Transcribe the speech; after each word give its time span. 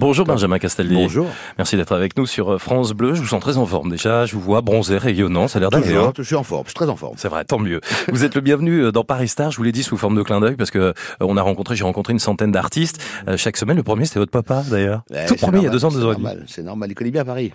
Bonjour 0.00 0.24
Benjamin 0.24 0.58
Castaldi. 0.58 0.94
Bonjour. 0.94 1.26
Merci 1.58 1.76
d'être 1.76 1.92
avec 1.92 2.16
nous 2.16 2.24
sur 2.24 2.54
euh, 2.54 2.58
France 2.58 2.92
Bleu. 2.94 3.12
Je 3.14 3.20
vous 3.20 3.26
sens 3.28 3.40
très 3.42 3.58
en 3.58 3.66
forme 3.66 3.90
déjà. 3.90 4.24
Je 4.24 4.32
vous 4.34 4.40
vois 4.40 4.62
bronzé, 4.62 4.96
rayonnant. 4.96 5.46
Ça 5.46 5.58
a 5.58 5.60
l'air 5.60 5.68
d'aller. 5.68 5.84
Toujours, 5.88 6.06
hein. 6.06 6.12
je 6.16 6.22
suis 6.22 6.34
en 6.36 6.42
forme, 6.42 6.62
je 6.64 6.70
suis 6.70 6.74
très 6.74 6.88
en 6.88 6.96
forme. 6.96 7.16
C'est 7.18 7.28
vrai, 7.28 7.44
tant 7.44 7.58
mieux. 7.58 7.82
Vous 8.10 8.24
êtes 8.24 8.34
le 8.34 8.40
bienvenu 8.40 8.80
euh, 8.84 8.92
dans 8.92 9.04
Paris 9.04 9.28
Star. 9.28 9.50
Je 9.50 9.58
vous 9.58 9.62
l'ai 9.62 9.72
dit 9.72 9.82
sous 9.82 9.98
forme 9.98 10.16
de 10.16 10.22
clin 10.22 10.40
d'œil 10.40 10.56
parce 10.56 10.70
que 10.70 10.78
euh, 10.78 10.92
on 11.20 11.36
a 11.36 11.42
rencontré, 11.42 11.76
j'ai 11.76 11.84
rencontré 11.84 12.14
une 12.14 12.18
centaine 12.18 12.50
d'artistes 12.50 12.98
Euh, 13.28 13.36
chaque 13.36 13.58
semaine. 13.58 13.76
Le 13.76 13.82
premier, 13.82 14.06
c'était 14.06 14.20
votre 14.20 14.32
papa 14.32 14.62
d'ailleurs. 14.70 15.02
Ouais, 15.10 15.26
Tout 15.26 15.34
c'est 15.36 15.40
premier, 15.44 15.58
il 15.58 15.64
y 15.64 15.66
a 15.66 15.70
normal, 15.70 15.72
deux 15.80 15.84
ans, 15.84 15.90
c'est 15.90 15.96
deux 15.98 16.04
ans 16.06 16.12
demi. 16.12 16.22
normal, 16.24 16.44
C'est 16.48 16.62
normal, 16.62 16.90
il 16.90 16.94
connaît 16.94 17.10
bien 17.10 17.24
Paris. 17.26 17.52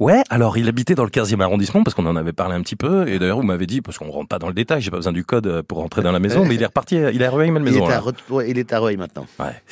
Ouais. 0.00 0.22
Alors, 0.30 0.56
il 0.56 0.66
habitait 0.68 0.94
dans 0.94 1.04
le 1.04 1.10
15e 1.10 1.40
arrondissement 1.42 1.84
parce 1.84 1.94
qu'on 1.94 2.06
en 2.06 2.16
avait 2.16 2.32
parlé 2.32 2.54
un 2.54 2.62
petit 2.62 2.76
peu. 2.76 3.06
Et 3.08 3.18
d'ailleurs, 3.18 3.36
vous 3.36 3.42
m'avez 3.42 3.66
dit 3.66 3.82
parce 3.82 3.98
qu'on 3.98 4.10
rentre 4.10 4.28
pas 4.28 4.38
dans 4.38 4.48
le 4.48 4.54
détail. 4.54 4.80
J'ai 4.80 4.90
pas 4.90 4.96
besoin 4.96 5.12
du 5.12 5.24
code 5.24 5.60
pour 5.68 5.78
rentrer 5.78 6.00
dans 6.00 6.12
la 6.12 6.18
maison, 6.18 6.44
mais 6.48 6.54
il 6.54 6.62
est 6.62 6.66
reparti. 6.66 6.94
Il 6.96 7.20
est 7.20 7.24
à 7.26 7.30
la 7.36 7.44
Il 7.44 7.52
maison. 7.52 7.84
est, 7.86 7.92
à 7.92 7.96
là. 7.96 8.00
Re- 8.00 8.14
ouais, 8.32 8.50
il 8.50 8.58
est 8.58 8.72
à 8.72 8.78
Rueil 8.78 8.96
maintenant. 8.96 9.26
Ouais. 9.38 9.62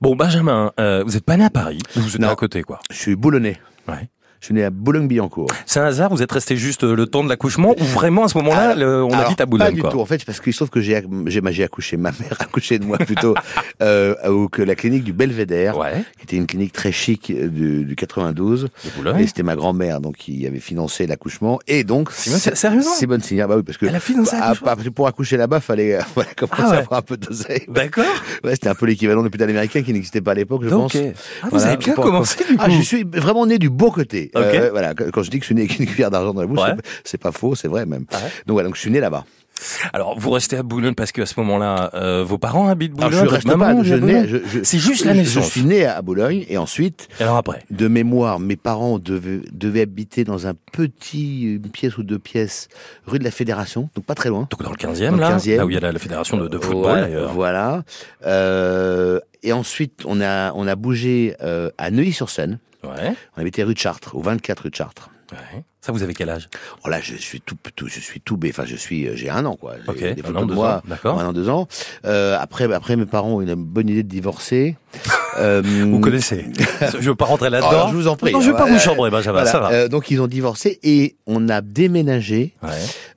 Bon, 0.00 0.16
Benjamin, 0.16 0.72
euh, 0.80 1.04
vous 1.06 1.16
êtes 1.16 1.24
pas 1.24 1.36
né 1.36 1.44
à 1.44 1.50
Paris. 1.50 1.59
Vous 1.96 2.14
êtes 2.16 2.20
Non. 2.20 2.28
à 2.30 2.36
côté, 2.36 2.62
quoi. 2.62 2.80
Je 2.90 2.96
suis 2.96 3.16
boulonnais. 3.16 3.60
Ouais. 3.88 4.08
Je 4.40 4.46
suis 4.46 4.54
né 4.54 4.64
à 4.64 4.70
Boulogne-Billancourt. 4.70 5.48
C'est 5.66 5.80
un 5.80 5.84
hasard, 5.84 6.08
vous 6.08 6.22
êtes 6.22 6.32
resté 6.32 6.56
juste 6.56 6.82
euh, 6.84 6.96
le 6.96 7.04
temps 7.06 7.22
de 7.22 7.28
l'accouchement 7.28 7.74
ou 7.78 7.84
vraiment 7.84 8.24
à 8.24 8.28
ce 8.28 8.38
moment-là, 8.38 8.72
on 8.74 8.80
Alors, 9.10 9.14
habite 9.26 9.32
à 9.42 9.44
Pas 9.44 9.46
Boulogne 9.50 9.74
du 9.74 9.82
quoi. 9.82 9.90
tout. 9.90 10.00
En 10.00 10.06
fait, 10.06 10.24
parce 10.24 10.40
qu'il 10.40 10.54
se 10.54 10.58
trouve 10.60 10.70
que 10.70 10.80
j'ai 10.80 11.02
j'ai 11.26 11.42
j'ai 11.50 11.62
accouché, 11.64 11.98
ma 11.98 12.10
mère 12.12 12.36
a 12.38 12.44
accouché 12.44 12.78
de 12.78 12.86
moi 12.86 12.96
plutôt, 12.96 13.34
euh, 13.82 14.14
au 14.28 14.48
que 14.48 14.62
la 14.62 14.74
clinique 14.76 15.04
du 15.04 15.12
Belvédère, 15.12 15.76
Ouais, 15.76 16.02
qui 16.16 16.22
était 16.24 16.36
une 16.36 16.46
clinique 16.46 16.72
très 16.72 16.90
chic 16.90 17.30
euh, 17.30 17.48
du, 17.48 17.84
du 17.84 17.96
92. 17.96 18.62
de 18.62 18.66
Et 18.66 18.90
Boulogne. 18.96 19.26
c'était 19.26 19.42
ma 19.42 19.56
grand-mère 19.56 20.00
donc 20.00 20.16
qui 20.16 20.46
avait 20.46 20.58
financé 20.58 21.06
l'accouchement. 21.06 21.58
Et 21.68 21.84
donc 21.84 22.10
sérieusement 22.10 22.94
Simone 22.94 23.20
Signoret, 23.20 23.46
bah 23.48 23.56
oui, 23.58 23.62
parce 23.62 23.76
que 23.76 23.84
Elle 23.84 23.94
a 23.96 24.00
financé 24.00 24.36
bah, 24.36 24.40
l'accouchement 24.46 24.66
parce 24.74 24.84
que 24.84 24.88
pour 24.88 25.06
accoucher 25.06 25.36
là-bas, 25.36 25.60
fallait 25.60 25.96
euh, 25.96 26.00
voilà, 26.14 26.30
commencer 26.34 26.62
Ah 26.64 26.70
ouais. 26.70 26.76
à 26.76 26.80
avoir 26.80 27.00
un 27.00 27.02
peu 27.02 27.18
d'oseille. 27.18 27.66
D'accord. 27.68 28.04
Ouais, 28.42 28.52
c'était 28.52 28.68
un 28.70 28.74
peu 28.74 28.86
l'équivalent 28.86 29.20
de 29.20 29.26
l'hôpital 29.26 29.50
américain 29.50 29.82
qui 29.82 29.92
n'existait 29.92 30.22
pas 30.22 30.30
à 30.30 30.34
l'époque, 30.34 30.62
je 30.64 30.70
Donc, 30.70 30.92
pense. 30.92 30.96
euh, 30.96 31.12
ah, 31.42 31.48
vous 31.52 31.62
avez 31.66 31.76
bien 31.76 31.92
commencé 31.92 32.38
du 32.42 32.56
coup. 32.56 32.62
Ah, 32.64 32.70
je 32.70 32.80
suis 32.80 33.04
vraiment 33.04 33.44
né 33.44 33.58
du 33.58 33.68
beau 33.68 33.90
côté. 33.90 34.29
Euh, 34.36 34.68
voilà, 34.70 34.94
quand 34.94 35.22
je 35.22 35.30
dis 35.30 35.38
que 35.38 35.44
je 35.44 35.46
suis 35.46 35.54
né 35.54 35.62
avec 35.62 35.78
une 35.78 35.86
cuillère 35.86 36.10
d'argent 36.10 36.32
dans 36.34 36.40
la 36.42 36.46
bouche, 36.46 36.58
Ouais. 36.60 36.74
c'est- 37.04 37.18
pas 37.18 37.32
faux, 37.32 37.54
c'est 37.54 37.68
vrai 37.68 37.84
même. 37.86 38.06
Ouais. 38.12 38.18
Donc 38.46 38.54
voilà, 38.54 38.68
donc 38.68 38.76
je 38.76 38.80
suis 38.80 38.90
né 38.90 39.00
là-bas. 39.00 39.24
Alors, 39.92 40.18
vous 40.18 40.30
restez 40.30 40.56
à 40.56 40.62
Boulogne 40.62 40.94
parce 40.94 41.12
qu'à 41.12 41.26
ce 41.26 41.38
moment-là, 41.40 41.90
euh, 41.92 42.24
vos 42.24 42.38
parents 42.38 42.68
habitent 42.68 42.92
Boulogne. 42.92 43.12
Alors 43.12 43.24
je 43.26 43.30
reste 43.30 43.46
maman 43.46 43.76
pas, 43.76 43.82
je 43.84 43.92
à 43.94 43.98
nais, 43.98 44.22
Boulogne 44.24 44.26
je, 44.46 44.58
je- 44.60 44.64
C'est 44.64 44.78
juste 44.78 45.04
la 45.04 45.12
naissance. 45.12 45.44
Je 45.44 45.50
suis 45.50 45.64
né 45.64 45.84
à 45.84 46.00
Boulogne 46.00 46.46
et 46.48 46.56
ensuite, 46.56 47.08
Alors 47.20 47.36
après? 47.36 47.62
de 47.70 47.86
mémoire, 47.86 48.40
mes 48.40 48.56
parents 48.56 48.98
devaient, 48.98 49.42
devaient 49.52 49.82
habiter 49.82 50.24
dans 50.24 50.46
un 50.46 50.54
petit, 50.72 51.42
une 51.56 51.70
pièce 51.70 51.98
ou 51.98 52.02
deux 52.04 52.18
pièces, 52.18 52.68
rue 53.06 53.18
de 53.18 53.24
la 53.24 53.30
Fédération, 53.30 53.90
donc 53.94 54.06
pas 54.06 54.14
très 54.14 54.30
loin. 54.30 54.48
Donc 54.50 54.62
dans 54.62 54.70
le 54.70 54.76
15e, 54.76 55.10
Dans 55.10 55.16
le 55.16 55.20
là, 55.20 55.36
15e. 55.36 55.56
là 55.58 55.66
où 55.66 55.70
il 55.70 55.74
y 55.74 55.76
a 55.76 55.80
la, 55.80 55.92
la 55.92 55.98
fédération 55.98 56.38
de, 56.38 56.48
de 56.48 56.56
football 56.58 56.80
Voilà, 56.82 57.02
d'ailleurs. 57.02 57.32
Voilà. 57.34 57.84
Euh, 58.26 59.20
et 59.42 59.52
ensuite, 59.52 60.02
on 60.06 60.20
a, 60.22 60.52
on 60.54 60.66
a 60.66 60.74
bougé 60.76 61.34
euh, 61.42 61.70
à 61.76 61.90
Neuilly-sur-Seine. 61.90 62.58
Ouais, 62.84 63.14
On 63.36 63.40
habitait 63.40 63.62
rue 63.62 63.74
de 63.74 63.78
Chartres, 63.78 64.14
au 64.16 64.22
24 64.22 64.60
rue 64.64 64.70
de 64.70 64.74
Chartres. 64.74 65.10
ouais. 65.32 65.62
Ça, 65.82 65.92
vous 65.92 66.02
avez 66.02 66.12
quel 66.12 66.28
âge? 66.28 66.50
Oh 66.84 66.90
là, 66.90 67.00
je 67.00 67.14
suis 67.16 67.40
tout, 67.40 67.56
tout 67.74 67.88
je 67.88 68.00
suis 68.00 68.20
tout, 68.20 68.36
bé- 68.36 68.50
enfin, 68.50 68.64
je 68.66 68.76
suis, 68.76 69.08
euh, 69.08 69.12
j'ai 69.16 69.30
un 69.30 69.46
an, 69.46 69.56
quoi. 69.56 69.76
Des 69.98 70.14
un 70.26 70.36
an, 70.36 70.44
de 70.44 70.52
moi, 70.52 70.82
ans. 71.04 71.18
Un 71.18 71.26
an, 71.28 71.32
deux 71.32 71.48
ans. 71.48 71.68
Euh, 72.04 72.36
après, 72.38 72.70
après, 72.70 72.96
mes 72.96 73.06
parents 73.06 73.30
ont 73.36 73.40
eu 73.40 73.44
une 73.48 73.54
bonne 73.54 73.88
idée 73.88 74.02
de 74.02 74.08
divorcer. 74.08 74.76
Euh, 75.38 75.62
Vous 75.64 76.00
connaissez. 76.00 76.44
je 76.80 77.08
veux 77.08 77.14
pas 77.14 77.24
rentrer 77.24 77.46
oh, 77.48 77.52
là-dedans. 77.52 77.88
je 77.88 77.94
vous 77.94 78.08
en 78.08 78.16
prie. 78.16 78.32
Non, 78.32 78.40
je 78.40 78.50
veux 78.50 78.56
pas 78.56 78.66
vous 78.66 78.78
chambrer, 78.80 79.10
Benjamin, 79.10 79.38
voilà. 79.44 79.50
ça 79.50 79.60
va. 79.60 79.70
Euh, 79.70 79.88
donc, 79.88 80.10
ils 80.10 80.20
ont 80.20 80.26
divorcé 80.26 80.80
et 80.82 81.16
on 81.26 81.48
a 81.48 81.60
déménagé 81.62 82.52
Ouais. 82.62 82.70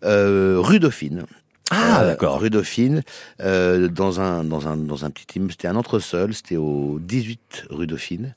rue 0.03 0.79
Dauphine. 0.79 1.25
Ah, 1.71 2.01
Euh, 2.03 2.07
d'accord. 2.07 2.39
Rue 2.39 2.51
Dauphine, 2.51 3.01
euh, 3.41 3.87
dans 3.87 4.21
un 4.21 4.43
dans 4.43 4.67
un 4.67 4.77
dans 4.77 5.05
un 5.05 5.09
petit 5.09 5.25
immeuble. 5.37 5.51
C'était 5.53 5.67
un 5.67 5.75
entresol. 5.75 6.33
C'était 6.33 6.55
au 6.55 6.99
18 7.01 7.65
rue 7.71 7.87
Dauphine, 7.87 8.35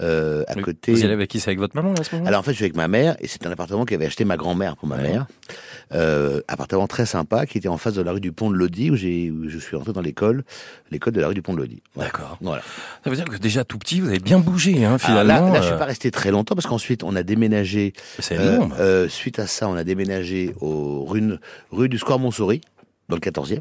euh, 0.00 0.44
à 0.48 0.54
Mais 0.56 0.62
côté. 0.62 0.92
Vous 0.92 1.00
y 1.00 1.04
allez 1.04 1.12
avec 1.14 1.30
qui? 1.30 1.40
C'est 1.40 1.48
avec 1.48 1.58
votre 1.58 1.74
maman 1.76 1.92
là, 1.92 2.00
à 2.00 2.04
ce 2.04 2.14
moment-là? 2.14 2.28
Alors 2.28 2.40
en 2.40 2.42
fait, 2.42 2.50
je 2.52 2.56
suis 2.56 2.64
avec 2.64 2.76
ma 2.76 2.88
mère 2.88 3.16
et 3.20 3.26
c'est 3.28 3.46
un 3.46 3.50
appartement 3.50 3.84
qu'avait 3.84 4.06
acheté 4.06 4.24
ma 4.24 4.36
grand-mère 4.36 4.76
pour 4.76 4.88
ma 4.88 4.96
Ouais. 4.96 5.02
mère. 5.02 5.26
Euh, 5.94 6.40
appartement 6.48 6.86
très 6.88 7.06
sympa 7.06 7.46
qui 7.46 7.58
était 7.58 7.68
en 7.68 7.76
face 7.78 7.94
de 7.94 8.02
la 8.02 8.10
rue 8.12 8.20
du 8.20 8.32
Pont 8.32 8.50
de 8.50 8.56
Lodi 8.56 8.90
où 8.90 8.94
où 8.94 9.48
je 9.48 9.58
suis 9.58 9.76
rentré 9.76 9.92
dans 9.92 10.00
l'école, 10.00 10.44
l'école 10.90 11.12
de 11.12 11.20
la 11.20 11.28
rue 11.28 11.34
du 11.34 11.42
Pont 11.42 11.54
de 11.54 11.58
Lodi. 11.58 11.82
Voilà. 11.94 12.10
D'accord. 12.10 12.38
Voilà. 12.40 12.62
Ça 13.04 13.10
veut 13.10 13.16
dire 13.16 13.24
que 13.24 13.36
déjà 13.36 13.64
tout 13.64 13.78
petit, 13.78 14.00
vous 14.00 14.08
avez 14.08 14.18
bien 14.18 14.38
bougé, 14.40 14.84
hein, 14.84 14.88
Alors 14.88 15.00
finalement. 15.00 15.46
là, 15.48 15.52
là, 15.54 15.60
je 15.60 15.66
euh, 15.66 15.70
suis 15.70 15.78
pas 15.78 15.84
resté 15.84 16.10
très 16.10 16.30
longtemps 16.30 16.54
parce 16.56 16.66
qu'ensuite 16.66 17.04
on 17.04 17.14
a 17.14 17.22
déménagé. 17.22 17.92
C'est 18.18 18.36
euh, 18.38 18.54
énorme. 18.56 18.74
euh, 18.80 19.08
suite 19.08 19.38
à 19.38 19.46
ça, 19.46 19.68
on 19.68 19.74
a 19.76 19.84
déménagé 19.84 20.54
au 20.60 21.04
rue, 21.04 21.22
rue 21.70 21.88
du 21.88 21.98
Square 21.98 22.18
Montsouris, 22.18 22.60
dans 23.08 23.16
le 23.16 23.20
14e. 23.20 23.60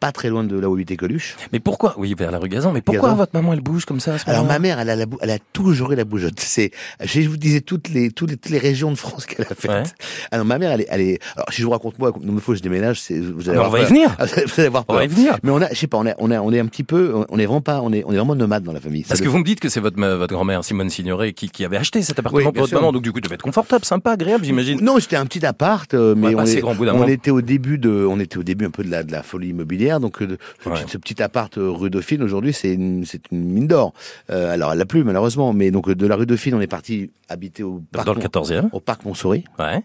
Pas 0.00 0.12
très 0.12 0.28
loin 0.28 0.44
de 0.44 0.58
là 0.58 0.68
où 0.70 0.74
habitait 0.74 0.96
Coluche. 0.96 1.36
Mais 1.52 1.58
pourquoi? 1.60 1.94
Oui, 1.98 2.14
vers 2.16 2.30
la 2.30 2.38
rue 2.38 2.48
Gazan. 2.48 2.72
Mais 2.72 2.80
pourquoi 2.82 3.02
Gazan. 3.08 3.16
votre 3.16 3.32
maman 3.34 3.52
elle 3.52 3.60
bouge 3.60 3.84
comme 3.84 3.98
ça 4.00 4.14
à 4.14 4.18
ce 4.18 4.30
Alors 4.30 4.44
ma 4.44 4.58
mère, 4.60 4.78
elle 4.78 4.90
a, 4.90 4.96
la 4.96 5.06
elle 5.20 5.30
a 5.30 5.38
toujours 5.52 5.90
eu 5.92 5.96
la 5.96 6.04
bougeotte. 6.04 6.38
C'est, 6.38 6.70
je 7.02 7.20
vous 7.28 7.36
disais 7.36 7.60
toutes 7.60 7.88
les, 7.88 8.10
toutes 8.10 8.30
les, 8.30 8.36
toutes 8.36 8.50
les 8.52 8.58
régions 8.58 8.90
de 8.92 8.96
France 8.96 9.26
qu'elle 9.26 9.46
a 9.50 9.54
faites. 9.54 9.70
Ouais. 9.70 9.82
Alors 10.30 10.46
ma 10.46 10.58
mère, 10.58 10.70
elle 10.72 10.82
est, 10.82 10.86
elle 10.90 11.00
est. 11.00 11.18
Alors 11.36 11.46
si 11.50 11.60
je 11.60 11.64
vous 11.66 11.72
raconte 11.72 11.98
moi, 11.98 12.12
il 12.22 12.30
me 12.30 12.38
faut 12.40 12.52
que 12.52 12.58
je 12.58 12.62
déménage, 12.62 13.00
c'est, 13.00 13.18
vous 13.18 13.48
allez 13.48 13.58
on 13.58 13.68
va 13.68 13.80
y 13.80 13.84
venir. 13.84 14.16
Vous 14.18 14.52
allez 14.58 14.66
avoir 14.66 14.84
On 14.88 14.94
va 14.94 15.04
y 15.04 15.08
venir. 15.08 15.36
Mais 15.42 15.50
on 15.50 15.60
a, 15.60 15.68
je 15.70 15.74
sais 15.74 15.86
pas, 15.88 15.98
on 15.98 16.06
a, 16.06 16.14
on 16.18 16.30
a, 16.30 16.40
on 16.40 16.52
est 16.52 16.60
un 16.60 16.66
petit 16.66 16.84
peu, 16.84 17.14
on 17.28 17.38
est 17.38 17.46
vraiment 17.46 17.60
pas, 17.60 17.80
on 17.82 17.92
est, 17.92 18.04
on 18.06 18.12
est 18.12 18.16
vraiment 18.16 18.34
nomade 18.36 18.62
dans 18.62 18.72
la 18.72 18.80
famille. 18.80 19.04
Parce 19.08 19.20
que 19.20 19.28
vous 19.28 19.38
me 19.38 19.44
dites 19.44 19.58
que 19.60 19.68
c'est 19.68 19.80
votre, 19.80 19.98
votre 20.00 20.32
grand-mère 20.32 20.62
Simone 20.64 20.90
Signoret 20.90 21.32
qui, 21.32 21.50
qui 21.50 21.64
avait 21.64 21.76
acheté 21.76 22.02
cet 22.02 22.18
appartement 22.18 22.38
Oui, 22.38 22.44
pour 22.44 22.52
votre 22.54 22.68
sûr. 22.68 22.78
maman, 22.80 22.92
donc 22.92 23.02
du 23.02 23.12
coup, 23.12 23.20
devait 23.20 23.34
être 23.34 23.42
confortable, 23.42 23.84
sympa, 23.84 24.12
agréable, 24.12 24.44
j'imagine. 24.44 24.80
Non, 24.80 24.98
c'était 25.00 25.16
un 25.16 25.26
petit 25.26 25.44
appart, 25.44 25.92
euh, 25.94 26.14
mais 26.16 26.28
Ouais, 26.28 26.34
pas 26.34 26.42
on, 26.42 26.46
est- 26.46 26.90
on 26.92 27.08
était 27.08 27.30
au 27.30 27.40
début 27.42 27.78
de, 27.78 28.06
on 28.08 28.20
était 28.20 28.38
au 28.38 28.42
début 28.42 28.64
un 28.66 28.70
peu 28.70 28.84
de 28.84 28.90
la, 28.90 29.02
de 29.02 29.12
la 29.12 29.22
folie 29.22 29.48
immobilière. 29.48 29.87
Donc, 29.98 30.20
euh, 30.22 30.36
ce, 30.62 30.68
petit, 30.68 30.90
ce 30.90 30.98
petit 30.98 31.22
appart 31.22 31.56
euh, 31.58 31.70
rue 31.70 31.90
Dauphine 31.90 32.22
aujourd'hui, 32.22 32.52
c'est 32.52 32.74
une, 32.74 33.04
une 33.32 33.44
mine 33.52 33.66
d'or. 33.66 33.92
Euh, 34.30 34.52
alors, 34.52 34.72
elle 34.72 34.78
l'a 34.78 34.84
plus 34.86 35.04
malheureusement, 35.04 35.52
mais 35.52 35.70
donc 35.70 35.90
de 35.90 36.06
la 36.06 36.16
rue 36.16 36.26
Dauphine, 36.26 36.54
on 36.54 36.60
est 36.60 36.66
parti 36.66 37.10
habiter 37.28 37.62
au 37.62 37.82
parc, 37.92 38.06
Dans 38.06 38.14
le 38.14 38.20
14e. 38.20 38.68
au 38.72 38.80
parc 38.80 39.04
Montsouris. 39.04 39.44
Ouais. 39.58 39.82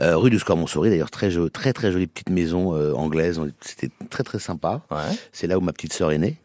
Euh, 0.00 0.16
rue 0.16 0.30
du 0.30 0.38
Square 0.38 0.56
Montsouris, 0.56 0.90
d'ailleurs, 0.90 1.10
très, 1.10 1.30
très 1.52 1.72
très 1.72 1.90
jolie 1.90 2.06
petite 2.06 2.30
maison 2.30 2.74
euh, 2.74 2.92
anglaise. 2.92 3.40
C'était 3.60 3.90
très 4.08 4.22
très 4.22 4.38
sympa. 4.38 4.82
Ouais. 4.90 4.98
C'est 5.32 5.46
là 5.48 5.58
où 5.58 5.60
ma 5.60 5.72
petite 5.72 5.92
sœur 5.92 6.12
est 6.12 6.18
née, 6.18 6.36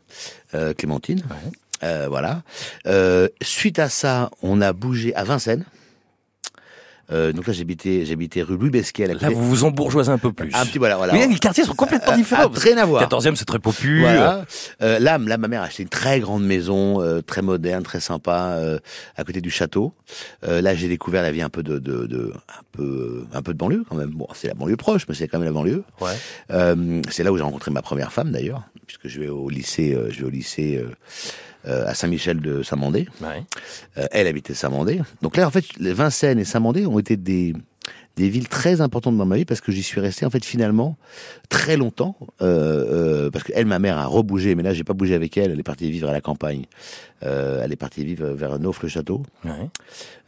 euh, 0.55 0.73
Clémentine. 0.73 1.21
Ouais. 1.29 2.07
Voilà. 2.09 2.41
Suite 3.41 3.79
à 3.79 3.87
ça, 3.87 4.31
on 4.41 4.61
a 4.61 4.73
bougé 4.73 5.15
à 5.15 5.23
Vincennes. 5.23 5.63
Euh, 7.11 7.31
donc 7.31 7.47
là, 7.47 7.53
j'habitais, 7.53 8.05
j'habitais 8.05 8.41
rue 8.41 8.57
Louis 8.57 8.69
Besquet. 8.69 9.07
Là, 9.07 9.29
vous 9.29 9.47
vous 9.47 9.63
embourgeoisez 9.63 10.11
un 10.11 10.17
peu 10.17 10.31
plus. 10.31 10.51
Un 10.53 10.65
petit 10.65 10.77
voilà, 10.77 10.97
voilà. 10.97 11.13
Mais 11.13 11.27
les 11.27 11.39
quartiers 11.39 11.63
sont 11.63 11.73
complètement 11.75 12.15
différents. 12.15 12.49
rien 12.53 12.77
à 12.77 12.85
voir. 12.85 13.07
14e, 13.09 13.35
c'est 13.35 13.45
très 13.45 13.59
populaire. 13.59 14.13
Voilà. 14.13 14.45
Euh, 14.81 14.99
là, 14.99 15.17
là, 15.17 15.37
ma 15.37 15.47
mère 15.47 15.61
a 15.61 15.65
acheté 15.65 15.83
une 15.83 15.89
très 15.89 16.19
grande 16.19 16.43
maison, 16.43 17.01
euh, 17.01 17.21
très 17.21 17.41
moderne, 17.41 17.83
très 17.83 17.99
sympa, 17.99 18.53
euh, 18.57 18.79
à 19.15 19.23
côté 19.23 19.41
du 19.41 19.49
château. 19.49 19.93
Euh, 20.47 20.61
là, 20.61 20.75
j'ai 20.75 20.87
découvert 20.87 21.21
la 21.21 21.31
vie 21.31 21.41
un 21.41 21.49
peu 21.49 21.63
de, 21.63 21.79
de, 21.79 22.05
de, 22.05 22.33
un 22.49 22.61
peu, 22.71 23.25
un 23.33 23.41
peu 23.41 23.53
de 23.53 23.57
banlieue 23.57 23.83
quand 23.89 23.95
même. 23.95 24.09
Bon, 24.11 24.27
c'est 24.33 24.47
la 24.47 24.53
banlieue 24.53 24.77
proche, 24.77 25.05
mais 25.07 25.15
c'est 25.15 25.27
quand 25.27 25.39
même 25.39 25.47
la 25.47 25.53
banlieue. 25.53 25.83
Ouais. 26.01 26.11
Euh, 26.51 27.01
c'est 27.09 27.23
là 27.23 27.31
où 27.31 27.37
j'ai 27.37 27.43
rencontré 27.43 27.71
ma 27.71 27.81
première 27.81 28.11
femme 28.13 28.31
d'ailleurs, 28.31 28.63
puisque 28.85 29.07
je 29.07 29.19
vais 29.19 29.29
au 29.29 29.49
lycée, 29.49 29.93
euh, 29.93 30.09
je 30.11 30.19
vais 30.21 30.25
au 30.25 30.29
lycée 30.29 30.83
à 31.65 31.93
Saint-Michel 31.93 32.39
de 32.39 32.63
Saint-Mandé. 32.63 33.07
Ouais. 33.21 33.43
Euh, 33.97 34.07
elle 34.11 34.27
habitait 34.27 34.53
Saint-Mandé. 34.53 35.01
Donc 35.21 35.37
là, 35.37 35.47
en 35.47 35.51
fait, 35.51 35.65
les 35.77 35.93
Vincennes 35.93 36.39
et 36.39 36.45
Saint-Mandé 36.45 36.85
ont 36.85 36.99
été 36.99 37.17
des 37.17 37.53
des 38.19 38.29
villes 38.29 38.47
très 38.49 38.81
importantes 38.81 39.17
dans 39.17 39.25
ma 39.25 39.37
vie 39.37 39.45
parce 39.45 39.61
que 39.61 39.71
j'y 39.71 39.81
suis 39.81 40.01
resté 40.01 40.25
en 40.25 40.29
fait 40.29 40.43
finalement 40.43 40.97
très 41.47 41.77
longtemps 41.77 42.15
euh, 42.41 43.25
euh, 43.25 43.29
parce 43.31 43.43
qu'elle 43.45 43.65
ma 43.65 43.79
mère 43.79 43.97
a 43.97 44.05
rebougé 44.05 44.55
mais 44.55 44.63
là 44.63 44.73
j'ai 44.73 44.83
pas 44.83 44.93
bougé 44.93 45.15
avec 45.15 45.37
elle 45.37 45.51
elle 45.51 45.59
est 45.59 45.63
partie 45.63 45.89
vivre 45.89 46.09
à 46.09 46.11
la 46.11 46.21
campagne 46.21 46.65
euh, 47.23 47.61
elle 47.63 47.71
est 47.71 47.75
partie 47.77 48.03
vivre 48.03 48.27
vers 48.41 48.59
Ouais. 49.45 49.51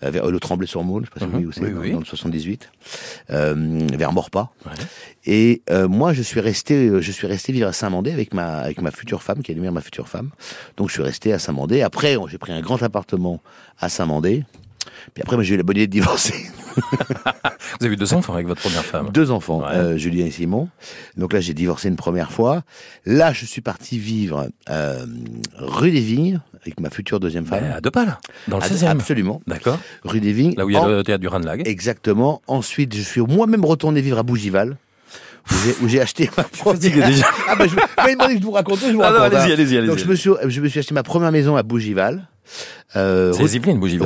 euh, 0.04 0.10
vers 0.10 0.32
le 0.32 0.40
Tremblay-sur-Maule 0.40 1.04
je 1.06 1.20
sais 1.20 1.26
pas 1.28 1.38
si 1.38 1.44
vous 1.44 1.52
Mhm. 1.62 1.92
dans, 1.94 2.00
le 2.00 2.06
78 2.06 2.72
euh, 3.30 3.88
vers 3.94 4.12
Ouais. 4.66 4.72
et 5.26 5.62
moi, 5.90 6.14
je 6.14 6.22
suis 6.22 6.40
resté, 6.40 6.90
je 7.02 7.12
suis 7.12 7.28
resté 7.28 7.52
vivre 7.54 7.68
à 7.68 7.74
Saint-Mandé 7.74 8.12
avec 8.12 8.34
ma, 8.34 8.58
avec 8.60 8.82
ma 8.82 8.92
future 8.92 9.22
femme, 9.22 9.42
qui 9.44 9.52
est 9.52 9.56
devenue 9.56 9.72
ma 9.72 9.82
future 9.82 10.08
femme. 10.08 10.30
Donc, 10.78 10.88
je 10.90 10.94
suis 10.94 11.04
resté 11.04 11.32
à 11.34 11.40
Saint-Mandé. 11.40 11.82
Après, 11.82 12.16
j'ai 12.30 12.38
pris 12.38 12.52
un 12.52 12.62
grand 12.62 12.82
appartement 12.84 13.42
à 13.80 13.90
Saint-Mandé. 13.90 14.44
Puis 15.14 15.22
après, 15.24 15.36
moi, 15.36 15.44
j'ai 15.44 15.54
eu 15.56 15.58
la 15.58 15.64
bonne 15.64 15.78
idée 15.78 15.88
de 15.88 15.92
divorcer. 15.92 16.34
Vous 17.80 17.86
avez 17.86 17.94
eu 17.96 17.98
deux 17.98 18.14
enfants 18.14 18.34
avec 18.34 18.48
votre 18.48 18.62
première 18.62 18.84
femme. 18.86 19.10
Deux 19.12 19.32
enfants, 19.32 19.60
Ouais. 19.62 19.68
euh, 19.76 19.98
Julien 19.98 20.26
et 20.26 20.32
Simon. 20.32 20.70
Donc 21.18 21.34
là, 21.34 21.40
j'ai 21.40 21.54
divorcé 21.54 21.88
une 21.90 21.96
première 21.96 22.32
fois. 22.32 22.64
Là, 23.06 23.34
je 23.34 23.46
suis 23.46 23.62
parti 23.62 23.98
vivre 23.98 24.48
euh, 24.70 25.06
rue 25.58 25.92
des 25.92 26.00
Vignes 26.00 26.40
avec 26.62 26.80
ma 26.80 26.90
future 26.90 27.20
deuxième 27.20 27.46
femme. 27.46 27.62
Ben, 27.62 27.72
à 27.74 27.82
deux 27.82 27.92
pas, 27.92 28.06
là. 28.06 28.20
Dans 28.48 28.58
le 28.58 28.64
Ad- 28.64 28.72
16e. 28.72 28.88
Absolument. 28.88 29.42
D'accord. 29.48 29.80
Rue 30.04 30.20
des 30.20 30.32
Vignes. 30.34 30.54
Là 30.58 30.66
où 30.66 30.70
il 30.70 30.74
y 30.74 30.78
a 30.78 30.82
En- 30.82 30.88
le 30.88 31.04
théâtre 31.04 31.22
du 31.22 31.28
Ranelagh. 31.28 31.62
Exactement. 31.66 32.42
Ensuite, 32.48 32.96
je 32.96 33.02
suis 33.02 33.22
moi-même 33.22 33.66
retourné 33.66 34.02
vivre 34.02 34.18
à 34.20 34.24
Bougival. 34.24 34.78
Où 35.82 35.88
j'ai- 35.88 36.00
acheté 36.02 36.30
ma 36.38 36.44
fatigué 36.44 37.02
déjà. 37.04 37.26
Ah 37.50 37.56
bah, 37.56 37.66
je, 37.68 37.76
demandé 38.12 38.36
que 38.36 38.40
je 38.42 38.46
vous 38.46 38.52
raconte, 38.52 38.80
je 38.80 38.92
vous 38.94 39.02
Ah 39.02 39.12
non, 39.12 39.20
raconte. 39.20 39.40
allez-y, 39.40 39.52
hein. 39.52 39.54
allez-y, 39.56 39.78
allez-y. 39.78 39.90
Donc 39.90 39.98
je 39.98 40.06
me 40.06 40.16
suis, 40.16 40.30
je 40.48 40.62
me 40.62 40.68
suis 40.68 40.80
acheté 40.80 40.94
ma 40.94 41.04
première 41.04 41.32
maison 41.32 41.56
à 41.56 41.64
Bougival. 41.64 42.28
Euh, 42.96 43.32
C'est 43.34 43.40
route, 43.40 43.44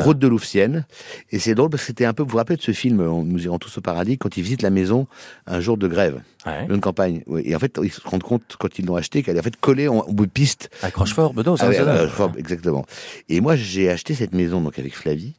route 0.03 0.19
de 0.19 0.27
Louvciennes. 0.27 0.85
Et 1.31 1.39
c'est 1.39 1.55
drôle 1.55 1.69
parce 1.69 1.83
que 1.83 1.87
c'était 1.87 2.05
un 2.05 2.13
peu, 2.13 2.23
vous 2.23 2.29
vous 2.29 2.37
rappelez 2.37 2.57
de 2.57 2.61
ce 2.61 2.71
film, 2.71 2.99
on- 3.01 3.23
Nous 3.23 3.43
irons 3.45 3.57
tous 3.57 3.77
au 3.77 3.81
paradis, 3.81 4.17
quand 4.17 4.37
ils 4.37 4.43
visitent 4.43 4.61
la 4.61 4.69
maison 4.69 5.07
un 5.47 5.59
jour 5.59 5.77
de 5.77 5.87
grève, 5.87 6.21
Ouais. 6.45 6.67
une 6.69 6.79
campagne. 6.81 7.21
Et 7.43 7.55
en 7.55 7.59
fait, 7.59 7.79
ils 7.83 7.91
se 7.91 8.01
rendent 8.03 8.23
compte 8.23 8.55
quand 8.59 8.77
ils 8.77 8.85
l'ont 8.85 8.95
acheté 8.95 9.23
qu'elle 9.23 9.37
est 9.37 9.39
en 9.39 9.43
fait 9.43 9.55
collée 9.59 9.87
en, 9.87 9.99
au 9.99 10.13
bout 10.13 10.25
de 10.27 10.31
piste. 10.31 10.69
À 10.83 10.91
Crochefort, 10.91 11.33
c'est 11.35 11.43
ça 11.57 11.65
euh, 11.65 12.27
exactement. 12.37 12.85
Et 13.29 13.41
moi, 13.41 13.55
j'ai 13.55 13.89
acheté 13.89 14.13
cette 14.13 14.33
maison 14.33 14.61
donc 14.61 14.77
avec 14.79 14.95
Flavie. 14.95 15.33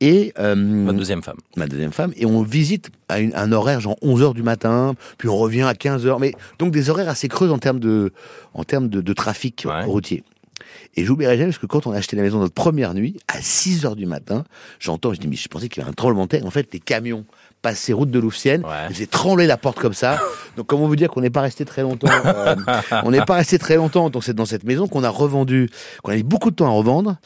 Et 0.00 0.32
euh, 0.38 0.54
Ma 0.54 0.92
deuxième 0.92 1.24
femme. 1.24 1.38
ma 1.56 1.66
deuxième 1.66 1.90
femme, 1.90 2.12
et 2.16 2.24
on 2.24 2.42
visite 2.42 2.90
à 3.08 3.18
une- 3.18 3.34
un 3.34 3.50
horaire 3.50 3.80
genre 3.80 3.96
11 4.00 4.22
heures 4.22 4.34
du 4.34 4.44
matin, 4.44 4.94
puis 5.18 5.28
on 5.28 5.36
revient 5.36 5.62
à 5.62 5.74
15 5.74 6.06
heures, 6.06 6.20
mais 6.20 6.34
donc 6.60 6.70
des 6.72 6.88
horaires 6.88 7.08
assez 7.08 7.26
creux 7.26 7.50
en 7.50 7.58
termes 7.58 7.80
de, 7.80 8.12
en 8.54 8.62
termes 8.62 8.88
de, 8.88 9.00
de 9.00 9.12
trafic 9.12 9.64
Ouais. 9.68 9.82
routier. 9.82 10.22
Et 10.98 11.04
j'oublierai 11.04 11.36
jamais 11.36 11.50
parce 11.50 11.58
que 11.58 11.66
quand 11.66 11.86
on 11.86 11.92
a 11.92 11.96
acheté 11.96 12.16
la 12.16 12.22
maison 12.22 12.40
notre 12.40 12.54
première 12.54 12.92
nuit, 12.92 13.16
à 13.28 13.40
6 13.40 13.86
heures 13.86 13.94
du 13.94 14.04
matin, 14.04 14.42
j'entends, 14.80 15.14
je 15.14 15.20
dis, 15.20 15.28
mais 15.28 15.36
je 15.36 15.46
pensais 15.46 15.68
qu'il 15.68 15.80
y 15.80 15.82
avait 15.82 15.90
un 15.90 15.94
tremblement 15.94 16.24
de 16.24 16.30
terre. 16.30 16.44
En 16.44 16.50
fait, 16.50 16.68
les 16.72 16.80
camions 16.80 17.24
passaient 17.62 17.92
route 17.92 18.10
de 18.10 18.18
Louvciennes, 18.18 18.64
Ouais. 18.64 18.70
ils 18.90 18.94
faisaient 18.94 19.06
trembler 19.06 19.46
la 19.46 19.56
porte 19.56 19.78
comme 19.78 19.92
ça. 19.94 20.18
Donc, 20.56 20.66
comment 20.66 20.88
vous 20.88 20.96
dire 20.96 21.08
qu'on 21.08 21.20
n'est 21.20 21.30
pas 21.30 21.40
resté 21.42 21.64
très 21.64 21.82
longtemps, 21.82 22.08
euh, 22.24 22.56
on 23.04 23.12
n'est 23.12 23.24
pas 23.24 23.34
resté 23.36 23.58
très 23.60 23.76
longtemps 23.76 24.10
dans 24.10 24.20
cette, 24.20 24.34
dans 24.36 24.44
cette 24.44 24.64
maison 24.64 24.88
qu'on 24.88 25.04
a 25.04 25.08
revendue, 25.08 25.68
qu'on 26.02 26.10
a 26.10 26.16
mis 26.16 26.22
beaucoup 26.24 26.50
de 26.50 26.56
temps 26.56 26.66
à 26.66 26.70
revendre. 26.70 27.16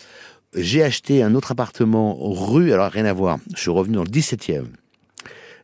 J'ai 0.55 0.83
acheté 0.83 1.23
un 1.23 1.35
autre 1.35 1.53
appartement 1.53 2.15
rue, 2.21 2.75
alors 2.75 2.91
rien 2.91 3.07
à 3.07 3.13
voir. 3.15 3.39
Je 3.55 3.61
suis 3.63 3.71
revenu 3.71 3.97
dans 3.97 4.03
le 4.05 4.11
17e, 4.11 4.65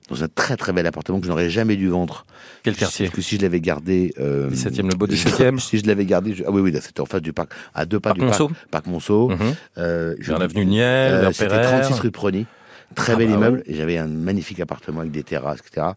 dans 0.09 0.25
un 0.25 0.29
très 0.29 0.57
très 0.57 0.73
bel 0.73 0.87
appartement 0.87 1.19
que 1.21 1.27
je 1.27 1.31
n'aurais 1.31 1.51
jamais 1.51 1.77
dû 1.77 1.89
vendre. 1.89 2.25
Quel 2.63 2.75
quartier 2.77 3.07
Parce 3.07 3.17
que 3.17 3.23
si 3.23 3.37
je 3.37 3.43
l'avais 3.43 3.61
gardé. 3.61 4.15
Euh, 4.19 4.51
17e, 4.51 4.89
le 4.91 4.97
beau 4.97 5.07
17e. 5.09 5.59
Si 5.59 5.79
je 5.79 5.87
l'avais 5.87 6.05
gardé. 6.07 6.35
je- 6.35 6.45
Ah 6.47 6.51
oui, 6.51 6.61
oui, 6.61 6.73
c'était 6.83 7.01
en 7.01 7.07
face 7.07 7.23
du 7.23 7.33
parc, 7.33 7.51
à 7.75 7.85
deux 7.87 8.01
pas 8.01 8.11
Parc 8.11 8.19
du 8.21 8.25
Monceau 8.27 8.49
parc, 8.49 8.67
parc 8.71 8.87
Monceau. 8.87 9.29
Mhm. 9.29 9.55
Euh, 9.79 10.15
je- 10.21 10.31
Vers 10.31 10.39
l'avenue 10.39 10.67
Niel, 10.67 11.13
euh, 11.15 11.21
vers 11.21 11.35
C'était 11.35 11.49
Pereire. 11.49 11.81
36 11.83 12.01
rue 12.01 12.11
Prony. 12.11 12.47
Très 12.95 13.13
Ah 13.13 13.17
bel 13.17 13.29
bah 13.29 13.35
immeuble. 13.35 13.63
J'avais 13.69 13.99
un 13.99 14.07
magnifique 14.09 14.61
appartement 14.61 15.01
avec 15.01 15.13
des 15.13 15.23
terrasses, 15.23 15.59
etc. 15.67 15.89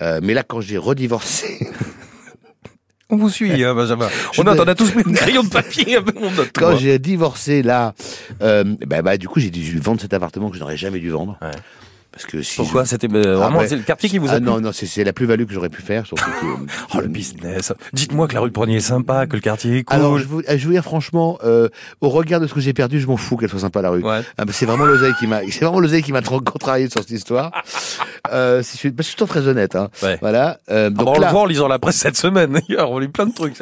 Euh, 0.00 0.18
mais 0.22 0.34
là, 0.34 0.42
quand 0.42 0.60
j'ai 0.60 0.78
redivorcé, 0.78 1.68
On 3.10 3.16
vous 3.16 3.28
suit, 3.28 3.62
hein, 3.62 3.74
Benjamin. 3.74 4.08
Je 4.32 4.40
On 4.40 4.44
ne- 4.44 4.50
on 4.58 4.66
a 4.66 4.74
tous 4.74 4.90
pris 4.90 5.02
un 5.06 5.12
crayon 5.12 5.42
de 5.44 5.48
papier. 5.50 5.98
On 5.98 6.30
quand 6.54 6.76
j'ai 6.76 6.98
divorcé 6.98 7.62
là, 7.62 7.94
euh, 8.42 8.64
bah, 8.86 9.02
bah, 9.02 9.16
du 9.18 9.28
coup, 9.28 9.40
j'ai 9.40 9.50
dû 9.50 9.78
vendre 9.78 10.00
cet 10.00 10.14
appartement 10.14 10.48
que 10.48 10.56
je 10.56 10.60
n'aurais 10.60 10.78
jamais 10.78 10.98
dû 11.00 11.10
vendre. 11.10 11.38
Ouais. 11.42 11.50
Parce 12.14 12.26
que 12.26 12.42
si 12.42 12.56
Pourquoi 12.56 12.84
je- 12.84 12.90
C'était 12.90 13.08
euh, 13.12 13.34
Ah 13.34 13.36
vraiment 13.44 13.58
ouais. 13.58 13.66
c'est 13.68 13.74
le 13.74 13.82
quartier 13.82 14.08
qui 14.08 14.18
vous 14.18 14.28
a 14.28 14.34
Ah 14.34 14.40
non, 14.40 14.60
non, 14.60 14.70
c'est 14.72 14.86
c'est 14.86 15.02
la 15.02 15.12
plus-value 15.12 15.46
que 15.46 15.52
j'aurais 15.52 15.68
pu 15.68 15.82
faire, 15.82 16.06
surtout 16.06 16.24
que. 16.40 16.46
Oh, 16.96 17.00
le 17.00 17.08
business. 17.08 17.72
Dites-moi 17.92 18.28
que 18.28 18.34
la 18.34 18.40
rue 18.40 18.48
de 18.50 18.52
Prunier 18.54 18.76
est 18.76 18.80
sympa, 18.80 19.26
que 19.26 19.34
le 19.34 19.40
quartier 19.40 19.78
est 19.78 19.82
cool. 19.82 19.96
Alors, 19.96 20.18
je 20.18 20.24
vous, 20.26 20.42
je 20.48 20.64
vous 20.64 20.70
dire 20.72 20.84
franchement, 20.84 21.38
euh, 21.44 21.68
au 22.00 22.08
regard 22.10 22.38
de 22.40 22.46
ce 22.46 22.54
que 22.54 22.60
j'ai 22.60 22.72
perdu, 22.72 23.00
je 23.00 23.08
m'en 23.08 23.16
fous 23.16 23.36
qu'elle 23.36 23.48
soit 23.50 23.58
sympa 23.58 23.82
la 23.82 23.90
rue. 23.90 24.02
Ouais. 24.04 24.20
Ah, 24.38 24.44
bah, 24.44 24.52
c'est 24.54 24.64
vraiment 24.64 24.84
l'oseille 24.84 25.14
qui 25.18 25.26
m'a, 25.26 25.40
c'est 25.50 25.64
vraiment 25.64 25.80
l'oseille 25.80 26.02
qui 26.04 26.12
m'a 26.12 26.22
trop 26.22 26.40
contrarié 26.40 26.88
sur 26.88 27.00
cette 27.00 27.10
histoire. 27.10 27.50
euh, 28.32 28.62
si 28.62 28.72
je 28.74 28.78
suis, 28.78 28.90
que 28.94 29.02
je 29.02 29.08
suis 29.08 29.16
toujours 29.16 29.28
très 29.28 29.48
honnête, 29.48 29.74
hein. 29.74 29.88
Ouais. 30.02 30.16
Voilà. 30.20 30.58
Euh, 30.70 30.90
donc 30.90 31.06
bah, 31.06 31.12
on 31.16 31.20
là, 31.20 31.26
le 31.26 31.32
voit 31.32 31.42
en 31.42 31.46
lisant 31.46 31.66
la 31.66 31.80
presse 31.80 31.96
cette 31.96 32.16
semaine. 32.16 32.52
D'ailleurs, 32.68 32.90
on 32.92 32.98
lit 33.00 33.08
plein 33.08 33.26
de 33.26 33.34
trucs. 33.34 33.54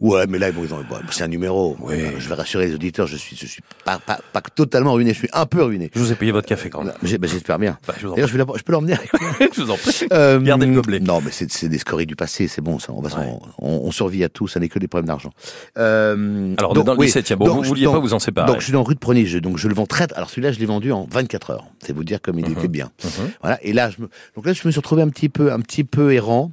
ouais, 0.00 0.26
mais 0.28 0.38
là, 0.38 0.50
bon, 0.50 0.62
bon, 0.62 0.96
c'est 1.10 1.22
un 1.24 1.28
numéro. 1.28 1.76
Oui. 1.80 1.94
Euh, 1.94 2.10
Je 2.18 2.28
vais 2.28 2.34
rassurer 2.34 2.66
les 2.66 2.74
auditeurs, 2.74 3.06
je 3.06 3.16
suis, 3.16 3.36
je 3.36 3.46
suis 3.46 3.62
pas, 3.84 3.98
pas, 4.04 4.18
pas 4.32 4.40
totalement 4.40 4.94
ruiné, 4.94 5.12
je 5.12 5.18
suis 5.18 5.28
un 5.32 5.46
peu 5.46 5.62
ruiné. 5.62 5.90
Je 5.94 6.00
vous 6.00 6.10
ai 6.10 6.16
payé 6.16 6.32
votre 6.32 6.48
café 6.48 6.70
quand 6.70 6.82
même. 6.82 6.94
Bah, 7.20 7.26
J'espère 7.28 7.58
bien. 7.58 7.78
Je 8.00 8.06
vous 8.06 8.12
en 8.12 8.14
D'ailleurs, 8.16 8.28
je, 8.28 8.32
vais 8.38 8.44
la- 8.44 8.58
je 8.58 8.62
peux 8.62 8.72
l'emmener 8.72 8.94
avec 8.94 9.12
moi. 9.20 9.30
je 9.54 9.60
vous 9.62 9.70
en 9.70 9.76
prie. 9.76 10.06
Euh, 10.12 10.40
Gardez 10.40 10.66
le 10.66 10.74
gobelet. 10.74 11.00
Non, 11.00 11.20
mais 11.24 11.30
c'est 11.30 11.50
c'est 11.52 11.68
des 11.68 11.78
scories 11.78 12.06
du 12.06 12.16
passé, 12.16 12.48
c'est 12.48 12.60
bon, 12.62 12.78
ça. 12.78 12.92
On, 12.92 13.00
va 13.00 13.10
s'en- 13.10 13.18
Ouais. 13.20 13.32
on, 13.58 13.82
on 13.84 13.90
survit 13.92 14.24
à 14.24 14.28
tout, 14.28 14.48
ça 14.48 14.58
n'est 14.60 14.68
que 14.68 14.78
des 14.78 14.88
problèmes 14.88 15.06
d'argent. 15.08 15.30
Euh, 15.78 16.54
Alors, 16.58 16.70
on 16.70 16.74
donc, 16.74 16.84
est 16.84 16.86
dans 16.86 16.92
le 16.94 16.98
oui, 17.00 17.06
17e. 17.08 17.36
Bon, 17.36 17.48
vous 17.54 17.62
je- 17.64 17.68
vouliez 17.68 17.84
donc- 17.84 17.94
pas 17.94 18.00
vous 18.00 18.14
en 18.14 18.18
séparer. 18.18 18.46
Donc 18.46 18.60
je 18.60 18.64
suis 18.64 18.72
dans 18.72 18.82
rue 18.82 18.94
de 18.94 18.98
Prony, 19.00 19.26
je, 19.26 19.38
donc 19.38 19.58
je 19.58 19.68
le 19.68 19.74
vends 19.74 19.86
très. 19.86 20.12
Alors 20.14 20.30
celui-là, 20.30 20.52
je 20.52 20.58
l'ai 20.58 20.66
vendu 20.66 20.92
en 20.92 21.06
24 21.10 21.50
heures. 21.50 21.66
C'est 21.84 21.92
vous 21.92 22.04
dire 22.04 22.20
comme 22.22 22.38
il 22.38 22.46
Mhm. 22.46 22.52
était 22.52 22.68
bien. 22.68 22.90
Mhm. 23.04 23.30
Voilà. 23.42 23.58
Et 23.62 23.72
là, 23.72 23.90
je 23.90 24.02
me, 24.02 24.08
donc 24.36 24.46
là, 24.46 24.52
je 24.52 24.62
me 24.66 24.70
suis 24.70 24.78
retrouvé 24.80 25.02
un 25.02 25.08
petit 25.08 25.28
peu, 25.28 25.52
un 25.52 25.60
petit 25.60 25.84
peu 25.84 26.12
errant. 26.12 26.52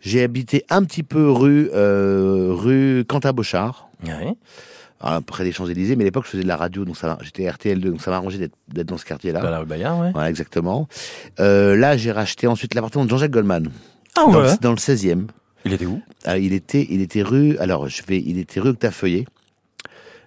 J'ai 0.00 0.22
habité 0.22 0.64
un 0.70 0.82
petit 0.84 1.02
peu 1.04 1.30
rue, 1.30 1.70
euh, 1.74 2.48
rue 2.50 3.04
Quentin-Bochard, 3.08 3.88
Ouais. 4.04 4.34
Près 5.26 5.44
des 5.44 5.52
Champs-Élysées. 5.52 5.96
Mais 5.96 6.04
à 6.04 6.06
l'époque, 6.06 6.24
je 6.26 6.30
faisais 6.30 6.42
de 6.42 6.48
la 6.48 6.56
radio, 6.56 6.84
donc 6.84 6.96
ça, 6.96 7.18
j'étais 7.22 7.44
RTL2, 7.48 7.80
donc 7.80 8.00
ça 8.00 8.10
m'a 8.10 8.16
arrangé 8.18 8.38
d'être, 8.38 8.54
d'être 8.72 8.88
dans 8.88 8.98
ce 8.98 9.04
quartier-là. 9.04 9.40
Dans 9.40 9.50
la 9.50 9.58
rue 9.60 9.66
Bayard, 9.66 9.98
ouais. 10.00 10.10
Voilà, 10.12 10.30
exactement. 10.30 10.88
Euh, 11.40 11.76
là, 11.76 11.96
j'ai 11.96 12.12
racheté 12.12 12.46
ensuite 12.46 12.74
l'appartement 12.74 13.04
de 13.04 13.10
Jean-Jacques 13.10 13.30
Goldman, 13.32 13.70
Ah 14.16 14.22
dans, 14.26 14.34
ouais. 14.40 14.50
le, 14.52 14.58
dans 14.60 14.70
le 14.70 14.76
16e. 14.76 15.26
Il 15.64 15.72
était 15.72 15.86
où? 15.86 16.00
Ah, 16.24 16.38
il 16.38 16.52
était, 16.52 16.86
il 16.90 17.00
était 17.00 17.22
rue. 17.22 17.56
Alors, 17.58 17.88
je 17.88 18.02
vais, 18.06 18.18
il 18.18 18.38
était 18.38 18.58
rue 18.60 18.70
Octafeuillet. 18.70 19.26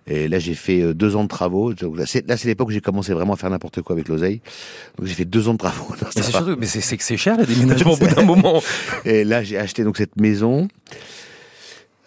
Et 0.07 0.27
là, 0.27 0.37
j'ai 0.37 0.53
fait 0.53 0.81
euh, 0.81 0.93
deux 0.93 1.15
ans 1.15 1.23
de 1.23 1.27
travaux. 1.27 1.73
Donc, 1.73 1.97
là, 1.97 2.05
c'est 2.05 2.27
là, 2.27 2.37
c'est 2.37 2.47
l'époque 2.47 2.67
où 2.67 2.71
j'ai 2.71 2.79
commencé 2.79 3.11
vraiment 3.11 3.33
à 3.33 3.37
faire 3.37 3.49
n'importe 3.49 3.81
quoi 3.81 3.95
avec 3.95 4.07
l'oseille. 4.07 4.39
Donc, 4.97 5.07
j'ai 5.07 5.15
fait 5.15 5.25
deux 5.25 5.49
ans 5.49 5.53
de 5.53 5.57
travaux. 5.57 5.87
Mais 5.99 6.07
c'est 6.11 6.19
appart. 6.29 6.45
surtout, 6.45 6.59
mais 6.59 6.67
c'est 6.67 6.81
c'est 6.81 6.95
que 6.95 7.03
c'est 7.03 7.17
cher 7.17 7.37
les 7.37 7.45
déménagements 7.55 7.93
au 7.93 7.97
bout 7.97 8.07
d'un 8.13 8.21
moment. 8.23 8.61
Et 9.05 9.23
là, 9.23 9.43
j'ai 9.43 9.57
acheté 9.57 9.83
donc 9.83 9.97
cette 9.97 10.15
maison. 10.17 10.67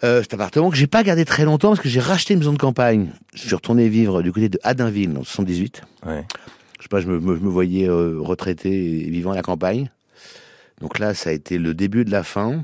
Euh, 0.03 0.21
cet 0.21 0.33
appartement 0.33 0.69
que 0.69 0.77
j'ai 0.77 0.87
pas 0.87 1.03
gardé 1.03 1.25
très 1.25 1.43
longtemps 1.43 1.69
parce 1.69 1.81
que 1.81 1.89
j'ai 1.89 1.99
racheté 1.99 2.33
une 2.33 2.39
maison 2.39 2.53
de 2.53 2.57
campagne. 2.57 3.11
Je 3.33 3.39
suis 3.41 3.53
retourné 3.55 3.89
vivre 3.89 4.21
du 4.21 4.31
côté 4.31 4.47
de 4.47 4.57
Adinville, 4.63 5.11
dans 5.13 5.19
le 5.19 5.25
78. 5.25 5.81
Ouais. 6.05 6.25
Je 6.77 6.83
sais 6.83 6.89
pas, 6.89 7.01
je 7.01 7.07
me, 7.07 7.19
me- 7.19 7.35
je 7.35 7.41
me 7.41 7.49
voyais 7.49 7.87
euh, 7.89 8.17
retraité 8.19 8.69
et 9.05 9.09
vivant 9.09 9.31
à 9.31 9.35
la 9.35 9.41
campagne. 9.41 9.89
Donc 10.79 10.99
là, 10.99 11.13
ça 11.13 11.31
a 11.31 11.33
été 11.33 11.57
le 11.57 11.73
début 11.73 12.05
de 12.05 12.11
la 12.11 12.23
fin. 12.23 12.63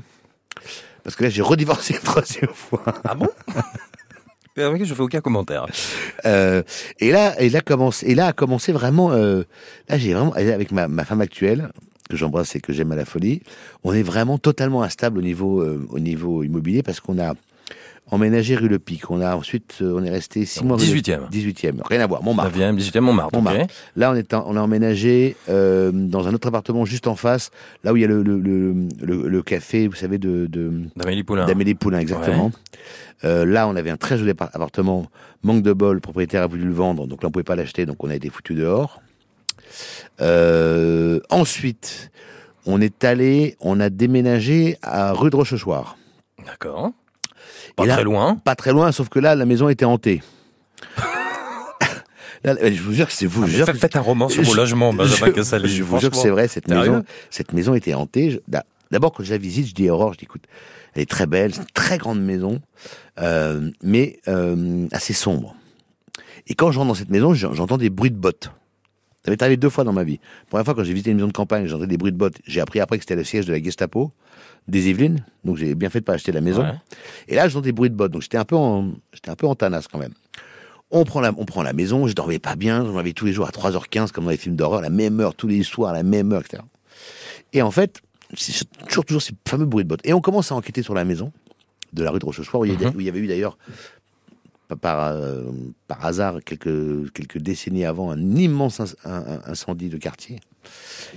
Parce 1.04 1.14
que 1.14 1.24
là, 1.24 1.30
j'ai 1.30 1.42
redivorcé 1.42 1.92
une 1.94 2.00
troisième 2.00 2.50
fois. 2.54 2.82
Ah 3.04 3.14
bon? 3.14 3.28
Je 4.58 4.94
fais 4.94 5.02
aucun 5.02 5.20
commentaire. 5.20 5.66
Euh, 6.24 6.62
et 6.98 7.10
là, 7.12 7.38
et 7.38 7.50
là 7.50 7.60
commence, 7.60 8.02
et 8.02 8.14
là 8.14 8.28
a 8.28 8.32
commencé 8.32 8.72
vraiment. 8.72 9.10
là, 9.10 9.44
j'ai 9.98 10.14
vraiment 10.14 10.32
avec 10.32 10.72
ma, 10.72 10.88
ma 10.88 11.04
femme 11.04 11.20
actuelle 11.20 11.68
que 12.08 12.16
j'embrasse 12.16 12.54
et 12.56 12.60
que 12.60 12.72
j'aime 12.72 12.92
à 12.92 12.96
la 12.96 13.04
folie. 13.04 13.42
On 13.84 13.92
est 13.92 14.02
vraiment 14.02 14.38
totalement 14.38 14.82
instable 14.82 15.18
au 15.18 15.22
niveau 15.22 15.60
euh, 15.62 15.86
au 15.90 15.98
niveau 15.98 16.42
immobilier 16.42 16.82
parce 16.82 17.00
qu'on 17.00 17.18
a 17.18 17.34
emménagé 18.12 18.54
rue 18.54 18.68
Le 18.68 18.78
Pic. 18.78 19.10
On 19.10 19.20
a 19.20 19.34
ensuite, 19.34 19.78
euh, 19.82 19.96
on 19.98 20.04
est 20.04 20.10
resté 20.10 20.44
six 20.44 20.60
Donc, 20.60 20.68
mois. 20.68 20.76
rue 20.76 20.84
Le- 20.86 20.92
18e. 20.92 21.28
18e. 21.30 21.80
Rien 21.88 22.00
à 22.00 22.06
voir. 22.06 22.22
Montmartre. 22.22 22.56
9e, 22.56 22.76
18e, 22.76 23.00
Montmartre. 23.00 23.34
Montmartre. 23.34 23.66
Là, 23.96 24.12
on 24.12 24.14
est 24.14 24.32
en- 24.32 24.44
on 24.46 24.56
a 24.56 24.60
emménagé 24.60 25.34
euh, 25.48 25.90
dans 25.92 26.28
un 26.28 26.34
autre 26.34 26.46
appartement 26.46 26.84
juste 26.84 27.08
en 27.08 27.16
face, 27.16 27.50
là 27.82 27.92
où 27.92 27.96
il 27.96 28.02
y 28.02 28.04
a 28.04 28.08
le 28.08 28.22
le, 28.22 28.38
le, 29.02 29.42
café, 29.42 29.88
vous 29.88 29.96
savez, 29.96 30.18
de, 30.18 30.48
D'Amélie 30.96 31.24
Poulain. 31.24 31.46
d'Amélie 31.46 31.74
Poulain, 31.74 31.98
exactement. 31.98 32.52
Euh, 33.24 33.44
là, 33.44 33.66
on 33.66 33.74
avait 33.74 33.90
un 33.90 33.96
très 33.96 34.18
joli 34.18 34.30
appart- 34.30 34.54
appartement. 34.54 35.06
Manque 35.42 35.62
de 35.62 35.72
bol, 35.72 35.94
le 35.96 36.00
propriétaire 36.00 36.42
a 36.42 36.46
voulu 36.46 36.64
le 36.64 36.72
vendre, 36.72 37.06
donc 37.06 37.22
là, 37.22 37.28
on 37.28 37.32
pouvait 37.32 37.42
pas 37.44 37.56
l'acheter, 37.56 37.86
donc 37.86 38.02
on 38.04 38.10
a 38.10 38.14
été 38.14 38.28
foutu 38.30 38.54
dehors. 38.54 39.00
Euh, 40.20 41.20
ensuite, 41.30 42.10
on 42.66 42.80
est 42.80 43.04
allé, 43.04 43.56
on 43.60 43.80
a 43.80 43.90
déménagé 43.90 44.76
à 44.82 45.12
rue 45.12 45.30
de 45.30 45.36
Rochechouart. 45.36 45.96
D'accord. 46.46 46.90
Pas 47.76 47.84
Et 47.84 47.86
là- 47.88 47.94
très 47.94 48.04
loin. 48.04 48.36
Pas 48.36 48.54
très 48.54 48.72
loin, 48.72 48.90
sauf 48.92 49.08
que 49.08 49.18
là, 49.18 49.34
la 49.34 49.44
maison 49.44 49.68
était 49.68 49.84
hantée. 49.84 50.22
Là, 52.44 52.54
je 52.62 52.80
vous 52.80 52.92
jure 52.92 53.06
que 53.08 53.12
c'est 53.12 53.26
vous. 53.26 53.42
Ah, 53.44 53.46
jure 53.48 53.66
faites, 53.66 53.90
que- 53.92 53.98
un 53.98 54.00
roman 54.00 54.28
sur 54.28 54.42
vos 54.44 54.54
logements, 54.54 54.92
Benjamin 54.92 55.26
je, 55.26 55.32
Casali. 55.32 55.68
je 55.68 55.82
vous 55.82 55.98
jure 55.98 56.10
que 56.10 56.16
c'est 56.16 56.30
vrai, 56.30 56.46
cette 56.46 56.68
maison, 56.68 57.02
cette 57.30 57.52
maison 57.52 57.74
était 57.74 57.94
hantée. 57.94 58.40
D'abord, 58.92 59.12
quand 59.12 59.24
je 59.24 59.32
la 59.32 59.38
visite, 59.38 59.66
je 59.66 59.74
dis 59.74 59.88
à 59.88 59.94
Aurore, 59.94 60.12
je 60.12 60.18
dis, 60.18 60.26
écoute, 60.26 60.44
elle 60.94 61.02
est 61.02 61.10
très 61.10 61.26
belle, 61.26 61.54
c'est 61.54 61.60
une 61.62 61.66
très 61.74 61.98
grande 61.98 62.20
maison, 62.22 62.60
euh, 63.20 63.70
mais 63.82 64.20
euh, 64.28 64.86
assez 64.92 65.12
sombre. 65.12 65.56
Et 66.46 66.54
quand 66.54 66.70
je 66.70 66.78
rentre 66.78 66.88
dans 66.88 66.94
cette 66.94 67.10
maison, 67.10 67.34
j'en- 67.34 67.52
j'entends 67.52 67.78
des 67.78 67.90
bruits 67.90 68.12
de 68.12 68.16
bottes. 68.16 68.52
Ça 69.26 69.30
m'est 69.32 69.42
arrivé 69.42 69.56
deux 69.56 69.70
fois 69.70 69.82
dans 69.82 69.92
ma 69.92 70.04
vie. 70.04 70.20
La 70.44 70.46
première 70.50 70.64
fois, 70.64 70.74
quand 70.76 70.84
j'ai 70.84 70.92
visité 70.92 71.10
une 71.10 71.16
maison 71.16 71.26
de 71.26 71.32
campagne, 71.32 71.66
j'entendais 71.66 71.88
des 71.88 71.96
bruits 71.96 72.12
de 72.12 72.16
bottes. 72.16 72.36
J'ai 72.46 72.60
appris 72.60 72.78
après 72.78 72.96
que 72.96 73.02
c'était 73.02 73.16
le 73.16 73.24
siège 73.24 73.44
de 73.44 73.52
la 73.52 73.60
Gestapo, 73.60 74.12
des 74.68 74.88
Yvelines. 74.88 75.24
Donc 75.44 75.56
j'ai 75.56 75.74
bien 75.74 75.90
fait 75.90 75.98
de 75.98 76.04
pas 76.04 76.12
acheter 76.14 76.30
la 76.30 76.40
maison. 76.40 76.62
Ouais. 76.62 76.74
Et 77.26 77.34
là, 77.34 77.48
j'entends 77.48 77.62
des 77.64 77.72
bruits 77.72 77.90
de 77.90 77.96
bottes. 77.96 78.12
Donc 78.12 78.22
j'étais 78.22 78.38
un 78.38 78.44
peu 78.44 78.54
en, 78.54 78.92
j'étais 79.12 79.30
un 79.30 79.34
peu 79.34 79.48
en 79.48 79.56
tanasse 79.56 79.88
quand 79.88 79.98
même. 79.98 80.12
On 80.92 81.02
prend 81.04 81.20
la, 81.20 81.32
on 81.36 81.44
prend 81.44 81.64
la 81.64 81.72
maison, 81.72 82.06
je 82.06 82.14
dormais 82.14 82.38
pas 82.38 82.54
bien, 82.54 82.86
je 82.86 82.90
m'avais 82.92 83.12
tous 83.12 83.26
les 83.26 83.32
jours 83.32 83.48
à 83.48 83.50
3h15 83.50 84.12
comme 84.12 84.24
dans 84.24 84.30
les 84.30 84.36
films 84.36 84.54
d'horreur, 84.54 84.80
la 84.80 84.90
même 84.90 85.18
heure, 85.18 85.34
tous 85.34 85.48
les 85.48 85.64
soirs, 85.64 85.92
la 85.92 86.04
même 86.04 86.32
heure, 86.32 86.42
etc. 86.42 86.62
Et 87.52 87.60
en 87.62 87.72
fait, 87.72 88.00
c'est 88.36 88.64
toujours, 88.86 89.04
toujours 89.04 89.22
ces 89.22 89.34
fameux 89.48 89.66
bruits 89.66 89.82
de 89.82 89.88
bottes. 89.88 90.00
Et 90.04 90.12
on 90.12 90.20
commence 90.20 90.52
à 90.52 90.54
enquêter 90.54 90.84
sur 90.84 90.94
la 90.94 91.04
maison 91.04 91.32
de 91.92 92.04
la 92.04 92.12
rue 92.12 92.20
de 92.20 92.24
Rochechouart, 92.24 92.60
où, 92.60 92.64
il 92.66 92.72
y 92.80 92.84
Mhm. 92.84 92.92
où 92.94 93.00
il 93.00 93.06
y 93.06 93.08
avait 93.08 93.18
eu 93.18 93.26
d'ailleurs, 93.26 93.58
par, 94.74 95.12
euh, 95.12 95.44
par 95.86 96.04
hasard, 96.04 96.38
quelques, 96.44 97.12
quelques 97.12 97.38
décennies 97.38 97.84
avant, 97.84 98.10
un 98.10 98.20
immense 98.36 98.80
un- 99.04 99.40
incendie 99.46 99.88
de 99.88 99.96
quartier, 99.98 100.40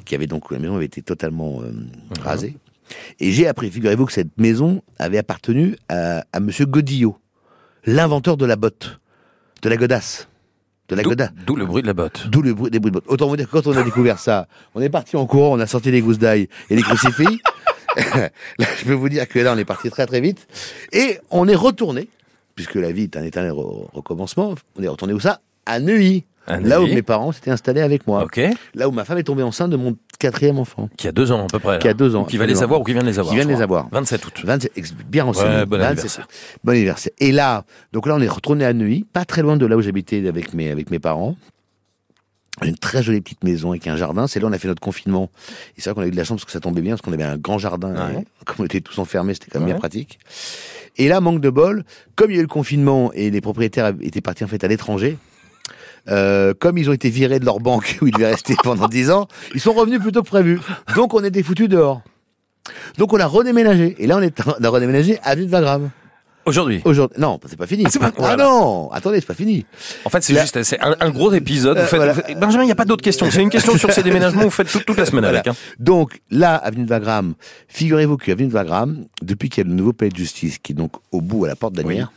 qui 0.05 0.13
avait 0.15 0.27
donc, 0.27 0.51
la 0.51 0.59
maison 0.59 0.75
avait 0.75 0.85
été 0.85 1.01
totalement 1.01 1.61
euh, 1.61 1.71
rasée. 2.21 2.55
Et 3.19 3.31
j'ai 3.31 3.47
appris, 3.47 3.71
figurez-vous, 3.71 4.05
que 4.05 4.13
cette 4.13 4.37
maison 4.37 4.81
avait 4.99 5.17
appartenu 5.17 5.75
à, 5.89 6.23
à 6.33 6.39
Monsieur 6.39 6.65
Godillot, 6.65 7.17
l'inventeur 7.85 8.37
de 8.37 8.45
la 8.45 8.55
botte, 8.55 8.99
de 9.61 9.69
la 9.69 9.77
godasse, 9.77 10.27
de 10.89 10.95
la 10.95 11.03
D'où- 11.03 11.09
godasse. 11.09 11.29
D'où 11.45 11.55
le 11.55 11.65
bruit 11.65 11.81
de 11.81 11.87
la 11.87 11.93
botte. 11.93 12.27
D'où 12.29 12.41
le 12.41 12.53
bruit 12.53 12.71
des 12.71 12.79
bruits 12.79 12.91
de 12.91 12.95
bottes. 12.95 13.07
Autant 13.07 13.27
vous 13.27 13.37
dire 13.37 13.47
que 13.47 13.51
quand 13.51 13.67
on 13.67 13.77
a 13.77 13.83
découvert 13.83 14.17
ça, 14.19 14.47
on 14.75 14.81
est 14.81 14.89
parti 14.89 15.15
en 15.17 15.25
courant, 15.27 15.55
on 15.55 15.59
a 15.59 15.67
sorti 15.67 15.91
les 15.91 16.01
gousses 16.01 16.17
d'ail 16.19 16.49
et 16.69 16.75
les 16.75 16.81
crucifix. 16.81 17.39
là, 17.97 18.67
je 18.79 18.85
peux 18.85 18.93
vous 18.93 19.09
dire 19.09 19.27
que 19.27 19.39
là, 19.39 19.53
on 19.53 19.57
est 19.57 19.65
parti 19.65 19.89
très 19.89 20.05
très 20.05 20.21
vite. 20.21 20.47
Et 20.93 21.17
on 21.31 21.47
est 21.47 21.55
retourné, 21.55 22.07
puisque 22.59 22.75
la 22.75 22.91
vie 22.91 23.03
est 23.03 23.15
un 23.15 23.23
éternel 23.23 23.51
re- 23.53 23.87
recommencement, 23.93 24.53
on 24.77 24.83
est 24.83 24.87
retourné 24.89 25.13
où 25.13 25.19
ça 25.21 25.39
À 25.65 25.79
Neuilly. 25.79 26.25
Là 26.47 26.81
où 26.81 26.87
mes 26.87 27.03
parents 27.03 27.31
s'étaient 27.31 27.51
installés 27.51 27.79
avec 27.79 28.05
moi. 28.07 28.23
Là 28.73 28.89
où 28.89 28.91
ma 28.91 29.05
femme 29.05 29.17
est 29.19 29.23
tombée 29.23 29.43
enceinte 29.43 29.69
de 29.69 29.77
mon 29.77 29.95
quatrième 30.19 30.57
enfant. 30.57 30.89
Qui 30.97 31.07
a 31.07 31.11
deux 31.13 31.31
ans 31.31 31.43
à 31.45 31.47
peu 31.47 31.59
près. 31.59 31.77
Qui 31.79 31.87
a 31.87 31.93
deux 31.93 32.15
ans, 32.15 32.25
Qui 32.25 32.37
va 32.37 32.45
les 32.47 32.63
avoir 32.63 32.81
ou 32.81 32.83
qui 32.83 32.91
vient 32.91 33.01
de 33.03 33.07
les 33.07 33.17
avoir. 33.19 33.31
Qui 33.31 33.35
vient 33.39 33.45
de 33.45 33.51
les 33.53 33.61
avoir. 33.61 33.87
27 33.91 34.25
août. 34.25 34.41
27, 34.43 34.71
ex- 34.75 34.93
bien 35.07 35.23
renseigné. 35.25 35.49
Ouais, 35.57 35.65
bon 35.65 35.77
27. 35.77 35.85
anniversaire. 35.91 36.27
Bon 36.63 36.71
anniversaire. 36.73 37.11
Et 37.19 37.31
là, 37.31 37.63
donc 37.93 38.07
là, 38.07 38.15
on 38.15 38.19
est 38.19 38.27
retourné 38.27 38.65
à 38.65 38.73
Neuilly, 38.73 39.05
pas 39.05 39.23
très 39.25 39.41
loin 39.43 39.57
de 39.57 39.65
là 39.65 39.77
où 39.77 39.81
j'habitais 39.81 40.27
avec 40.27 40.53
mes, 40.55 40.69
avec 40.71 40.89
mes 40.91 40.99
parents. 40.99 41.35
Une 42.63 42.75
très 42.77 43.01
jolie 43.03 43.21
petite 43.21 43.43
maison 43.43 43.69
avec 43.71 43.87
un 43.87 43.95
jardin. 43.95 44.27
C'est 44.27 44.39
là 44.39 44.45
où 44.47 44.49
on 44.49 44.53
a 44.53 44.57
fait 44.59 44.67
notre 44.67 44.81
confinement. 44.81 45.29
Et 45.77 45.81
c'est 45.81 45.89
vrai 45.89 45.95
qu'on 45.95 46.01
a 46.01 46.07
eu 46.07 46.11
de 46.11 46.15
la 46.17 46.23
chance 46.23 46.41
parce 46.41 46.45
que 46.45 46.51
ça 46.51 46.59
tombait 46.59 46.81
bien, 46.81 46.91
parce 46.93 47.01
qu'on 47.01 47.13
avait 47.13 47.23
un 47.23 47.37
grand 47.37 47.57
jardin. 47.57 47.93
Ouais. 47.93 48.21
Et 48.41 48.45
comme 48.45 48.57
on 48.59 48.65
était 48.65 48.81
tous 48.81 48.99
enfermés, 48.99 49.33
c'était 49.33 49.47
quand 49.51 49.59
même 49.59 49.67
Ouais. 49.67 49.73
bien 49.73 49.79
pratique. 49.79 50.19
Et 50.97 51.07
là, 51.07 51.21
manque 51.21 51.39
de 51.41 51.49
bol, 51.49 51.83
comme 52.15 52.31
il 52.31 52.35
y 52.35 52.37
a 52.37 52.39
eu 52.39 52.43
le 52.43 52.47
confinement 52.49 53.11
et 53.13 53.29
les 53.31 53.41
propriétaires 53.41 53.93
étaient 54.01 54.21
partis 54.21 54.43
en 54.43 54.47
fait 54.47 54.63
à 54.63 54.67
l'étranger, 54.67 55.17
euh, 56.09 56.53
comme 56.57 56.77
ils 56.77 56.89
ont 56.89 56.93
été 56.93 57.09
virés 57.09 57.39
de 57.39 57.45
leur 57.45 57.59
banque 57.59 57.97
où 58.01 58.07
ils 58.07 58.13
devaient 58.13 58.31
rester 58.31 58.55
pendant 58.63 58.87
10 58.87 59.11
ans, 59.11 59.27
ils 59.53 59.61
sont 59.61 59.73
revenus 59.73 59.99
plutôt 60.01 60.21
que 60.23 60.27
prévu. 60.27 60.59
Donc 60.95 61.13
on 61.13 61.23
était 61.23 61.43
foutus 61.43 61.69
dehors. 61.69 62.01
Donc 62.97 63.13
on 63.13 63.19
a 63.19 63.25
redéménagé. 63.25 63.95
Et 63.99 64.07
là, 64.07 64.17
on, 64.17 64.21
est, 64.21 64.37
on 64.59 64.63
a 64.63 64.69
redéménagé 64.69 65.19
à 65.23 65.29
Avenue 65.29 65.45
de 65.45 65.51
Wagram. 65.51 65.89
Aujourd'hui. 66.49 66.81
Aujourd'hui, 66.85 67.17
non, 67.21 67.39
c'est 67.47 67.57
pas 67.57 67.67
fini. 67.67 67.83
Ah, 67.85 67.99
pas- 67.99 68.07
Ah 68.07 68.11
voilà. 68.17 68.43
non, 68.43 68.89
attendez, 68.91 69.19
c'est 69.21 69.25
pas 69.27 69.33
fini. 69.33 69.65
En 70.05 70.09
fait, 70.09 70.21
c'est 70.23 70.37
juste, 70.39 70.61
c'est 70.63 70.79
un, 70.81 70.95
un 70.99 71.09
gros 71.11 71.31
épisode. 71.31 71.77
Vous 71.77 71.83
Euh, 71.83 71.87
faites- 71.87 71.97
voilà. 71.97 72.13
vous 72.13 72.21
faites- 72.21 72.37
Benjamin, 72.39 72.63
il 72.63 72.67
n'y 72.67 72.71
a 72.71 72.75
pas 72.75 72.85
d'autres 72.85 73.03
questions. 73.03 73.29
C'est 73.31 73.41
une 73.41 73.49
question 73.49 73.77
sur 73.77 73.91
ces 73.91 74.03
déménagements. 74.03 74.43
Vous 74.43 74.49
faites 74.49 74.67
toute, 74.69 74.85
toute 74.85 74.97
la 74.97 75.05
semaine 75.05 75.23
Voilà. 75.23 75.39
avec. 75.39 75.47
hein. 75.47 75.55
Donc 75.79 76.19
là, 76.29 76.55
Avenue 76.55 76.85
de 76.85 76.89
Wagram, 76.89 77.33
figurez-vous 77.67 78.17
qu'Avenue 78.17 78.47
de 78.47 78.53
Wagram, 78.53 79.05
depuis 79.21 79.49
qu'il 79.49 79.63
y 79.63 79.67
a 79.67 79.69
le 79.69 79.75
nouveau 79.75 79.93
palais 79.93 80.11
de 80.11 80.17
justice 80.17 80.57
qui 80.57 80.73
est 80.73 80.75
donc 80.75 80.93
au 81.11 81.21
bout 81.21 81.45
à 81.45 81.47
la 81.47 81.55
porte 81.55 81.73
d'Anières, 81.73 82.11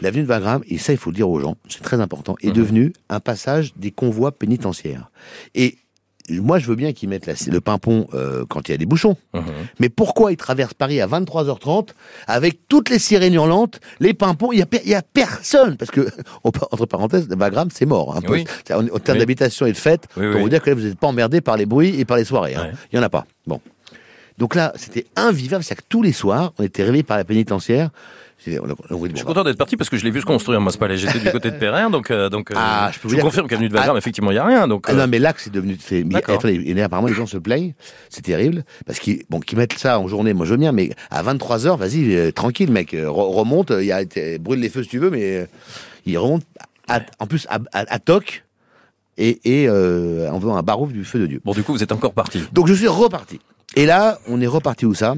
l'avenue 0.00 0.22
de 0.24 0.28
Wagram, 0.28 0.62
et 0.68 0.78
ça 0.78 0.92
il 0.92 0.98
faut 0.98 1.10
le 1.10 1.16
dire 1.16 1.28
aux 1.28 1.40
gens, 1.40 1.56
c'est 1.68 1.82
très 1.82 2.00
important, 2.00 2.36
est 2.42 2.48
Mhm. 2.48 2.52
devenu 2.54 2.92
un 3.08 3.20
passage 3.20 3.72
des 3.76 3.90
convois 3.90 4.32
pénitentiaires. 4.32 5.10
Et 5.54 5.78
moi 6.30 6.58
je 6.58 6.66
veux 6.66 6.74
bien 6.76 6.92
qu'ils 6.92 7.08
mettent 7.08 7.26
la- 7.26 7.34
le 7.52 7.60
pimpon 7.60 8.06
euh, 8.14 8.44
quand 8.48 8.66
il 8.68 8.72
y 8.72 8.74
a 8.74 8.78
des 8.78 8.86
bouchons, 8.86 9.16
mais 9.78 9.88
pourquoi 9.88 10.32
ils 10.32 10.36
traversent 10.36 10.74
Paris 10.74 11.00
à 11.00 11.06
23h30 11.06 11.88
avec 12.26 12.66
toutes 12.68 12.88
les 12.90 12.98
sirènes 12.98 13.34
hurlantes, 13.34 13.80
les 14.00 14.14
pimpons, 14.14 14.50
il 14.52 14.58
y 14.58 14.62
a, 14.62 14.66
per- 14.66 14.82
personne 15.12 15.76
parce 15.76 15.90
que 15.90 16.08
entre 16.44 16.86
parenthèses, 16.86 17.28
Wagram 17.28 17.68
c'est 17.72 17.86
mort. 17.86 18.16
Un 18.16 18.20
peu. 18.22 18.32
Oui. 18.32 18.44
En, 18.72 18.84
en 18.86 18.98
termes 18.98 19.16
Oui. 19.16 19.18
d'habitation 19.20 19.66
et 19.66 19.72
de 19.72 19.76
fête, 19.76 20.08
Oui, 20.16 20.30
pour 20.32 20.40
vous 20.40 20.48
dire 20.48 20.62
que 20.62 20.70
là, 20.70 20.76
vous 20.76 20.82
n'êtes 20.82 20.98
pas 20.98 21.08
emmerdé 21.08 21.40
par 21.40 21.56
les 21.56 21.66
bruits 21.66 21.98
et 22.00 22.04
par 22.04 22.16
les 22.16 22.24
soirées. 22.24 22.54
hein. 22.54 22.70
Il 22.92 22.96
y 22.96 22.98
en 22.98 23.02
a 23.02 23.08
pas. 23.10 23.26
Bon. 23.46 23.60
Donc 24.38 24.54
là, 24.54 24.72
c'était 24.76 25.06
invivable, 25.16 25.62
c'est-à-dire 25.62 25.84
que 25.84 25.88
tous 25.88 26.02
les 26.02 26.12
soirs, 26.12 26.52
on 26.58 26.64
était 26.64 26.82
réveillés 26.82 27.02
par 27.04 27.16
la 27.18 27.24
pénitentiaire. 27.24 27.90
C'est- 28.38 28.58
on 28.60 28.64
a- 28.64 28.68
on 28.68 28.70
a 28.70 28.74
dit, 28.74 28.76
bon, 28.98 29.06
Je 29.10 29.16
suis 29.16 29.24
content 29.24 29.42
d'être 29.44 29.56
parti 29.56 29.76
parce 29.76 29.88
que 29.88 29.96
je 29.96 30.04
l'ai 30.04 30.10
vu 30.10 30.20
se 30.20 30.26
construire. 30.26 30.60
Moi, 30.60 30.70
c'est 30.70 30.78
pas 30.78 30.94
J'étais 30.94 31.18
du 31.18 31.30
côté 31.30 31.50
de 31.50 31.56
Perrin, 31.56 31.88
donc, 31.88 32.10
euh, 32.10 32.28
donc 32.28 32.50
euh, 32.50 32.54
Ah, 32.58 32.90
je 32.92 32.98
peux 32.98 33.08
je 33.08 33.14
vous 33.14 33.14
dire 33.16 33.24
confirme 33.24 33.48
qu'avenue 33.48 33.68
de 33.70 33.74
Wagram, 33.74 33.96
effectivement, 33.96 34.30
il 34.30 34.34
n'y 34.34 34.38
a 34.40 34.44
rien. 34.44 34.68
Donc, 34.68 34.84
Ah 34.88 34.92
euh, 34.92 34.96
non, 34.96 35.06
mais 35.08 35.18
là, 35.18 35.32
c'est 35.36 35.52
devenu. 35.52 35.78
mais- 35.90 36.16
attendez, 36.16 36.62
et 36.64 36.82
apparemment, 36.82 37.08
les 37.08 37.14
gens 37.14 37.26
se 37.26 37.38
plaignent. 37.38 37.72
C'est 38.10 38.22
terrible. 38.22 38.64
Parce 38.86 38.98
qu'ils 38.98 39.22
bon, 39.30 39.40
qu'ils 39.40 39.56
mettent 39.56 39.78
ça 39.78 39.98
en 39.98 40.08
journée, 40.08 40.34
moi 40.34 40.44
je 40.44 40.50
veux 40.52 40.56
bien, 40.58 40.72
mais 40.72 40.90
à 41.10 41.22
23h, 41.22 41.76
vas-y, 41.78 42.14
euh, 42.14 42.32
tranquille, 42.32 42.70
mec. 42.70 42.92
re- 42.92 43.08
remonte, 43.34 43.72
il 43.78 43.86
y 43.86 43.92
a, 43.92 44.02
brûle 44.38 44.60
les 44.60 44.68
feux 44.68 44.82
si 44.82 44.90
tu 44.90 44.98
veux, 44.98 45.10
mais 45.10 45.48
il 46.04 46.18
remonte 46.18 46.42
à- 46.88 47.00
en 47.20 47.26
plus 47.26 47.46
à, 47.48 47.60
à, 47.72 47.84
à 47.94 47.98
toc 47.98 48.44
et, 49.16 49.62
et 49.62 49.70
en 49.70 50.38
faisant 50.40 50.56
un 50.56 50.62
barouf 50.62 50.92
du 50.92 51.04
feu 51.04 51.18
de 51.20 51.26
Dieu. 51.26 51.40
bon, 51.44 51.52
du 51.52 51.62
coup, 51.62 51.72
vous 51.72 51.82
êtes 51.82 51.92
encore 51.92 52.12
parti. 52.12 52.42
Donc 52.52 52.66
je 52.66 52.74
suis 52.74 52.88
reparti. 52.88 53.40
Et 53.76 53.86
là, 53.86 54.18
on 54.28 54.40
est 54.42 54.46
reparti 54.46 54.84
où 54.86 54.92
ça? 54.94 55.14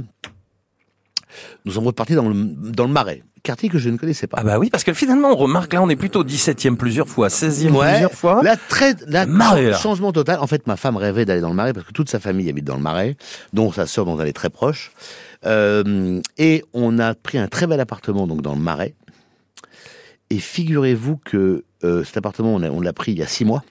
Nous 1.65 1.73
sommes 1.73 1.87
repartis 1.87 2.15
dans 2.15 2.29
le, 2.29 2.35
dans 2.35 2.85
le 2.87 2.93
Marais, 2.93 3.23
quartier 3.43 3.69
que 3.69 3.79
je 3.79 3.89
ne 3.91 3.97
connaissais 3.97 4.27
pas. 4.27 4.39
Ah 4.41 4.45
bah 4.45 4.59
oui, 4.59 4.71
parce 4.71 4.85
que 4.85 4.93
finalement, 4.93 5.31
on 5.31 5.37
remarque 5.37 5.73
là, 5.73 5.83
on 5.83 5.89
est 5.89 5.97
plutôt 5.97 6.25
17e 6.25 6.77
plusieurs 6.77 7.09
fois, 7.09 7.29
16e 7.29 7.71
Ouais. 7.73 7.91
plusieurs 7.93 8.13
fois. 8.13 8.43
Là, 8.43 8.57
très, 8.57 8.95
là, 9.07 9.27
Marais, 9.27 9.71
là. 9.71 9.77
changement 9.79 10.13
total. 10.13 10.39
En 10.41 10.47
fait, 10.47 10.67
ma 10.67 10.77
femme 10.77 10.97
rêvait 10.97 11.25
d'aller 11.25 11.41
dans 11.41 11.51
le 11.51 11.55
Marais 11.55 11.73
parce 11.73 11.87
que 11.87 11.93
toute 11.93 12.09
sa 12.11 12.21
famille 12.21 12.49
habite 12.49 12.65
dans 12.65 12.77
le 12.77 12.83
Marais, 12.83 13.17
dont 13.53 13.71
sa 13.73 13.87
sœur 13.87 14.05
dont 14.05 14.19
elle 14.21 14.29
est 14.29 14.33
très 14.33 14.51
proche. 14.51 14.93
Euh, 15.45 16.21
et 16.39 16.65
on 16.73 16.99
a 16.99 17.15
pris 17.15 17.39
un 17.39 17.47
très 17.49 17.67
bel 17.67 17.79
appartement 17.81 18.27
donc 18.27 18.43
dans 18.43 18.55
le 18.55 18.61
Marais. 18.61 18.95
Et 20.31 20.39
figurez-vous 20.39 21.19
que 21.19 21.65
euh, 21.85 22.03
cet 22.05 22.17
appartement, 22.17 22.55
on 22.55 22.81
l'a 22.81 22.93
pris 22.93 23.13
il 23.13 23.19
y 23.19 23.23
a 23.23 23.27
six 23.29 23.45
mois. 23.45 23.63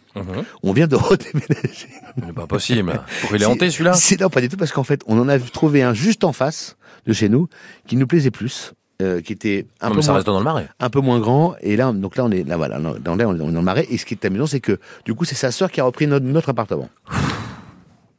On 0.64 0.74
vient 0.74 0.88
de 0.88 0.96
redéménager. 0.96 1.88
C'est 2.24 2.34
pas 2.34 2.48
possible. 2.48 3.02
Pour 3.22 3.36
il 3.36 3.42
est 3.42 3.46
hanté 3.46 3.70
celui-là? 3.70 3.94
C'est 3.94 4.20
non, 4.22 4.30
pas 4.30 4.42
du 4.42 4.50
tout, 4.50 4.58
parce 4.58 4.72
qu'en 4.72 4.84
fait, 4.84 5.02
on 5.08 5.20
en 5.20 5.28
a 5.30 5.38
trouvé 5.40 5.84
un 5.84 5.94
juste 5.94 6.24
en 6.24 6.34
face 6.34 6.78
de 7.06 7.14
chez 7.14 7.30
nous 7.30 7.48
qui 7.88 7.96
nous 7.98 8.08
plaisait 8.08 8.32
plus, 8.32 8.74
euh, 9.02 9.22
qui 9.22 9.34
était 9.34 9.68
un 9.82 9.88
Non, 9.88 9.92
peu 9.92 9.98
mais 9.98 10.02
ça 10.04 10.08
moins 10.12 10.16
reste 10.16 10.28
dans 10.28 10.38
le 10.38 10.44
marais. 10.44 10.68
un 10.80 10.90
peu 10.90 11.02
moins 11.02 11.20
grand. 11.20 11.56
Et 11.62 11.76
là, 11.76 11.92
donc 11.92 12.16
là, 12.16 12.26
on 12.26 12.32
est 12.32 12.44
là, 12.48 12.58
voilà, 12.58 12.80
dans, 12.80 12.94
là, 13.16 13.28
on 13.28 13.36
est 13.36 13.38
dans 13.40 13.48
le 13.48 13.62
marais. 13.62 13.86
Et 13.90 13.98
ce 13.98 14.06
qui 14.06 14.14
est 14.14 14.26
amusant, 14.26 14.48
c'est 14.48 14.62
que 14.62 14.80
du 15.06 15.14
coup, 15.14 15.26
c'est 15.26 15.36
sa 15.36 15.52
sœur 15.52 15.70
qui 15.72 15.82
a 15.82 15.84
repris 15.84 16.08
notre, 16.08 16.26
notre 16.26 16.50
appartement. 16.50 16.90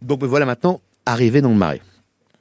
Donc 0.02 0.20
me 0.22 0.26
voilà 0.26 0.44
maintenant 0.46 0.80
arrivé 1.06 1.40
dans 1.40 1.48
le 1.48 1.54
marais. 1.56 1.80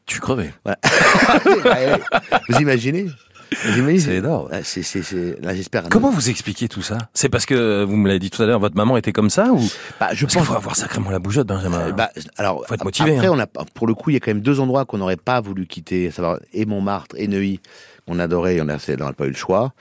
Tu 0.06 0.20
crevais. 0.20 0.54
Vous 2.50 2.58
imaginez? 2.60 3.08
C'est 3.52 4.16
énorme. 4.16 4.50
C'est, 4.64 4.84
c'est, 4.84 5.02
c'est- 5.04 5.38
là, 5.42 5.56
j'espère. 5.56 5.84
Comment 5.90 6.10
vous 6.10 6.30
expliquez 6.30 6.68
tout 6.68 6.82
ça? 6.82 6.98
C'est 7.14 7.30
parce 7.30 7.46
que, 7.46 7.84
vous 7.84 7.96
me 7.96 8.08
l'avez 8.08 8.20
dit 8.20 8.30
tout 8.30 8.42
à 8.42 8.46
l'heure, 8.46 8.60
votre 8.60 8.76
maman 8.76 8.98
était 8.98 9.12
comme 9.12 9.30
ça 9.30 9.52
ou? 9.52 9.60
Bah, 10.00 10.10
je 10.14 10.26
Parce 10.26 10.36
qu'il 10.36 10.44
faut 10.46 10.54
avoir 10.56 10.76
sacrément 10.76 11.10
la 11.12 11.20
bougeotte, 11.20 11.48
Benjamin. 11.48 11.90
Euh, 11.90 11.92
bah, 11.92 12.10
alors, 12.38 12.66
Faut 12.68 12.74
être 12.74 12.84
motivé, 12.84 13.14
Après, 13.16 13.28
hein. 13.28 13.32
on 13.34 13.40
a, 13.40 13.48
pour 13.48 13.88
le 13.88 13.94
coup, 13.94 14.10
il 14.10 14.14
y 14.14 14.18
a 14.18 14.20
quand 14.20 14.32
même 14.32 14.42
deux 14.42 14.60
endroits 14.60 14.86
qu'on 14.86 14.98
n'aurait 14.98 15.16
pas 15.18 15.42
voulu 15.42 15.68
quitter, 15.68 16.08
à 16.08 16.12
savoir 16.12 16.40
et 16.54 16.66
Montmartre 16.66 17.16
et 17.18 17.28
Neuilly. 17.28 17.60
On 18.08 18.20
adorait, 18.20 18.62
on 18.62 18.70
a, 18.70 18.78
c'est- 18.78 19.02
on 19.02 19.06
n'a 19.06 19.14
pas 19.14 19.26
eu 19.26 19.30
le 19.32 19.36
choix. 19.36 19.74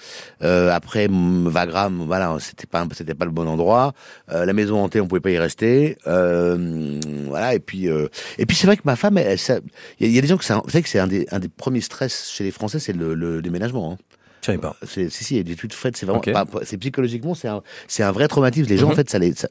Euh, 0.42 0.70
après, 0.72 1.04
m- 1.04 1.46
Wagram, 1.48 2.04
voilà, 2.06 2.34
c'était 2.40 2.66
pas, 2.66 2.86
c'était 2.92 3.14
pas 3.14 3.26
le 3.26 3.30
bon 3.30 3.46
endroit. 3.46 3.92
Euh, 4.32 4.46
la 4.46 4.52
maison 4.54 4.82
hantée, 4.82 5.00
on 5.00 5.06
pouvait 5.06 5.20
pas 5.20 5.30
y 5.30 5.38
rester. 5.38 5.98
Euh, 6.06 6.98
voilà, 7.28 7.54
et 7.54 7.58
puis, 7.60 7.88
euh, 7.88 8.08
et 8.38 8.46
puis 8.46 8.56
c'est 8.56 8.66
vrai 8.66 8.76
que 8.76 8.82
ma 8.84 8.96
femme, 8.96 9.18
il 9.18 10.06
y, 10.08 10.14
y 10.14 10.18
a 10.18 10.20
des 10.22 10.26
gens 10.26 10.38
que 10.38 10.44
c'est, 10.44 10.54
savez 10.54 10.82
que 10.82 10.88
c'est 10.88 10.98
un 10.98 11.06
des, 11.06 11.26
un 11.30 11.38
des 11.38 11.48
premiers 11.48 11.82
stress 11.82 12.30
chez 12.30 12.44
les 12.44 12.50
Français, 12.50 12.78
c'est 12.78 12.92
le, 12.94 13.14
le 13.14 13.42
déménagement. 13.42 13.92
Hein. 13.92 13.98
Je 14.40 14.46
savais 14.46 14.58
pas. 14.58 14.76
C'est, 14.86 15.08
si, 15.10 15.24
si, 15.24 15.34
il 15.34 15.36
y 15.38 15.40
a 15.40 15.42
des 15.42 15.52
études 15.52 15.72
faites, 15.72 15.96
c'est 15.96 16.04
vraiment, 16.06 16.20
pas- 16.20 16.46
c'est 16.64 16.76
psychologiquement, 16.78 17.34
c'est 17.34 17.48
un, 17.48 17.62
c'est 17.88 18.02
un 18.02 18.12
vrai 18.12 18.28
traumatisme. 18.28 18.68
Les 18.68 18.76
gens, 18.78 18.86
Mhm. 18.88 18.92
en 18.92 18.96
fait, 18.96 19.10
ça 19.10 19.18
les, 19.18 19.32
ça- 19.34 19.48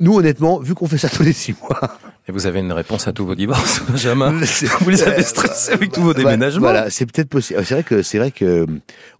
nous, 0.00 0.16
honnêtement, 0.16 0.58
vu 0.60 0.74
qu'on 0.74 0.86
fait 0.86 0.98
ça 0.98 1.08
tous 1.08 1.22
les 1.24 1.32
six 1.32 1.54
mois, 1.60 1.98
Et 2.28 2.32
vous 2.32 2.46
avez 2.48 2.58
une 2.58 2.72
réponse 2.72 3.06
à 3.06 3.12
tous 3.12 3.24
vos 3.24 3.36
divorces, 3.36 3.82
Benjamin 3.88 4.32
Vous 4.80 4.90
les 4.90 5.02
avez 5.04 5.22
stressés 5.22 5.72
avec 5.72 5.92
tous 5.92 6.02
vos 6.02 6.12
déménagements 6.12 6.60
Voilà, 6.62 6.90
c'est 6.90 7.06
peut-être 7.06 7.28
possible. 7.28 7.64
C'est 7.64 7.74
vrai 7.74 7.82
que 7.84 8.02
c'est 8.02 8.18
vrai 8.18 8.32
que 8.32 8.66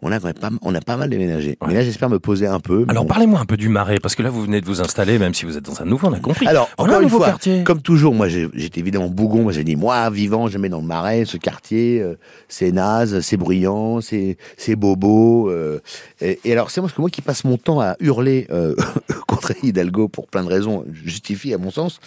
on 0.02 0.10
a 0.10 0.18
pas, 0.18 0.50
on 0.62 0.74
a 0.74 0.80
pas 0.80 0.96
mal 0.96 1.08
déménagé. 1.08 1.50
Ouais. 1.60 1.68
Mais 1.68 1.74
là, 1.74 1.82
j'espère 1.84 2.10
me 2.10 2.18
poser 2.18 2.48
un 2.48 2.58
peu. 2.58 2.84
Alors 2.88 3.04
Bon. 3.04 3.08
parlez-moi 3.08 3.38
un 3.38 3.44
peu 3.44 3.56
du 3.56 3.68
marais, 3.68 4.00
parce 4.00 4.16
que 4.16 4.24
là 4.24 4.30
vous 4.30 4.42
venez 4.42 4.60
de 4.60 4.66
vous 4.66 4.80
installer, 4.80 5.20
même 5.20 5.34
si 5.34 5.44
vous 5.44 5.56
êtes 5.56 5.64
dans 5.64 5.80
un 5.80 5.84
nouveau, 5.84 6.08
on 6.08 6.12
a 6.14 6.18
compris. 6.18 6.48
Alors, 6.48 6.68
on 6.78 6.84
a 6.84 6.86
encore 6.88 6.98
un 6.98 7.02
une 7.02 7.08
fois, 7.10 7.26
quartier. 7.26 7.62
comme 7.62 7.80
toujours, 7.80 8.12
moi, 8.12 8.26
j'étais 8.28 8.80
évidemment 8.80 9.08
bougon. 9.08 9.42
Moi, 9.42 9.52
j'ai 9.52 9.62
dit, 9.62 9.76
moi, 9.76 10.10
vivant, 10.10 10.48
j'aimais 10.48 10.68
dans 10.68 10.80
le 10.80 10.86
marais, 10.86 11.24
ce 11.26 11.36
quartier, 11.36 12.00
euh, 12.02 12.14
c'est 12.48 12.72
naze, 12.72 13.20
c'est 13.20 13.36
bruyant, 13.36 14.00
c'est 14.00 14.36
c'est 14.56 14.74
bobo. 14.74 15.48
euh, 15.50 15.78
et, 16.20 16.40
et 16.44 16.52
alors, 16.52 16.70
c'est 16.72 16.80
moi, 16.80 16.88
parce 16.88 16.96
que 16.96 17.00
moi 17.02 17.10
qui 17.10 17.22
passe 17.22 17.44
mon 17.44 17.56
temps 17.56 17.80
à 17.80 17.94
hurler 18.00 18.48
euh, 18.50 18.74
contre 19.28 19.52
Hidalgo 19.62 20.08
pour 20.08 20.26
plein 20.26 20.42
de 20.42 20.48
raisons 20.48 20.84
justifiées 21.04 21.54
à 21.54 21.58
mon 21.58 21.70
sens. 21.70 22.00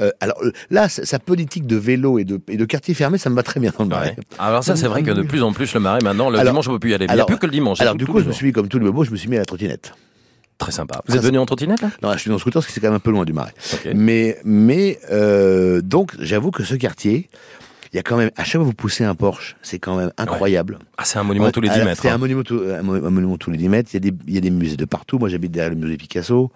Euh, 0.00 0.10
alors 0.20 0.38
là, 0.70 0.88
sa 0.88 1.18
politique 1.18 1.66
de 1.66 1.76
vélo 1.76 2.18
et 2.18 2.24
de, 2.24 2.40
et 2.48 2.56
de 2.56 2.64
quartier 2.64 2.94
fermé, 2.94 3.18
ça 3.18 3.30
me 3.30 3.34
va 3.34 3.42
très 3.42 3.60
bien 3.60 3.72
dans 3.76 3.84
le 3.84 3.90
marais. 3.90 4.16
Ouais. 4.18 4.24
Alors 4.38 4.64
ça 4.64 4.76
c'est 4.76 4.86
vrai 4.88 5.02
que 5.02 5.10
de 5.10 5.22
plus 5.22 5.42
en 5.42 5.52
plus 5.52 5.72
le 5.74 5.80
marais 5.80 6.00
maintenant, 6.02 6.30
le 6.30 6.38
Alors- 6.38 6.52
dimanche 6.52 6.68
on 6.68 6.72
peut 6.72 6.78
plus 6.78 6.90
y 6.90 6.94
aller. 6.94 7.06
Il 7.08 7.14
n'y 7.14 7.20
a 7.20 7.24
plus 7.24 7.38
que 7.38 7.46
le 7.46 7.52
dimanche. 7.52 7.80
Alors 7.80 7.94
du 7.94 8.06
coup, 8.06 8.20
je 8.20 8.26
me 8.26 8.32
suis 8.32 8.46
mis 8.46 8.52
comme 8.52 8.68
tout 8.68 8.78
le 8.78 8.84
bobo, 8.86 9.04
je 9.04 9.10
me 9.10 9.16
suis 9.16 9.28
mis 9.28 9.36
à 9.36 9.40
la 9.40 9.44
trottinette. 9.44 9.92
Très 10.58 10.72
sympa. 10.72 11.00
Vous 11.06 11.16
êtes 11.16 11.22
venu 11.22 11.38
en 11.38 11.46
trottinette 11.46 11.80
Non, 12.02 12.12
je 12.12 12.18
suis 12.18 12.28
dans 12.28 12.34
le 12.34 12.38
scooter 12.40 12.60
parce 12.60 12.66
que 12.66 12.72
c'est 12.72 12.80
quand 12.80 12.88
même 12.88 12.96
un 12.96 13.00
peu 13.00 13.10
loin 13.10 13.24
du 13.24 13.32
marais. 13.32 13.54
Mais 13.94 14.36
euh, 15.10 15.80
donc, 15.80 16.14
j'avoue 16.20 16.50
que 16.50 16.64
ce 16.64 16.74
quartier, 16.74 17.30
il 17.92 17.96
y 17.96 17.98
a 17.98 18.02
quand 18.02 18.16
même, 18.16 18.30
à 18.36 18.44
chaque 18.44 18.52
fois 18.52 18.60
que 18.60 18.66
vous 18.66 18.72
poussez 18.72 19.02
un 19.04 19.14
Porsche, 19.16 19.56
c'est 19.62 19.78
quand 19.80 19.96
même 19.96 20.12
incroyable. 20.16 20.78
Ah 20.96 21.04
c'est 21.04 21.18
un 21.18 21.24
monument 21.24 21.50
tous 21.50 21.60
les 21.60 21.68
10 21.68 21.74
Alors, 21.74 21.86
mètres. 21.88 22.02
C'est 22.02 22.08
hein. 22.08 22.14
un 22.14 22.18
monument, 22.18 22.42
tous- 22.44 22.62
un 22.70 22.82
mo- 22.82 22.94
un 22.94 23.10
monument 23.10 23.36
tous 23.36 23.50
les 23.50 23.56
10 23.58 23.68
mètres. 23.68 23.90
Il 23.92 23.96
y 23.96 24.08
a 24.08 24.10
des, 24.10 24.16
il 24.28 24.34
y 24.34 24.38
a 24.38 24.40
des 24.40 24.50
musées 24.50 24.76
de 24.76 24.84
partout. 24.84 25.18
Moi, 25.18 25.28
j'habite 25.28 25.50
derrière 25.50 25.70
le 25.72 25.76
musée 25.76 25.96
Picasso. 25.96 26.52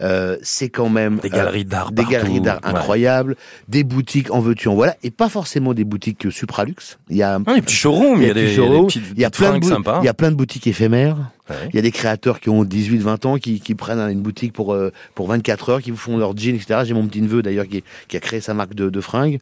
Euh, 0.00 0.36
c'est 0.42 0.70
quand 0.70 0.88
même 0.88 1.18
Des 1.18 1.28
euh, 1.28 1.36
galeries 1.36 1.64
d'art 1.64 1.92
des 1.92 2.02
partout. 2.02 2.10
galeries 2.12 2.40
d'art 2.40 2.60
Ouais. 2.64 2.70
incroyables, 2.70 3.36
des 3.68 3.84
boutiques 3.84 4.30
en 4.32 4.40
veux-tu 4.40 4.68
en 4.68 4.74
voilà, 4.74 4.96
et 5.04 5.10
pas 5.12 5.28
forcément 5.28 5.72
des 5.74 5.84
boutiques 5.84 6.32
supralux. 6.32 6.74
Il 7.10 7.16
y 7.16 7.22
a, 7.22 7.38
Ah, 7.46 7.54
les 7.54 7.62
petits 7.62 7.74
showrooms, 7.76 8.20
il 8.20 8.26
y 8.26 8.30
a 8.30 8.34
des, 8.34 8.44
petits 8.46 8.54
il 8.54 8.58
y 8.58 8.64
a 8.64 8.66
des 8.66 8.68
showrooms, 8.68 8.86
petites, 8.86 9.04
il 9.14 9.20
y 9.20 9.24
a 9.24 9.30
plein 9.30 9.58
de 9.58 9.64
sympas. 9.64 10.00
il 10.02 10.06
y 10.06 10.08
a 10.08 10.14
plein 10.14 10.30
de 10.30 10.36
boutiques 10.36 10.66
éphémères. 10.66 11.16
Ouais. 11.52 11.68
Il 11.72 11.76
y 11.76 11.78
a 11.78 11.82
des 11.82 11.90
créateurs 11.90 12.40
qui 12.40 12.48
ont 12.50 12.64
18, 12.64 12.98
20 12.98 13.26
ans, 13.26 13.36
qui, 13.38 13.60
qui 13.60 13.74
prennent 13.74 14.00
une 14.00 14.20
boutique 14.20 14.52
pour, 14.52 14.72
euh, 14.74 14.90
pour 15.14 15.28
24 15.28 15.68
heures, 15.70 15.82
qui 15.82 15.90
vous 15.90 15.96
font 15.96 16.16
leur 16.18 16.36
jeans, 16.36 16.54
etc. 16.54 16.80
J'ai 16.84 16.94
mon 16.94 17.06
petit 17.06 17.22
neveu 17.22 17.42
d'ailleurs 17.42 17.66
qui, 17.68 17.82
qui 18.08 18.16
a 18.16 18.20
créé 18.20 18.40
sa 18.40 18.54
marque 18.54 18.74
de, 18.74 18.88
de 18.90 19.00
fringues, 19.00 19.38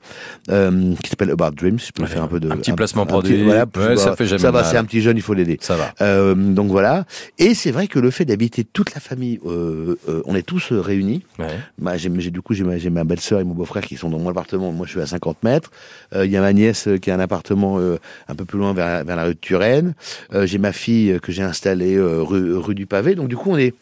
euh, 0.51 0.95
qui 1.03 1.11
s'appelle 1.11 1.31
About 1.31 1.51
Dreams. 1.53 1.79
Je 1.79 1.93
peux 1.93 2.03
Ouais, 2.03 2.09
faire 2.09 2.23
un 2.23 2.29
peu 2.29 2.41
de. 2.41 2.51
un 2.51 2.57
petit 2.57 2.73
placement 2.73 3.07
produit. 3.07 3.35
petit- 3.35 3.45
voilà, 3.45 3.67
Ouais, 3.77 3.97
ça 3.97 4.17
fait 4.17 4.27
jamais 4.27 4.41
Ça 4.41 4.51
va, 4.51 4.65
c'est 4.65 4.77
un 4.77 4.85
petit 4.85 5.01
jeune, 5.01 5.17
il 5.17 5.23
faut 5.23 5.35
l'aider. 5.35 5.59
Ça 5.61 5.77
va. 5.77 5.93
Euh, 6.01 6.35
donc 6.35 6.71
voilà. 6.71 7.05
Et 7.39 7.55
c'est 7.55 7.71
vrai 7.71 7.87
que 7.87 7.99
le 7.99 8.11
fait 8.11 8.25
d'habiter 8.25 8.65
toute 8.65 8.95
la 8.95 9.01
famille, 9.01 9.39
euh, 9.47 9.97
euh, 10.09 10.23
on 10.27 10.35
est 10.35 10.43
tous 10.43 10.73
réunis. 10.73 11.23
Ouais. 11.39 11.47
Bah, 11.79 11.97
j'ai, 11.97 12.09
du 12.11 12.41
coup, 12.43 12.55
j'ai 12.55 12.65
ma, 12.91 13.05
belle-sœur 13.05 13.41
et 13.41 13.45
mon 13.45 13.55
beau-frère 13.55 13.83
qui 13.85 13.97
sont 13.97 14.09
dans 14.11 14.19
mon 14.19 14.31
appartement. 14.31 14.73
Moi, 14.73 14.87
je 14.87 14.93
suis 14.93 15.01
à 15.01 15.07
50 15.07 15.43
mètres. 15.43 15.71
Euh, 16.15 16.27
Il 16.27 16.33
y 16.33 16.37
a 16.37 16.41
ma 16.41 16.53
nièce 16.53 16.89
qui 17.01 17.11
a 17.11 17.15
un 17.15 17.21
appartement 17.21 17.79
euh, 17.79 17.99
un 18.29 18.35
peu 18.35 18.45
plus 18.45 18.59
loin 18.59 18.73
vers, 18.73 19.05
vers 19.05 19.17
la 19.17 19.25
rue 19.25 19.35
de 19.35 19.39
Turenne. 19.41 19.95
Euh, 20.35 20.47
j'ai 20.47 20.59
ma 20.59 20.73
fille 20.73 21.19
que 21.23 21.33
j'ai 21.33 21.43
installée 21.43 21.97
rue, 22.03 22.57
rue 22.57 22.75
du 22.75 22.87
Pavé. 22.87 23.15
Donc 23.15 23.29
du 23.29 23.37
coup, 23.37 23.51
on 23.51 23.57
est 23.59 23.75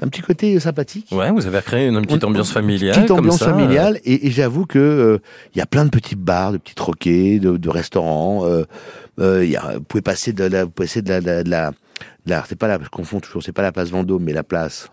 un 0.00 0.08
petit 0.08 0.22
côté 0.22 0.58
sympathique. 0.58 1.08
Ouais, 1.12 1.30
vous 1.30 1.46
avez 1.46 1.60
créé 1.62 1.86
une, 1.88 2.00
petite 2.02 2.24
ambiance 2.24 2.50
familiale. 2.52 2.94
Petite 2.94 3.08
comme 3.08 3.18
ambiance 3.20 3.38
ça. 3.38 3.50
familiale. 3.50 4.00
Et, 4.04 4.26
et 4.26 4.30
j'avoue 4.30 4.66
que 4.66 4.78
euh, 4.78 5.18
il 5.54 5.58
y 5.58 5.60
a 5.60 5.66
plein 5.66 5.84
de 5.84 5.90
petits 5.90 6.16
bars, 6.16 6.52
de 6.52 6.58
petits 6.58 6.74
troquets, 6.74 7.38
de, 7.38 7.56
de 7.56 7.68
restaurants. 7.68 8.44
euh, 8.46 8.64
euh, 9.20 9.44
il 9.44 9.50
y 9.50 9.56
a, 9.56 9.74
vous 9.74 9.82
pouvez 9.82 10.02
passer 10.02 10.32
de 10.32 10.44
la, 10.44 10.64
vous 10.64 10.70
pouvez 10.70 10.86
passer 10.86 11.02
de 11.02 11.08
la, 11.10 11.20
de 11.20 11.26
la, 11.26 11.42
de 11.44 11.50
la- 11.50 11.70
de 12.26 12.30
la- 12.30 12.44
c'est 12.48 12.56
pas 12.56 12.68
la, 12.68 12.78
je 12.82 12.88
confonds 12.88 13.18
toujours, 13.20 13.42
c'est 13.42 13.52
pas 13.52 13.62
la 13.62 13.72
place 13.72 13.90
Vendôme, 13.90 14.22
mais 14.22 14.32
la 14.32 14.44
place. 14.44 14.88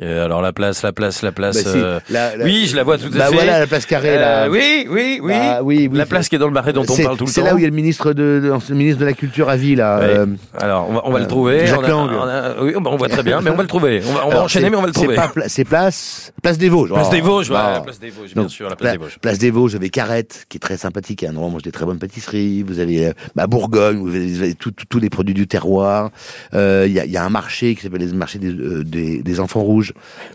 Et 0.00 0.06
alors 0.06 0.42
la 0.42 0.52
place, 0.52 0.82
la 0.84 0.92
place, 0.92 1.22
la 1.22 1.32
place. 1.32 1.56
Bah, 1.64 1.70
si, 1.72 1.76
euh, 1.78 1.98
la- 2.10 2.36
la- 2.36 2.44
Oui, 2.44 2.66
je 2.70 2.76
la 2.76 2.84
vois 2.84 2.98
tout 2.98 3.06
à 3.12 3.18
bah 3.18 3.26
fait. 3.26 3.34
voilà, 3.34 3.58
la 3.58 3.66
place 3.66 3.84
carrée 3.84 4.14
là. 4.16 4.44
Euh, 4.44 4.48
oui, 4.48 4.86
oui, 4.88 5.18
oui. 5.20 5.32
Bah, 5.32 5.60
oui, 5.64 5.88
oui. 5.90 5.98
La 5.98 6.06
place 6.06 6.28
qui 6.28 6.36
est 6.36 6.38
dans 6.38 6.46
le 6.46 6.52
marais 6.52 6.72
dont 6.72 6.82
on 6.82 6.96
parle 6.96 7.16
tout 7.16 7.24
le 7.24 7.26
temps. 7.26 7.26
C'est 7.26 7.42
là 7.42 7.54
où 7.54 7.58
il 7.58 7.62
y 7.62 7.64
a 7.64 7.68
le 7.68 7.74
ministre 7.74 8.12
de, 8.12 8.40
de- 8.40 8.52
le 8.68 8.74
ministre 8.76 9.00
de 9.00 9.04
la 9.06 9.12
culture 9.12 9.48
à 9.48 9.56
vie 9.56 9.74
là. 9.74 9.98
Ouais. 9.98 10.04
euh, 10.04 10.26
Alors, 10.56 10.88
on 10.88 10.92
va, 10.92 11.00
on 11.04 11.10
va 11.10 11.18
Euh, 11.18 11.22
le 11.22 11.26
trouver. 11.26 11.66
Jacques 11.66 11.80
on 11.80 11.84
a- 11.84 11.88
Lang. 11.88 12.10
on 12.12 12.28
a- 12.28 12.62
oui, 12.62 12.74
on 12.76 12.96
voit 12.96 13.08
très 13.08 13.24
bien, 13.24 13.40
mais 13.40 13.50
on 13.50 13.56
va 13.56 13.62
le 13.62 13.68
trouver. 13.68 14.00
On 14.08 14.12
va, 14.12 14.26
on 14.26 14.30
va 14.30 14.42
enchaîner, 14.44 14.70
mais 14.70 14.76
on 14.76 14.82
va 14.82 14.86
le 14.86 14.92
c'est 14.94 15.00
trouver. 15.02 15.16
C'est 15.48 15.64
place, 15.64 16.32
place 16.42 16.58
des 16.58 16.68
Vosges. 16.68 16.90
Place 16.92 17.10
des 17.10 17.20
Vosges, 17.20 17.50
ouais, 17.50 17.56
place 17.82 17.98
des 17.98 18.10
Vosges, 18.10 18.34
bien 18.34 18.42
Donc, 18.42 18.52
sûr, 18.52 18.68
la 18.68 18.76
place 18.76 18.90
pla- 18.90 18.92
des 18.92 19.04
Vosges. 19.04 19.18
Place 19.20 19.38
des 19.38 19.50
Vosges, 19.50 19.70
vous 19.72 19.76
avez 19.78 19.90
Carrette, 19.90 20.46
qui 20.48 20.58
est 20.58 20.60
très 20.60 20.76
sympathique, 20.76 21.24
un 21.24 21.30
endroit 21.30 21.46
où 21.46 21.48
on 21.48 21.52
mange 21.54 21.62
des 21.62 21.72
très 21.72 21.84
bonnes 21.86 21.98
pâtisseries. 21.98 22.62
Vous 22.62 22.78
avez 22.78 23.06
euh, 23.08 23.12
bah, 23.34 23.48
Bourgogne, 23.48 23.98
vous 23.98 24.14
avez, 24.14 24.54
tous 24.54 24.98
les 25.00 25.10
produits 25.10 25.34
du 25.34 25.48
terroir. 25.48 26.10
Euh, 26.54 26.84
Il 26.86 26.92
y, 26.92 27.00
a, 27.00 27.04
il 27.04 27.10
y 27.10 27.16
a 27.16 27.24
un 27.24 27.30
marché 27.30 27.74
qui 27.74 27.82
s'appelle 27.82 28.06
le 28.08 28.12
marché 28.16 28.38
des, 28.38 28.52
euh, 28.52 28.84
des, 28.84 29.22
des 29.22 29.40
enfants 29.40 29.60
rouges, 29.62 29.87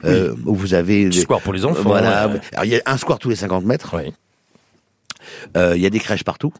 euh, 0.05 0.33
où 0.45 0.55
vous 0.55 0.73
avez 0.73 1.09
des- 1.09 1.21
square 1.21 1.41
pour 1.41 1.53
les 1.53 1.65
enfants. 1.65 1.81
voilà. 1.83 2.27
ouais. 2.27 2.39
Alors 2.53 2.65
il 2.65 2.71
y 2.71 2.75
a 2.75 2.81
un 2.85 2.97
square 2.97 3.19
tous 3.19 3.29
les 3.29 3.35
50 3.35 3.65
mètres. 3.65 3.95
Oui, 3.97 4.13
Euh, 5.57 5.73
Il 5.75 5.81
y 5.81 5.85
a 5.85 5.89
des 5.89 5.99
crèches 5.99 6.23
partout. 6.23 6.53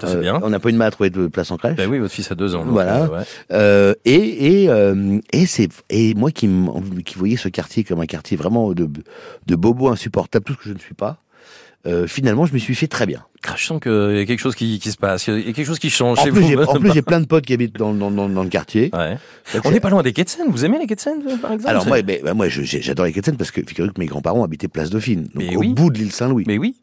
ça 0.00 0.08
Euh, 0.08 0.20
bien. 0.20 0.40
On 0.42 0.50
n'a 0.50 0.58
pas 0.58 0.70
une 0.70 0.76
mal 0.76 0.88
à 0.88 0.90
trouver 0.90 1.10
de 1.10 1.26
place 1.28 1.50
en 1.50 1.56
crèche. 1.56 1.76
Ben 1.76 1.88
oui, 1.88 1.98
votre 1.98 2.12
fils 2.14 2.30
a 2.32 2.34
deux 2.34 2.54
ans. 2.54 2.64
donc, 2.64 2.72
Voilà. 2.72 3.04
ouais. 3.04 3.18
Euh, 3.52 3.94
et 4.04 4.62
et 4.62 4.68
euh, 4.70 5.18
et 5.32 5.46
c'est 5.46 5.68
et 5.90 6.14
moi 6.14 6.30
qui 6.32 6.48
voyais 7.16 7.36
ce 7.36 7.48
quartier 7.48 7.84
comme 7.84 8.00
un 8.00 8.06
quartier 8.06 8.36
vraiment 8.36 8.72
de 8.72 8.88
de 9.46 9.56
bobo 9.56 9.88
insupportable, 9.88 10.44
tout 10.44 10.54
ce 10.54 10.58
que 10.58 10.68
je 10.70 10.74
ne 10.74 10.78
suis 10.78 10.94
pas. 10.94 11.18
Euh, 11.86 12.06
finalement, 12.06 12.44
je 12.46 12.52
me 12.52 12.58
suis 12.58 12.74
fait 12.74 12.86
très 12.88 13.06
bien. 13.06 13.24
Ah, 13.48 13.54
Je 13.56 13.64
sens 13.64 13.80
qu'il 13.80 13.90
y 14.16 14.20
a 14.20 14.26
quelque 14.26 14.38
chose 14.40 14.54
qui, 14.54 14.78
qui 14.78 14.90
se 14.90 14.98
passe, 14.98 15.26
il 15.28 15.38
y 15.46 15.48
a 15.48 15.52
quelque 15.52 15.64
chose 15.66 15.78
qui 15.78 15.88
change 15.88 16.18
En 16.18 16.24
chez 16.24 16.30
plus, 16.30 16.42
vous. 16.42 16.48
j'ai 16.48 16.56
en 16.58 16.78
plus 16.78 16.92
j'ai 16.92 17.02
plein 17.10 17.20
de 17.20 17.26
potes 17.26 17.46
qui 17.46 17.54
habitent 17.54 17.76
dans 17.76 17.94
dans 17.94 18.10
dans, 18.10 18.28
dans 18.28 18.42
le 18.42 18.48
quartier. 18.50 18.90
Ouais. 18.92 19.16
On 19.64 19.70
n'est 19.70 19.80
pas 19.80 19.88
loin 19.90 20.02
des 20.02 20.12
quais 20.12 20.24
de 20.24 20.28
Seine. 20.28 20.48
Vous 20.50 20.64
aimez 20.64 20.78
les 20.78 20.86
quais 20.86 20.94
de 20.96 21.00
Seine, 21.00 21.22
par 21.40 21.52
exemple? 21.52 21.70
Alors 21.70 21.86
moi, 21.86 22.02
ben, 22.02 22.20
ben, 22.22 22.34
moi, 22.34 22.48
j'adore 22.48 23.06
les 23.06 23.12
Quétsen 23.12 23.36
parce 23.36 23.50
que 23.50 23.62
figurez-vous 23.66 23.94
que 23.94 24.00
mes 24.00 24.06
grands-parents 24.06 24.44
habitaient 24.44 24.68
Place 24.68 24.90
Dauphine, 24.90 25.22
donc 25.24 25.32
Mais 25.36 25.56
au 25.56 25.60
oui. 25.60 25.72
bout 25.72 25.90
de 25.90 25.98
l'île 25.98 26.12
Saint-Louis, 26.12 26.44
Mais 26.46 26.58
oui, 26.58 26.76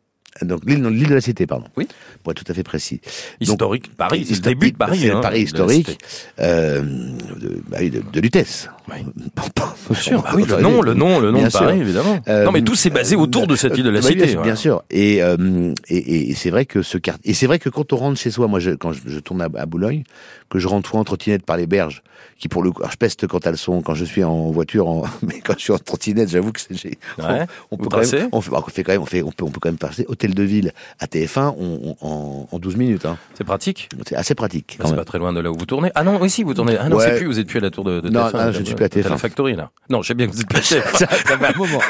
donc 0.43 0.61
l'île 0.65 0.81
de 1.07 1.13
la 1.15 1.21
Cité, 1.21 1.45
pardon. 1.47 1.65
Oui. 1.77 1.87
Pour 2.23 2.31
être 2.31 2.43
tout 2.43 2.51
à 2.51 2.53
fait 2.53 2.63
précis. 2.63 3.01
historique. 3.39 3.95
Paris, 3.95 4.25
c'est 4.27 4.35
le 4.35 4.41
début 4.41 4.71
de 4.71 4.77
Paris. 4.77 4.99
C'est 5.01 5.11
hein, 5.11 5.21
Paris 5.21 5.41
historique 5.41 5.97
euh, 6.39 6.81
de, 6.81 7.61
bah 7.69 7.79
de, 7.81 8.01
de 8.11 8.19
Lutèce. 8.21 8.69
Oui. 8.89 8.97
Bien 9.35 9.73
Bien 9.89 10.01
sûr, 10.01 10.21
bah 10.21 10.31
oui, 10.35 10.43
le 10.47 10.57
nom, 10.61 10.81
le 10.81 10.93
nom, 10.93 11.19
le 11.19 11.31
nom 11.31 11.39
Bien 11.39 11.47
de 11.47 11.53
Paris, 11.53 11.75
sûr. 11.75 11.81
évidemment. 11.81 12.19
Euh, 12.27 12.43
non, 12.45 12.51
mais 12.51 12.61
tout 12.61 12.75
s'est 12.75 12.89
basé 12.89 13.15
autour 13.15 13.47
de 13.47 13.55
cette 13.55 13.77
île 13.77 13.83
de 13.83 13.89
la 13.89 14.01
bah, 14.01 14.07
cité. 14.07 14.15
Bien, 14.25 14.27
sûr, 14.27 14.35
voilà. 14.39 14.45
bien 14.51 14.55
sûr. 14.55 14.83
Et, 14.89 15.23
euh, 15.23 15.73
et, 15.87 16.29
et 16.31 16.33
c'est 16.35 16.49
vrai 16.49 16.65
que 16.65 16.81
ce 16.81 16.97
quartier, 16.97 17.31
et 17.31 17.33
c'est 17.33 17.47
vrai 17.47 17.57
que 17.59 17.69
quand 17.69 17.93
on 17.93 17.97
rentre 17.97 18.19
chez 18.19 18.31
soi, 18.31 18.47
moi, 18.47 18.59
je, 18.59 18.71
quand 18.71 18.91
je, 18.93 18.99
je 19.05 19.19
tourne 19.19 19.41
à, 19.41 19.47
à 19.57 19.65
Boulogne, 19.65 20.03
que 20.49 20.59
je 20.59 20.67
rentre 20.67 20.95
en 20.95 21.03
trottinette 21.03 21.45
par 21.45 21.57
les 21.57 21.67
berges, 21.67 22.01
qui 22.37 22.47
pour 22.49 22.63
le 22.63 22.71
coup, 22.71 22.81
alors 22.81 22.91
je 22.91 22.97
peste 22.97 23.27
quand 23.27 23.45
elles 23.47 23.57
sont, 23.57 23.81
quand 23.81 23.93
je 23.95 24.05
suis 24.05 24.23
en 24.23 24.51
voiture, 24.51 24.87
en, 24.87 25.03
mais 25.21 25.39
quand 25.41 25.53
je 25.57 25.63
suis 25.63 25.73
en 25.73 25.77
trottinette, 25.79 26.29
j'avoue 26.29 26.51
que 26.51 26.59
c'est, 26.61 26.75
j'ai- 26.75 26.97
Ouais. 27.17 27.45
on, 27.71 27.77
Vous 27.77 27.83
peut 27.83 27.89
quand 27.89 27.97
passez? 27.97 28.17
même, 28.17 28.29
on 28.31 28.41
fait, 28.41 28.51
on 28.53 28.61
fait 28.61 28.83
quand 28.83 28.91
même, 28.91 29.01
on 29.01 29.05
fait, 29.05 29.21
on 29.23 29.31
peut, 29.31 29.45
on 29.45 29.49
peut 29.51 29.59
quand 29.61 29.69
même 29.69 29.77
passer 29.77 30.05
de 30.35 30.43
ville 30.43 30.71
à 30.99 31.05
TF1 31.07 31.55
on- 31.59 31.95
on- 32.01 32.07
en, 32.07 32.47
en 32.51 32.59
12 32.59 32.75
minutes, 32.77 33.05
hein. 33.05 33.17
C'est 33.35 33.43
pratique. 33.43 33.89
C'est 34.07 34.15
assez 34.15 34.35
pratique, 34.35 34.77
Bah, 34.79 34.85
C'est 34.89 34.95
pas 34.95 35.05
très 35.05 35.17
loin 35.19 35.33
de 35.33 35.39
là 35.39 35.51
où 35.51 35.55
vous 35.57 35.65
tournez. 35.65 35.91
Ah 35.95 36.03
non, 36.03 36.17
oui, 36.21 36.29
si, 36.29 36.43
vous 36.43 36.53
tournez. 36.53 36.77
Ah 36.79 36.89
non, 36.89 36.97
Ouais. 36.97 37.05
c'est 37.05 37.17
plus, 37.17 37.25
vous 37.27 37.39
êtes 37.39 37.47
plus 37.47 37.59
à 37.59 37.61
la 37.61 37.69
tour 37.71 37.83
de, 37.83 37.99
de 38.01 38.09
Non, 38.09 38.21
TF1, 38.27 38.45
non, 38.47 38.51
je 38.51 38.59
ne 38.59 38.65
suis 38.65 38.75
plus 38.75 38.85
à 38.85 38.89
TF1. 38.89 39.09
la 39.09 39.17
Factory, 39.17 39.55
là. 39.55 39.71
Non, 39.89 40.01
je 40.01 40.07
sais 40.09 40.13
bien 40.13 40.27
que 40.27 40.31
vous 40.33 40.41
êtes 40.41 40.47
plus 40.49 40.57
à 40.57 40.61
TF1. 40.81 40.91
ça, 40.97 40.97
ça 40.97 41.07
fait 41.07 41.45
un 41.45 41.57
moment. 41.57 41.81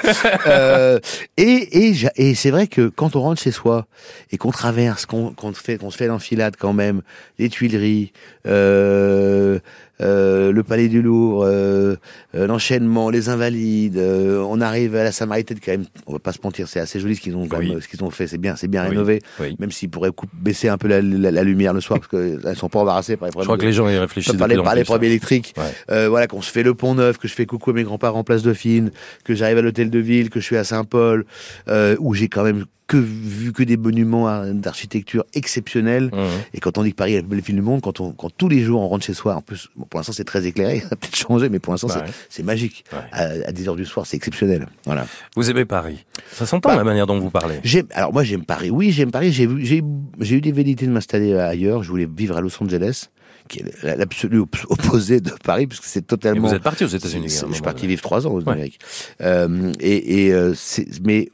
Euh, 0.47 0.99
et 1.37 1.93
et, 2.17 2.35
c'est 2.35 2.51
vrai 2.51 2.67
que 2.67 2.87
quand 2.89 3.15
on 3.15 3.21
rentre 3.21 3.41
chez 3.41 3.51
soi 3.51 3.87
et 4.31 4.37
qu'on 4.37 4.51
traverse, 4.51 5.05
qu'on 5.05 5.31
qu'on 5.33 5.53
fait, 5.53 5.77
qu'on 5.77 5.91
se 5.91 5.97
fait 5.97 6.07
l'enfilade 6.07 6.55
quand 6.57 6.73
même, 6.73 7.01
les 7.39 7.49
Tuileries, 7.49 8.11
euh, 8.47 9.59
euh, 10.01 10.51
le 10.51 10.63
Palais 10.63 10.87
du 10.89 11.01
Louvre, 11.01 11.43
euh, 11.45 11.95
euh, 12.35 12.47
l'enchaînement, 12.47 13.09
les 13.09 13.29
Invalides, 13.29 13.97
euh, 13.97 14.43
on 14.47 14.61
arrive 14.61 14.95
à 14.95 15.03
la 15.03 15.11
Samaritaine 15.11 15.57
quand 15.63 15.71
même. 15.71 15.85
On 16.05 16.13
va 16.13 16.19
pas 16.19 16.31
se 16.33 16.39
mentir, 16.43 16.67
c'est 16.67 16.79
assez 16.79 16.99
joli 16.99 17.15
ce 17.15 17.21
qu'ils 17.21 17.35
ont 17.35 17.47
Oui. 17.51 17.69
même, 17.71 17.81
ce 17.81 17.87
qu'ils 17.87 18.03
ont 18.03 18.09
fait. 18.09 18.27
C'est 18.27 18.37
bien, 18.37 18.55
c'est 18.55 18.67
bien 18.67 18.83
Oui. 18.83 18.89
rénové. 18.89 19.21
Oui. 19.39 19.55
Même 19.59 19.71
s'ils 19.71 19.89
pourraient 19.89 20.11
baisser 20.33 20.69
un 20.69 20.77
peu 20.77 20.87
la, 20.87 21.01
la- 21.01 21.31
la 21.31 21.43
lumière 21.43 21.73
le 21.73 21.81
soir 21.81 21.99
parce 21.99 22.09
qu'elles 22.11 22.55
sont 22.55 22.69
pas 22.69 22.79
embarrassées 22.79 23.17
par 23.17 23.27
les 23.27 23.31
Je 23.31 23.33
crois 23.33 23.43
problèmes 23.45 23.57
que 23.59 23.63
de- 23.63 23.67
les 23.67 23.73
gens 23.73 23.89
y 23.89 23.97
réfléchissent 23.97 24.33
de 24.33 24.37
par 24.37 24.47
les, 24.47 24.55
par 24.55 24.75
les 24.75 24.81
plus, 24.81 24.81
hein. 24.81 24.85
problèmes 24.85 25.09
électriques. 25.11 25.53
Ouais. 25.57 25.63
Euh, 25.91 26.09
voilà, 26.09 26.27
qu'on 26.27 26.41
se 26.41 26.51
fait 26.51 26.63
le 26.63 26.73
pont 26.73 26.95
neuf, 26.95 27.17
que 27.17 27.27
je 27.27 27.33
fais 27.33 27.45
coucou 27.45 27.71
à 27.71 27.73
mes 27.73 27.83
grands-parents 27.83 28.19
en 28.19 28.23
place 28.23 28.43
Dauphine, 28.43 28.91
que 29.23 29.33
j'arrive 29.35 29.57
à 29.57 29.61
l'hôtel 29.61 29.89
de 29.89 29.99
ville, 29.99 30.29
que 30.29 30.39
je 30.39 30.45
suis 30.45 30.57
à 30.57 30.63
Saint-Paul, 30.63 31.25
euh, 31.69 31.95
où 31.99 32.13
j'ai 32.13 32.27
quand 32.27 32.43
même 32.43 32.65
que 32.87 32.95
vu 32.97 33.51
que 33.51 33.63
des 33.63 33.75
monuments 33.77 34.45
d'architecture 34.53 35.25
exceptionnels. 35.33 36.05
Mhm. 36.13 36.19
Et 36.53 36.59
quand 36.59 36.77
on 36.77 36.83
dit 36.83 36.91
que 36.91 36.95
Paris 36.95 37.13
est 37.13 37.17
la 37.17 37.21
plus 37.23 37.29
belle 37.31 37.41
ville 37.41 37.55
du 37.55 37.61
monde, 37.61 37.81
quand, 37.81 37.99
on, 37.99 38.11
quand 38.13 38.29
tous 38.35 38.47
les 38.47 38.61
jours 38.61 38.81
on 38.81 38.87
rentre 38.87 39.05
chez 39.05 39.13
soi, 39.13 39.35
en 39.35 39.41
plus, 39.41 39.67
bon, 39.75 39.85
pour 39.85 39.99
l'instant 39.99 40.13
c'est 40.13 40.23
très 40.23 40.45
éclairé, 40.45 40.79
ça 40.81 40.87
a 40.91 40.95
peut-être 40.95 41.15
changé, 41.15 41.49
mais 41.49 41.59
pour 41.59 41.73
l'instant 41.73 41.87
Bah 41.87 42.05
c'est 42.29 42.41
ouais. 42.41 42.45
magique. 42.45 42.85
Ouais. 42.93 42.99
À, 43.11 43.23
à 43.49 43.51
10 43.51 43.67
heures 43.67 43.75
du 43.75 43.85
soir, 43.85 44.05
c'est 44.05 44.15
exceptionnel. 44.17 44.67
Voilà. 44.85 45.05
Vous 45.35 45.49
aimez 45.49 45.65
Paris. 45.65 46.05
Ça 46.31 46.45
s'entend 46.45 46.69
Bah, 46.69 46.75
la 46.77 46.83
manière 46.83 47.07
dont 47.07 47.19
vous 47.19 47.29
parlez. 47.31 47.59
J'aime, 47.63 47.87
alors 47.93 48.13
moi 48.13 48.23
j'aime 48.23 48.45
Paris. 48.45 48.69
Oui, 48.69 48.91
j'aime 48.91 49.11
Paris. 49.11 49.31
J'ai 49.33 49.47
vu, 49.47 49.65
j'ai, 49.65 49.83
j'ai 50.21 50.35
eu 50.35 50.41
des 50.41 50.51
velléités 50.53 50.85
de 50.87 50.91
m'installer 50.91 51.33
ailleurs. 51.35 51.83
Je 51.83 51.89
voulais 51.89 52.07
vivre 52.09 52.37
à 52.37 52.41
Los 52.41 52.51
Angeles, 52.63 53.07
qui 53.49 53.59
est 53.59 53.83
l'absolu 53.83 54.39
op- 54.39 54.55
opposé 54.69 55.19
de 55.19 55.31
Paris, 55.43 55.67
puisque 55.67 55.83
c'est 55.85 55.99
Et 55.99 56.03
totalement. 56.03 56.47
vous 56.47 56.53
êtes 56.53 56.63
parti 56.63 56.83
aux 56.85 56.87
États-Unis. 56.87 57.27
Je 57.29 57.53
suis 57.53 57.61
parti 57.61 57.85
vivre 57.87 58.01
trois 58.01 58.25
ans 58.27 58.31
aux 58.31 58.41
Ouais. 58.41 58.51
Amériques. 58.53 58.79
Euh, 59.21 59.71
et, 59.81 60.25
et 60.27 60.33
euh, 60.33 60.53
c'est, 60.55 60.87
mais 61.05 61.29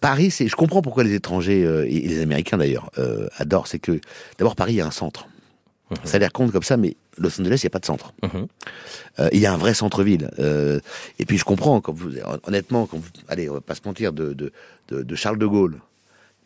Paris, 0.00 0.30
c'est, 0.30 0.48
je 0.48 0.56
comprends 0.56 0.82
pourquoi 0.82 1.04
les 1.04 1.14
étrangers 1.14 1.64
euh, 1.64 1.84
et 1.86 2.00
les 2.00 2.20
Américains 2.22 2.56
d'ailleurs 2.58 2.90
euh, 2.98 3.28
adorent. 3.36 3.66
C'est 3.66 3.78
que 3.78 4.00
d'abord 4.38 4.56
Paris, 4.56 4.72
il 4.74 4.76
y 4.76 4.80
a 4.80 4.86
un 4.86 4.90
centre. 4.90 5.26
Mhm. 5.90 5.96
Ça 6.04 6.16
a 6.16 6.20
l'air 6.20 6.32
con 6.32 6.48
comme 6.48 6.62
ça, 6.62 6.76
mais 6.76 6.96
Los 7.18 7.38
Angeles, 7.40 7.60
il 7.62 7.66
n'y 7.66 7.68
a 7.68 7.70
pas 7.70 7.80
de 7.80 7.84
centre. 7.86 8.12
Mhm. 8.22 8.46
Euh, 9.18 9.28
il 9.32 9.40
y 9.40 9.46
a 9.46 9.52
un 9.52 9.56
vrai 9.58 9.74
centre-ville. 9.74 10.30
Euh, 10.38 10.80
et 11.18 11.26
puis 11.26 11.36
je 11.36 11.44
comprends, 11.44 11.80
quand 11.80 11.92
vous, 11.92 12.12
honnêtement, 12.44 12.86
quand 12.86 12.96
vous, 12.98 13.08
allez, 13.28 13.50
on 13.50 13.54
va 13.54 13.60
pas 13.60 13.74
se 13.74 13.80
mentir, 13.84 14.12
de, 14.12 14.32
de, 14.32 14.52
de, 14.88 15.02
de 15.02 15.14
Charles 15.16 15.38
de 15.38 15.46
Gaulle, 15.46 15.80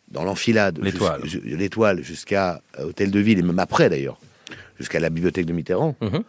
dans 0.09 0.23
l'enfilade, 0.23 0.79
L'étoile. 0.81 1.21
l'étoile, 1.43 2.03
jusqu'à 2.03 2.61
euh, 2.79 2.85
Hôtel 2.87 3.09
de 3.11 3.19
Ville, 3.19 3.39
et 3.39 3.41
même 3.41 3.59
après 3.59 3.89
d'ailleurs, 3.89 4.17
jusqu'à 4.77 4.99
la 4.99 5.09
bibliothèque 5.09 5.45
de 5.45 5.53
Mitterrand, 5.53 5.95
Mhm. 6.01 6.23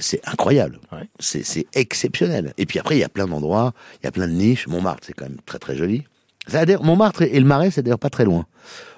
C'est- 0.00 0.20
incroyable. 0.28 0.78
Ouais. 0.92 1.08
C'est 1.20 1.66
exceptionnel. 1.74 2.52
Et 2.58 2.66
puis 2.66 2.78
après, 2.78 2.96
il 2.96 3.00
y 3.00 3.04
a 3.04 3.08
plein 3.08 3.26
d'endroits, 3.26 3.72
il 4.02 4.04
y 4.04 4.08
a 4.08 4.12
plein 4.12 4.26
de 4.26 4.32
niches. 4.32 4.66
Montmartre, 4.66 5.04
c'est 5.06 5.12
quand 5.12 5.24
même 5.26 5.38
très 5.46 5.58
très 5.58 5.76
joli. 5.76 6.02
D'ailleurs- 6.50 6.82
Montmartre 6.82 7.22
et 7.22 7.38
le 7.40 7.46
Marais, 7.46 7.70
c'est 7.70 7.82
d'ailleurs 7.82 7.98
pas 7.98 8.10
très 8.10 8.24
loin 8.24 8.44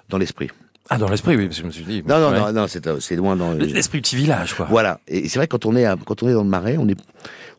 dans 0.08 0.18
l'esprit. 0.18 0.50
Ah, 0.88 0.98
dans 0.98 1.08
l'esprit, 1.08 1.36
oui, 1.36 1.46
parce 1.46 1.56
que 1.56 1.62
je 1.62 1.66
me 1.66 1.72
suis 1.72 1.84
dit. 1.84 2.04
Non, 2.06 2.20
non, 2.20 2.30
ouais. 2.30 2.38
non, 2.38 2.52
non, 2.52 2.66
c'est 2.68 2.86
euh, 2.86 2.98
loin 3.16 3.34
dans. 3.34 3.52
L'esprit 3.52 4.00
petit 4.00 4.14
village, 4.14 4.54
quoi. 4.54 4.66
Voilà. 4.70 5.00
Et 5.08 5.28
c'est 5.28 5.38
vrai 5.40 5.48
que 5.48 5.52
quand 5.56 5.66
on 5.66 5.74
est 5.74 5.84
à- 5.84 5.96
quand 6.04 6.22
on 6.22 6.28
est 6.28 6.32
dans 6.32 6.44
le 6.44 6.48
Marais, 6.48 6.76
on 6.78 6.88
est 6.88 6.96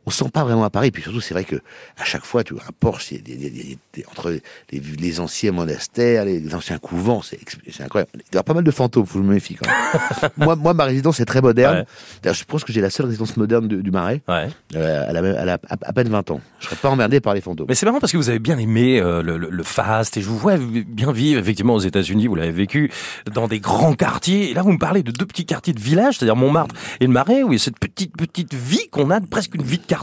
on 0.08 0.10
se 0.10 0.24
sent 0.24 0.30
pas 0.32 0.44
vraiment 0.46 0.64
à 0.64 0.70
Paris. 0.70 0.90
Puis 0.92 1.04
surtout, 1.04 1.20
c'est 1.20 1.34
vrai 1.34 1.44
que 1.44 1.58
à 1.98 2.06
chaque 2.06 2.24
fois, 2.26 2.44
tu 2.44 2.54
vois, 2.54 2.64
un 2.64 2.72
Porsche, 2.80 3.12
il 3.12 3.18
y 3.18 3.20
a 3.20 3.24
des- 3.38 3.50
des- 3.50 3.78
des- 3.94 4.06
entre 4.10 4.32
les, 4.72 4.80
les 4.80 5.20
anciens 5.20 5.52
monastères, 5.52 6.24
les 6.26 6.56
anciens 6.56 6.78
couvents, 6.80 7.22
c'est 7.22 7.40
incroyable. 7.84 8.12
Il 8.32 8.36
y 8.36 8.38
a 8.38 8.44
pas 8.44 8.54
mal 8.54 8.64
de 8.64 8.72
fantômes, 8.72 9.06
faut 9.06 9.20
que 9.20 9.24
je 9.26 9.28
me 9.30 9.34
méfie 9.34 9.56
quand 9.56 9.68
même. 9.68 10.32
moi, 10.38 10.56
moi, 10.56 10.74
ma 10.74 10.86
résidence 10.86 11.20
est 11.20 11.26
très 11.26 11.42
moderne. 11.42 11.86
Ouais. 12.24 12.34
Je 12.34 12.44
pense 12.46 12.64
que 12.64 12.72
j'ai 12.72 12.80
la 12.82 12.90
seule 12.90 13.08
résidence 13.08 13.36
moderne 13.38 13.68
du, 13.68 13.84
du 13.84 13.92
Marais. 13.92 14.22
Ouais. 14.28 14.48
Euh, 14.76 15.06
elle, 15.10 15.18
a, 15.18 15.22
même- 15.22 15.36
elle 15.38 15.50
a 15.50 15.60
à, 15.70 15.76
à 15.82 15.94
peine 15.94 16.08
20 16.08 16.32
ans. 16.32 16.40
Je 16.62 16.66
serais 16.68 16.76
pas 16.78 16.90
emmerdé 16.90 17.20
par 17.20 17.34
les 17.34 17.42
fantômes. 17.42 17.66
Mais 17.68 17.76
c'est 17.76 17.86
marrant 17.86 18.00
parce 18.00 18.14
que 18.14 18.18
vous 18.18 18.30
avez 18.30 18.40
bien 18.40 18.58
aimé 18.58 19.02
euh, 19.02 19.22
le, 19.22 19.38
le, 19.38 19.50
le 19.50 19.64
fast 19.64 20.16
et 20.16 20.22
je 20.22 20.28
vous 20.30 20.38
vois 20.38 20.56
bien 20.58 21.12
vivre 21.12 21.40
effectivement 21.42 21.74
aux 21.76 21.80
États-Unis. 21.80 22.28
Vous 22.28 22.36
l'avez 22.36 22.52
vécu 22.52 22.92
dans 23.34 23.48
des 23.50 23.60
grands 23.60 23.94
quartiers. 23.94 24.52
Et 24.52 24.54
là, 24.54 24.62
vous 24.62 24.72
me 24.72 24.78
parlez 24.80 25.04
de 25.04 25.12
deux 25.12 25.26
petits 25.26 25.46
quartiers 25.46 25.74
de 25.74 25.82
village, 25.82 26.18
c'est-à-dire 26.18 26.38
Montmartre 26.38 26.74
et 27.02 27.06
le 27.08 27.12
Marais, 27.12 27.44
où 27.44 27.52
il 27.52 27.58
y 27.58 27.62
a 27.62 27.64
cette 27.64 27.78
petite 27.80 28.16
petite 28.16 28.54
vie 28.54 28.88
qu'on 28.90 29.10
a, 29.12 29.20
presque 29.20 29.56
une 29.56 29.64
vie 29.64 29.78
de 29.80 29.84
quartier 29.84 29.97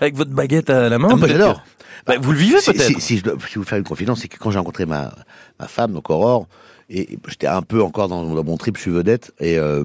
avec 0.00 0.14
votre 0.14 0.30
baguette 0.30 0.70
à 0.70 0.88
la 0.88 0.98
main. 0.98 1.08
Ah, 1.12 1.16
moi, 1.16 1.28
j'adore. 1.28 1.62
Bah, 2.06 2.14
vous 2.20 2.32
le 2.32 2.38
vivez 2.38 2.58
peut-être. 2.64 2.82
si, 2.82 3.00
si 3.00 3.18
je 3.18 3.24
dois 3.24 3.34
si 3.48 3.58
vous 3.58 3.64
faire 3.64 3.78
une 3.78 3.84
confidence, 3.84 4.20
c'est 4.20 4.28
que 4.28 4.38
quand 4.38 4.50
j'ai 4.50 4.58
rencontré 4.58 4.86
ma, 4.86 5.12
ma 5.58 5.68
femme, 5.68 5.92
donc 5.92 6.08
Aurore, 6.10 6.46
et 6.88 7.18
j'étais 7.28 7.46
un 7.46 7.62
peu 7.62 7.82
encore 7.82 8.08
dans, 8.08 8.34
dans 8.34 8.44
mon 8.44 8.56
trip, 8.56 8.76
je 8.76 8.82
suis 8.82 8.90
vedette, 8.90 9.32
et 9.38 9.58
euh, 9.58 9.84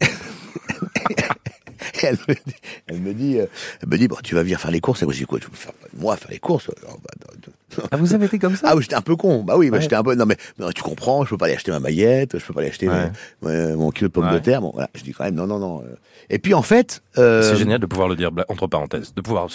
elle 2.02 2.18
me 2.28 2.34
dit, 2.34 2.54
elle 2.86 3.00
me 3.00 3.14
dit, 3.14 3.38
euh, 3.38 3.46
elle 3.82 3.88
me 3.88 3.98
dit, 3.98 4.08
bon, 4.08 4.16
tu 4.22 4.34
vas 4.34 4.42
venir 4.42 4.60
faire 4.60 4.70
les 4.70 4.80
courses. 4.80 5.02
Et 5.02 5.04
moi, 5.04 5.14
je 5.14 5.20
dis 5.20 5.26
quoi, 5.26 5.38
tu 5.38 5.46
veux 5.46 5.56
faire 5.56 5.72
moi 5.96 6.16
faire 6.16 6.30
les 6.30 6.38
courses 6.38 6.70
bah, 6.82 6.96
Ah, 7.90 7.96
vous 7.96 8.14
avez 8.14 8.26
été 8.26 8.38
comme 8.38 8.56
ça 8.56 8.68
Ah 8.70 8.76
oui, 8.76 8.82
j'étais 8.82 8.94
un 8.94 9.00
peu 9.02 9.14
con. 9.16 9.42
Bah 9.44 9.54
oui, 9.56 9.70
bah, 9.70 9.76
Ouais. 9.76 9.82
j'étais 9.82 9.94
un 9.96 10.02
peu. 10.02 10.14
Non 10.14 10.24
mais, 10.26 10.36
non, 10.58 10.70
tu 10.74 10.82
comprends, 10.82 11.24
je 11.24 11.30
peux 11.30 11.36
pas 11.36 11.46
aller 11.46 11.54
acheter 11.54 11.70
ma 11.70 11.80
maillette, 11.80 12.38
je 12.38 12.44
peux 12.44 12.54
pas 12.54 12.60
aller 12.60 12.70
acheter 12.70 12.88
Ouais. 12.88 13.10
mon, 13.42 13.76
mon- 13.76 13.90
kilo 13.90 14.08
de 14.08 14.12
pommes 14.12 14.26
Ouais. 14.26 14.32
de 14.34 14.38
terre. 14.38 14.60
Bon, 14.60 14.70
voilà, 14.72 14.88
je 14.94 15.02
dis 15.02 15.12
quand 15.12 15.24
même 15.24 15.34
non, 15.34 15.46
non, 15.46 15.58
non. 15.58 15.82
euh. 15.82 15.94
Et 16.30 16.38
puis 16.38 16.54
en 16.54 16.62
fait, 16.62 17.02
Euh, 17.18 17.42
C'est 17.42 17.56
génial 17.56 17.80
de 17.80 17.86
pouvoir 17.86 18.06
le 18.06 18.14
dire 18.14 18.30
entre 18.48 18.68
parenthèses, 18.68 19.12
de 19.12 19.20
pouvoir 19.20 19.48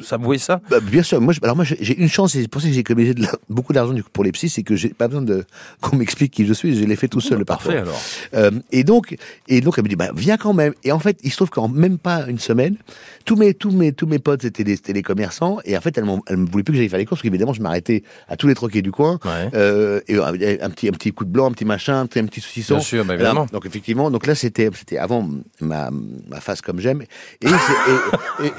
s'avouer 0.00 0.38
ça. 0.38 0.60
Bah, 0.70 0.78
bien 0.80 1.02
sûr, 1.02 1.20
moi, 1.20 1.32
je- 1.32 1.40
alors 1.42 1.56
moi, 1.56 1.64
j'ai 1.64 1.98
une 2.00 2.08
chance, 2.08 2.32
c'est 2.34 2.46
pour 2.46 2.60
ça 2.62 2.68
que 2.68 2.74
j'ai 2.74 2.80
économisé 2.80 3.14
beaucoup 3.48 3.72
d'argent 3.72 3.94
pour 4.12 4.22
les 4.22 4.30
psys, 4.30 4.48
c'est 4.48 4.62
que 4.62 4.76
j'ai 4.76 4.90
pas 4.90 5.08
besoin 5.08 5.22
de 5.22 5.44
qu'on 5.80 5.96
m'explique 5.96 6.32
qui 6.32 6.46
je 6.46 6.52
suis, 6.52 6.76
je 6.76 6.84
l'ai 6.84 6.94
fait 6.96 7.08
tout 7.08 7.20
seul 7.20 7.38
le 7.38 7.44
parcours. 7.44 7.72
Parfait 7.72 7.80
alors. 7.80 8.00
Euh, 8.34 8.50
et 8.70 8.84
donc, 8.84 9.16
et 9.48 9.60
donc, 9.60 9.74
elle 9.76 9.82
me 9.84 9.88
dit, 9.88 9.96
bah, 9.96 10.10
viens 10.14 10.36
quand 10.36 10.52
même. 10.52 10.72
Et 10.84 10.92
en 10.92 10.98
fait, 11.00 11.18
il 11.24 11.30
se 11.30 11.36
trouve 11.36 11.50
qu'en 11.50 11.66
même 11.68 11.98
pas 11.98 12.26
une 12.28 12.38
semaine, 12.38 12.76
tous 13.24 13.34
mes, 13.36 13.54
tous 13.54 13.70
mes, 13.72 13.92
tous 13.92 14.06
mes 14.06 14.18
potes 14.20 14.44
étaient 14.44 14.62
des, 14.64 14.76
des 14.76 15.02
commerçants. 15.02 15.58
Et 15.64 15.76
en 15.76 15.80
fait, 15.80 15.98
elle, 15.98 16.04
elle 16.28 16.36
me 16.36 16.46
voulait 16.46 16.62
plus 16.62 16.72
que 16.74 16.78
j'aille 16.78 16.88
faire 16.88 16.98
les 17.00 17.06
courses, 17.06 17.22
parce 17.22 17.33
qu'évidemment, 17.34 17.52
je 17.52 17.60
m'arrêtais 17.62 18.02
à 18.28 18.36
tous 18.36 18.46
les 18.46 18.54
troquets 18.54 18.82
du 18.82 18.90
coin. 18.92 19.18
Ouais. 19.24 19.50
Euh, 19.54 20.00
et 20.08 20.16
un, 20.16 20.28
un 20.28 20.70
petit, 20.70 20.88
un 20.88 20.92
petit 20.92 21.12
coup 21.12 21.24
de 21.24 21.30
blanc, 21.30 21.46
un 21.46 21.52
petit 21.52 21.64
machin, 21.64 22.00
un 22.00 22.06
petit, 22.06 22.20
un 22.20 22.26
petit 22.26 22.40
saucisson. 22.40 22.74
Bien 22.76 22.82
sûr, 22.84 23.04
bah, 23.04 23.14
évidemment. 23.14 23.46
Donc 23.52 23.66
effectivement, 23.66 24.10
donc 24.10 24.26
là, 24.26 24.34
c'était, 24.34 24.70
avant 24.98 25.28
ma, 25.60 25.90
ma 26.28 26.40
face 26.40 26.60
comme 26.60 26.80
j'aime. 26.80 27.02
Et, 27.42 27.48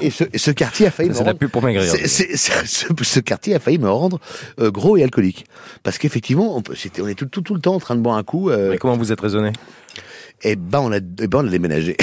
et, 0.00 0.10
ce, 0.10 0.24
et 0.32 0.38
ce 0.38 0.50
quartier 0.50 0.86
a 0.86 0.90
failli 0.90 1.08
me 1.08 1.14
C'est 1.14 1.20
la 1.20 1.26
rendre- 1.30 1.38
pub 1.38 1.50
pour 1.50 1.62
maigrir. 1.62 1.90
c'est- 1.90 2.36
ce, 2.36 2.86
ce 3.02 3.20
quartier 3.20 3.54
a 3.54 3.58
failli 3.58 3.78
me 3.78 3.90
rendre 3.90 4.18
euh, 4.60 4.70
gros 4.70 4.96
et 4.96 5.02
alcoolique. 5.02 5.46
Parce 5.82 5.98
qu'effectivement, 5.98 6.56
on, 6.56 6.62
on 7.02 7.08
est 7.08 7.14
tout, 7.14 7.26
tout, 7.26 7.40
tout 7.42 7.54
le 7.54 7.60
temps 7.60 7.74
en 7.74 7.80
train 7.80 7.96
de 7.96 8.00
boire 8.00 8.16
un 8.16 8.22
coup. 8.24 8.50
euh, 8.50 8.70
Mais 8.70 8.78
comment 8.78 8.96
vous 8.96 9.12
êtes 9.12 9.20
raisonné? 9.20 9.52
Et 10.42 10.54
ben 10.56 10.80
on 10.80 10.92
a, 10.92 10.96
eh 10.98 11.26
ben 11.26 11.38
on 11.38 11.46
a 11.46 11.50
déménagé. 11.50 11.96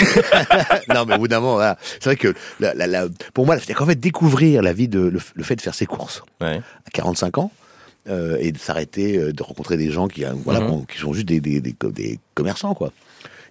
non 0.93 1.05
mais 1.05 1.15
au 1.15 1.19
bout 1.19 1.27
d'un 1.27 1.39
moment, 1.39 1.55
voilà. 1.55 1.77
c'est 1.81 2.05
vrai 2.05 2.15
que 2.15 2.33
la, 2.59 2.73
la, 2.73 2.87
la- 2.87 3.07
pour 3.33 3.45
moi, 3.45 3.57
c'est 3.59 3.73
qu'en 3.73 3.85
fait 3.85 3.95
découvrir 3.99 4.61
la 4.61 4.73
vie 4.73 4.87
de 4.87 4.99
le, 4.99 5.19
le 5.35 5.43
fait 5.43 5.55
de 5.55 5.61
faire 5.61 5.75
ses 5.75 5.85
courses 5.85 6.23
Ouais. 6.41 6.59
à 6.85 6.89
45 6.91 7.37
ans 7.37 7.51
euh, 8.09 8.37
et 8.39 8.51
de 8.51 8.57
s'arrêter, 8.57 9.17
euh, 9.17 9.31
de 9.33 9.43
rencontrer 9.43 9.77
des 9.77 9.91
gens 9.91 10.07
qui, 10.07 10.25
euh, 10.25 10.33
voilà, 10.43 10.59
Mhm. 10.61 10.67
qu'on- 10.67 10.81
qui 10.81 10.97
sont 10.97 11.13
juste 11.13 11.27
des, 11.27 11.39
des, 11.39 11.61
des, 11.61 11.75
des 11.91 12.19
commerçants 12.33 12.73
quoi. 12.73 12.91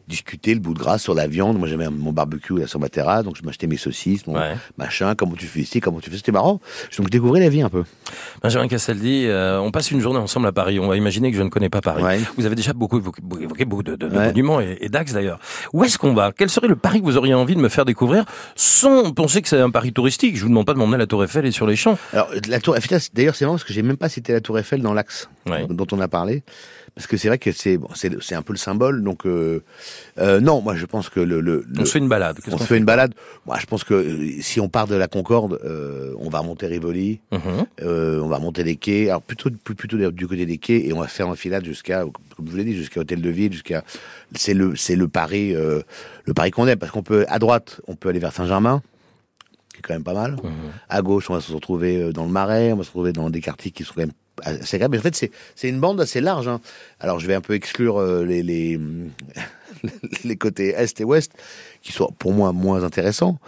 Discuter 0.09 0.55
le 0.55 0.61
bout 0.61 0.75
de 0.75 0.79
gras 0.79 0.99
sur 0.99 1.15
la 1.15 1.27
viande. 1.27 1.59
Moi 1.59 1.69
j'avais 1.69 1.89
mon 1.89 2.13
barbecue 2.13 2.59
là 2.59 2.67
sur 2.67 2.81
ma 2.81 2.89
terrasse, 2.89 3.25
donc 3.25 3.37
je 3.37 3.43
m'achetais 3.45 3.67
mes 3.67 3.77
saucisses, 3.77 4.27
mon 4.27 4.35
Ouais. 4.35 4.55
machin. 4.77 5.15
Comment 5.15 5.35
tu 5.35 5.47
fais 5.47 5.61
ici, 5.61 5.81
comment 5.81 6.01
tu 6.01 6.11
fais, 6.11 6.17
c'était 6.17 6.33
marrant. 6.33 6.61
Donc 6.99 7.07
je 7.07 7.11
découvrais 7.11 7.41
la 7.41 7.49
vie 7.49 7.63
un 7.63 7.69
peu. 7.71 7.85
Benjamin 8.43 8.69
Castaldi, 8.69 9.27
euh, 9.27 9.59
on 9.61 9.71
passe 9.71 9.91
une 9.91 10.01
journée 10.01 10.19
ensemble 10.19 10.47
à 10.49 10.53
Paris. 10.53 10.79
On 10.81 10.89
va 10.89 10.97
imaginer 10.97 11.31
que 11.31 11.37
je 11.37 11.43
ne 11.43 11.49
connais 11.49 11.69
pas 11.71 11.81
Paris. 11.81 12.03
Ouais. 12.03 12.21
Vous 12.37 12.47
avez 12.47 12.55
déjà 12.57 12.73
beaucoup 12.73 12.99
évoqué, 12.99 13.23
beaucoup- 13.23 13.83
de, 13.83 13.95
de- 13.97 14.09
de 14.09 14.17
Ouais. 14.17 14.27
monuments 14.27 14.61
et, 14.61 14.77
et 14.81 14.89
d'axes 14.89 15.13
d'ailleurs. 15.13 15.39
Où 15.73 15.85
est-ce 15.85 15.99
qu'on 15.99 16.15
va? 16.15 16.33
Quel 16.37 16.51
serait 16.51 16.69
le 16.69 16.77
Paris 16.77 17.01
que 17.01 17.05
vous 17.05 17.17
auriez 17.17 17.35
envie 17.35 17.55
de 17.55 17.61
me 17.61 17.69
faire 17.69 17.85
découvrir 17.85 18.25
sans 18.57 19.13
penser 19.13 19.41
que 19.43 19.49
c'est 19.49 19.61
un 19.61 19.71
Paris 19.71 19.93
touristique? 19.93 20.37
Je 20.37 20.43
vous 20.43 20.49
demande 20.49 20.67
pas 20.67 20.75
de 20.75 20.79
m'emmener 20.79 20.97
à 20.97 20.99
la 20.99 21.07
Tour 21.07 21.23
Eiffel 21.25 21.47
et 21.47 21.53
sur 21.53 21.67
les 21.67 21.77
champs. 21.77 21.97
Alors 22.13 22.29
la 22.49 22.61
tour 22.61 22.77
Eiffel, 22.77 23.01
d'ailleurs 23.15 23.35
c'est 23.37 23.45
marrant 23.45 23.55
parce 23.55 23.65
que 23.65 23.73
j'ai 23.73 23.83
même 23.83 23.97
pas 23.97 24.09
cité 24.09 24.33
la 24.33 24.41
tour 24.41 24.59
Eiffel 24.59 24.83
dans 24.83 24.93
l'axe 24.95 25.29
dont 25.69 25.87
on 25.93 26.01
a 26.01 26.09
parlé. 26.09 26.43
Parce 26.95 27.07
que 27.07 27.17
c'est 27.17 27.29
vrai 27.29 27.39
que 27.39 27.53
c'est 27.53 27.79
bon, 27.79 27.89
c'est 27.95 28.35
un 28.35 28.43
peu 28.43 28.53
le 28.53 28.59
symbole. 28.59 29.03
Donc 29.03 29.25
euh, 29.25 29.63
euh, 30.19 30.41
non, 30.41 30.61
moi 30.61 30.75
je 30.77 30.85
pense 30.85 31.09
que 31.09 31.21
le, 31.21 31.41
le, 31.41 31.65
On 31.77 31.81
le- 31.81 31.87
se 31.87 31.93
fait 31.93 31.99
une 31.99 32.09
balade. 32.09 32.39
On 32.47 32.51
qu'on 32.51 32.59
se 32.59 32.65
fait 32.65 32.77
une 32.77 32.85
balade. 32.85 33.15
Moi 33.47 33.57
je 33.59 33.65
pense 33.65 33.83
que 33.83 33.95
euh, 33.95 34.31
si 34.43 34.61
on 34.61 34.69
part 34.69 34.87
de 34.87 34.95
la 34.95 35.09
Concorde, 35.09 35.59
euh, 35.65 36.13
on 36.19 36.29
va 36.29 36.41
remonter 36.41 36.67
Rivoli, 36.67 37.21
Mhm. 37.33 37.67
on 38.23 38.29
va 38.29 38.37
remonter 38.37 38.63
les 38.63 38.77
quais. 38.77 39.09
Alors 39.09 39.23
plutôt 39.23 39.49
plutôt 39.51 39.97
du 40.11 40.27
côté 40.27 40.45
des 40.45 40.59
quais 40.59 40.87
et 40.87 40.93
on 40.93 41.01
va 41.01 41.07
faire 41.09 41.29
un 41.29 41.35
filade 41.37 41.65
jusqu'à, 41.65 42.03
comme 42.37 42.47
je 42.47 42.51
vous 42.51 42.57
l'ai 42.59 42.65
dit, 42.65 42.75
jusqu'à 42.75 43.01
Hôtel 43.01 43.23
de 43.23 43.31
Ville, 43.31 43.53
jusqu'à 43.55 43.85
c'est 44.35 44.53
le 44.53 44.77
c'est 44.77 44.95
le 44.97 45.09
Paris 45.09 45.55
le 45.55 46.35
Paris 46.35 46.51
qu'on 46.51 46.67
aime 46.67 46.79
parce 46.79 46.93
qu'on 46.93 47.03
peut 47.03 47.25
à 47.29 47.39
droite 47.39 47.81
on 47.89 47.97
peut 47.97 48.11
aller 48.11 48.19
vers 48.19 48.33
Saint-Germain 48.35 48.83
qui 49.73 49.79
est 49.79 49.83
quand 49.83 49.95
même 49.95 50.05
pas 50.05 50.13
mal. 50.13 50.33
Mhm. 50.33 50.51
À 50.91 51.01
gauche, 51.01 51.31
on 51.31 51.35
va 51.35 51.41
se 51.41 51.51
retrouver 51.53 52.13
dans 52.13 52.27
le 52.27 52.31
Marais, 52.31 52.73
on 52.73 52.77
va 52.77 52.83
se 52.83 52.89
retrouver 52.91 53.15
dans 53.15 53.31
des 53.31 53.41
quartiers 53.41 53.71
qui 53.71 53.83
sont 53.85 53.95
quand 53.95 54.03
même 54.03 54.13
assez 54.43 54.77
agréables. 54.77 54.93
Mais 54.93 54.99
en 54.99 55.03
fait, 55.03 55.31
c'est 55.57 55.69
une 55.69 55.81
bande 55.81 56.01
assez 56.01 56.21
large. 56.21 56.49
hein. 56.49 56.61
Alors, 57.01 57.19
je 57.21 57.27
vais 57.27 57.35
un 57.35 57.41
peu 57.41 57.55
exclure 57.55 57.99
euh, 57.99 58.25
les, 58.25 58.43
les, 58.43 58.79
les 60.25 60.37
côtés 60.37 60.71
Est 60.77 61.01
et 61.01 61.05
Ouest, 61.05 61.33
qui 61.83 61.93
sont 61.93 62.13
pour 62.19 62.33
moi 62.33 62.53
moins 62.53 62.85
intéressants. 62.85 63.39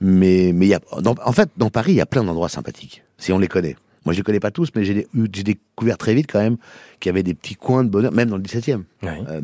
Mais 0.00 0.52
mais 0.54 0.66
y 0.68 0.74
a, 0.74 0.80
dans- 1.00 1.14
en 1.24 1.32
fait, 1.32 1.48
dans 1.56 1.70
Paris, 1.70 1.92
il 1.92 1.96
y 1.96 2.00
a 2.00 2.06
plein 2.06 2.24
d'endroits 2.24 2.48
sympathiques, 2.48 3.02
si 3.18 3.32
on 3.32 3.38
les 3.38 3.48
connaît. 3.48 3.76
Moi, 4.04 4.12
je 4.14 4.18
les 4.20 4.24
connais 4.24 4.40
pas 4.40 4.50
tous, 4.50 4.68
mais 4.74 4.84
j'ai 4.84 5.06
découvert 5.44 5.98
très 5.98 6.14
vite 6.14 6.30
quand 6.30 6.38
même 6.40 6.56
qu'il 7.00 7.10
y 7.10 7.12
avait 7.12 7.22
des 7.22 7.34
petits 7.34 7.56
coins 7.56 7.84
de 7.84 7.90
bonheur, 7.90 8.12
même 8.12 8.30
dans 8.30 8.36
le 8.36 8.42
17e. 8.42 8.82
Ouais. 9.02 9.10
Euh, 9.28 9.40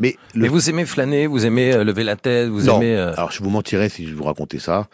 mais 0.00 0.16
le 0.34 0.42
Mais 0.42 0.48
vous 0.48 0.70
aimez 0.70 0.84
flâner, 0.86 1.26
vous 1.26 1.44
aimez 1.44 1.72
euh, 1.74 1.84
lever 1.84 2.02
la 2.04 2.16
tête, 2.16 2.48
vous 2.48 2.62
non. 2.62 2.76
aimez. 2.76 2.96
euh, 2.96 3.12
Alors, 3.14 3.30
je 3.32 3.42
vous 3.42 3.50
mentirais 3.50 3.88
si 3.88 4.06
je 4.08 4.14
vous 4.14 4.24
racontais 4.24 4.58
ça. 4.58 4.88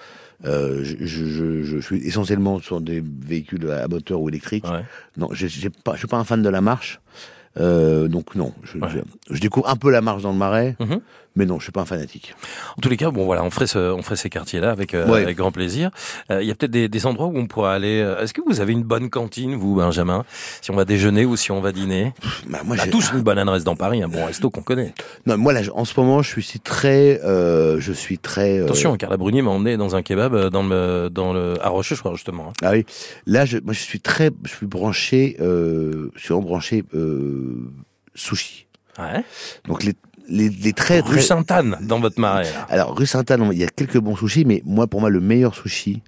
Euh, 0.44 0.82
je, 0.84 1.04
je, 1.06 1.62
je, 1.62 1.78
suis 1.78 2.06
essentiellement 2.06 2.58
sur 2.60 2.80
des 2.80 3.02
véhicules 3.02 3.70
à 3.70 3.88
moteur 3.88 4.20
ou 4.20 4.28
électriques. 4.28 4.64
ouais. 4.68 4.84
Non, 5.16 5.28
j'ai 5.32 5.48
j'ai 5.48 5.70
pas, 5.70 5.92
je 5.94 5.98
suis 5.98 6.08
pas 6.08 6.18
un 6.18 6.24
fan 6.24 6.42
de 6.42 6.48
la 6.48 6.60
marche. 6.60 7.00
Euh, 7.56 8.08
donc 8.08 8.34
non, 8.34 8.52
je, 8.64 8.78
Ouais. 8.78 8.88
je, 9.28 9.34
je 9.36 9.40
découvre 9.40 9.68
un 9.68 9.76
peu 9.76 9.90
la 9.90 10.00
marche 10.00 10.22
dans 10.22 10.32
le 10.32 10.38
marais, 10.38 10.76
Mhm. 10.80 11.00
Mais 11.36 11.46
non, 11.46 11.58
je 11.58 11.64
suis 11.64 11.72
pas 11.72 11.80
un 11.80 11.84
fanatique. 11.84 12.34
En 12.78 12.80
tous 12.80 12.88
les 12.88 12.96
cas, 12.96 13.10
bon 13.10 13.24
voilà, 13.24 13.42
on 13.42 13.50
ferait 13.50 13.66
ce, 13.66 13.78
on 13.92 14.02
ferait 14.02 14.16
ces 14.16 14.30
quartiers-là 14.30 14.70
avec, 14.70 14.94
euh, 14.94 15.08
Ouais. 15.08 15.22
avec 15.22 15.36
grand 15.36 15.50
plaisir. 15.52 15.90
Euh, 16.30 16.42
Il 16.42 16.48
y 16.48 16.50
a 16.50 16.54
peut-être 16.54 16.70
des, 16.70 16.88
des 16.88 17.06
endroits 17.06 17.26
où 17.26 17.36
on 17.36 17.46
pourra 17.46 17.74
aller. 17.74 18.00
euh, 18.00 18.20
Est-ce 18.22 18.32
que 18.32 18.40
vous 18.46 18.60
avez 18.60 18.72
une 18.72 18.84
bonne 18.84 19.10
cantine, 19.10 19.54
vous, 19.56 19.74
Benjamin? 19.74 20.24
Si 20.62 20.70
on 20.70 20.76
va 20.76 20.84
déjeuner 20.84 21.24
ou 21.24 21.36
si 21.36 21.50
on 21.50 21.60
va 21.60 21.72
dîner? 21.72 22.12
Bah, 22.48 22.60
moi, 22.64 22.76
On 22.76 22.80
a 22.80 22.84
j'ai- 22.84 22.90
tous 22.90 23.10
une 23.12 23.22
bonne 23.22 23.38
adresse 23.38 23.64
dans 23.64 23.74
Paris, 23.76 24.02
un 24.02 24.08
bon 24.08 24.24
resto 24.24 24.48
qu'on 24.50 24.62
connaît. 24.62 24.94
non, 25.26 25.36
moi 25.36 25.52
là, 25.52 25.62
je- 25.62 25.70
en 25.72 25.84
ce 25.84 25.98
moment, 25.98 26.22
je 26.22 26.40
suis 26.40 26.60
très, 26.60 27.20
euh, 27.24 27.80
je 27.80 27.92
suis 27.92 28.18
très. 28.18 28.60
Attention, 28.62 28.96
Carla 28.96 29.16
Brunier 29.16 29.42
m'a 29.42 29.50
emmené 29.50 29.76
dans 29.76 29.96
un 29.96 30.02
kebab 30.02 30.50
dans 30.50 30.62
le, 30.62 31.08
dans 31.10 31.32
le, 31.32 31.54
à 31.60 31.68
Rochechouart, 31.70 32.14
justement. 32.14 32.48
hein. 32.50 32.52
Ah 32.62 32.70
oui, 32.72 32.86
là, 33.26 33.44
je, 33.44 33.58
moi, 33.58 33.72
je 33.72 33.80
suis 33.80 34.00
très, 34.00 34.30
je 34.44 34.50
suis 34.50 34.66
branché, 34.66 35.36
je 35.40 36.08
suis 36.16 36.34
branché 36.34 36.84
sushi. 38.14 38.66
Ouais? 38.98 39.24
Donc 39.66 39.82
les, 39.82 39.94
les, 40.28 40.48
les 40.48 40.72
très, 40.72 41.00
Rue 41.00 41.20
Sainte-Anne, 41.20 41.78
dans 41.82 42.00
votre 42.00 42.18
marais. 42.20 42.44
là. 42.44 42.66
Alors, 42.70 42.96
rue 42.96 43.06
Sainte-Anne, 43.06 43.48
il 43.52 43.58
y 43.58 43.64
a 43.64 43.68
quelques 43.68 43.98
bons 43.98 44.16
sushis, 44.16 44.44
mais 44.44 44.62
moi, 44.64 44.86
pour 44.86 45.00
moi, 45.00 45.10
le 45.10 45.20
meilleur 45.20 45.54
sushi, 45.54 46.02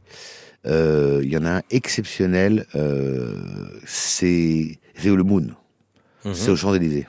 euh, 0.67 1.21
il 1.23 1.31
y 1.33 1.37
en 1.37 1.45
a 1.45 1.51
un 1.59 1.63
exceptionnel, 1.71 2.67
euh, 2.75 3.35
c'est 3.87 4.79
le 5.05 5.23
Moon, 5.23 5.47
Mhm. 6.25 6.35
c'est 6.35 6.51
aux 6.51 6.57
Champs-Élysées. 6.57 7.07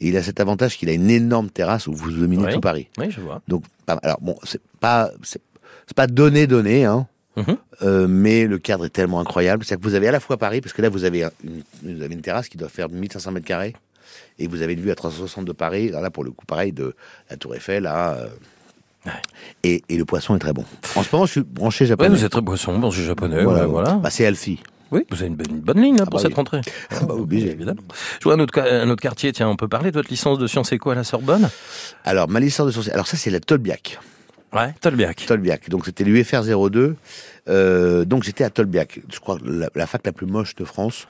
Et 0.00 0.08
il 0.08 0.16
a 0.18 0.22
cet 0.22 0.40
avantage 0.40 0.76
qu'il 0.76 0.90
a 0.90 0.92
une 0.92 1.08
énorme 1.10 1.48
terrasse 1.48 1.86
où 1.86 1.92
vous 1.94 2.10
dominez 2.10 2.44
Oui. 2.46 2.52
tout 2.52 2.60
Paris. 2.60 2.88
Oui, 2.98 3.10
je 3.10 3.20
vois. 3.20 3.40
Donc, 3.48 3.62
alors 3.86 4.18
bon, 4.20 4.36
c'est 4.44 4.60
pas, 4.80 5.10
c'est 5.22 5.40
pas 5.94 6.06
donné 6.06 6.46
donné, 6.46 6.84
hein. 6.84 7.06
Mhm. 7.36 7.56
euh, 7.82 8.06
mais 8.08 8.46
le 8.46 8.58
cadre 8.58 8.86
est 8.86 8.90
tellement 8.90 9.20
incroyable. 9.20 9.62
C'est-à-dire 9.64 9.82
que 9.84 9.88
vous 9.88 9.94
avez 9.94 10.08
à 10.08 10.12
la 10.12 10.20
fois 10.20 10.36
Paris, 10.38 10.60
parce 10.62 10.72
que 10.72 10.80
là, 10.82 10.88
vous 10.88 11.04
avez, 11.04 11.24
un- 11.24 11.30
une, 11.44 11.62
vous 11.96 12.02
avez 12.02 12.14
une 12.14 12.22
terrasse 12.22 12.48
qui 12.48 12.56
doit 12.58 12.68
faire 12.70 12.88
1500 12.88 13.30
mètres 13.32 13.46
carrés, 13.46 13.74
et 14.38 14.46
vous 14.48 14.62
avez 14.62 14.72
une 14.74 14.80
vue 14.80 14.90
à 14.90 14.94
360 14.94 15.44
de 15.44 15.52
Paris. 15.52 15.90
Là, 15.90 16.10
pour 16.10 16.24
le 16.24 16.30
coup, 16.30 16.46
pareil, 16.46 16.72
de 16.72 16.94
la 17.30 17.36
Tour 17.36 17.54
Eiffel 17.54 17.86
à. 17.86 18.14
euh, 18.14 18.28
Ouais. 19.06 19.12
et, 19.62 19.84
et 19.88 19.96
le 19.98 20.04
poisson 20.04 20.34
est 20.34 20.40
très 20.40 20.52
bon. 20.52 20.64
En 20.96 21.04
ce 21.04 21.08
moment, 21.12 21.26
je 21.26 21.30
suis 21.30 21.40
branché 21.42 21.84
Ouais, 21.84 21.88
japonais. 21.90 22.08
vous 22.08 22.24
êtes 22.24 22.32
très 22.32 22.42
poisson, 22.42 22.90
suis 22.90 23.04
japonais, 23.04 23.44
voilà. 23.44 23.60
ouais, 23.60 23.66
voilà. 23.66 23.92
Bah, 23.94 24.10
c'est 24.10 24.26
Alfie. 24.26 24.60
Oui, 24.90 25.02
vous 25.10 25.18
avez 25.18 25.28
une, 25.28 25.36
bonne- 25.36 25.50
une 25.50 25.60
bonne 25.60 25.80
ligne 25.80 26.00
hein, 26.00 26.06
pour 26.06 26.14
bah 26.14 26.18
cette 26.22 26.30
oui. 26.30 26.34
rentrée. 26.34 26.60
bah, 26.90 27.14
obligé. 27.14 27.50
évidemment. 27.52 27.82
Je 28.18 28.24
vois 28.24 28.34
un 28.34 28.40
autre, 28.40 28.58
un 28.60 28.90
autre 28.90 29.02
quartier, 29.02 29.32
tiens, 29.32 29.48
on 29.48 29.54
peut 29.54 29.68
parler 29.68 29.92
de 29.92 29.96
votre 29.96 30.08
licence 30.10 30.40
de 30.40 30.48
sciences 30.48 30.72
éco 30.72 30.90
à 30.90 30.96
la 30.96 31.04
Sorbonne? 31.04 31.48
Alors, 32.04 32.28
ma 32.28 32.40
licence 32.40 32.66
de 32.66 32.72
sciences. 32.72 32.88
Alors, 32.88 33.06
ça, 33.06 33.16
c'est 33.16 33.30
la 33.30 33.38
Tolbiac. 33.38 33.98
Ouais, 34.52 34.74
Tolbiac. 34.80 35.24
Tolbiac. 35.26 35.68
Donc, 35.70 35.84
c'était 35.86 36.02
l'UFR 36.02 36.42
02. 36.42 36.96
Euh, 37.48 38.04
donc, 38.04 38.24
j'étais 38.24 38.42
à 38.42 38.50
Tolbiac. 38.50 39.00
Je 39.12 39.20
crois 39.20 39.38
la, 39.44 39.68
la 39.74 39.86
fac 39.86 40.04
la 40.04 40.10
plus 40.12 40.26
moche 40.26 40.54
de 40.56 40.64
France. 40.64 41.06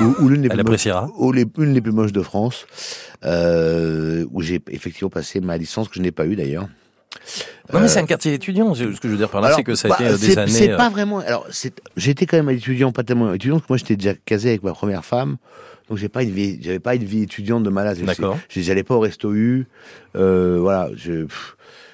Ou, 0.00 0.24
ou 0.24 0.28
l'une 0.28 0.42
des 0.42 0.48
plus 0.48 0.62
moches. 0.62 0.88
Ou 1.18 1.32
les, 1.32 1.46
une 1.58 1.74
des 1.74 1.80
plus 1.80 1.92
moches 1.92 2.12
de 2.12 2.22
France. 2.22 2.66
Euh, 3.24 4.24
où 4.30 4.40
j'ai 4.40 4.62
effectivement 4.70 5.10
passé 5.10 5.40
ma 5.40 5.56
licence, 5.56 5.88
que 5.88 5.96
je 5.96 6.00
n'ai 6.00 6.12
pas 6.12 6.26
eu 6.26 6.36
d'ailleurs. 6.36 6.68
Non, 7.72 7.80
mais 7.80 7.86
Euh, 7.86 7.88
c'est 7.88 7.98
un 7.98 8.06
quartier 8.06 8.32
étudiant. 8.34 8.74
Ce 8.74 8.84
que 8.84 8.92
je 9.04 9.08
veux 9.08 9.16
dire 9.16 9.28
par 9.28 9.40
là, 9.40 9.52
c'est 9.54 9.64
que 9.64 9.74
ça 9.74 9.88
a 9.88 9.90
bah, 9.90 9.96
été 10.00 10.06
euh, 10.12 10.16
des 10.16 10.38
années. 10.38 10.50
C'est 10.52 10.70
euh, 10.70 10.76
pas 10.76 10.88
vraiment. 10.88 11.18
Alors, 11.18 11.46
j'étais 11.96 12.26
quand 12.26 12.36
même 12.36 12.48
un 12.48 12.52
étudiant, 12.52 12.92
pas 12.92 13.02
tellement 13.02 13.32
étudiant, 13.34 13.56
parce 13.56 13.66
que 13.66 13.72
moi 13.72 13.76
j'étais 13.78 13.96
déjà 13.96 14.14
casé 14.14 14.50
avec 14.50 14.62
ma 14.62 14.72
première 14.72 15.04
femme, 15.04 15.36
donc 15.88 15.98
j'ai 15.98 16.08
pas 16.08 16.22
une 16.22 16.30
vie, 16.30 16.58
j'avais 16.62 16.78
pas 16.78 16.94
une 16.94 17.04
vie 17.04 17.22
étudiante 17.22 17.62
de 17.62 17.70
malade. 17.70 17.98
D'accord. 17.98 18.38
J'allais 18.48 18.84
pas 18.84 18.94
au 18.94 19.00
resto 19.00 19.32
U, 19.34 19.66
euh, 20.16 20.58
voilà. 20.60 20.88
Je, 20.96 21.26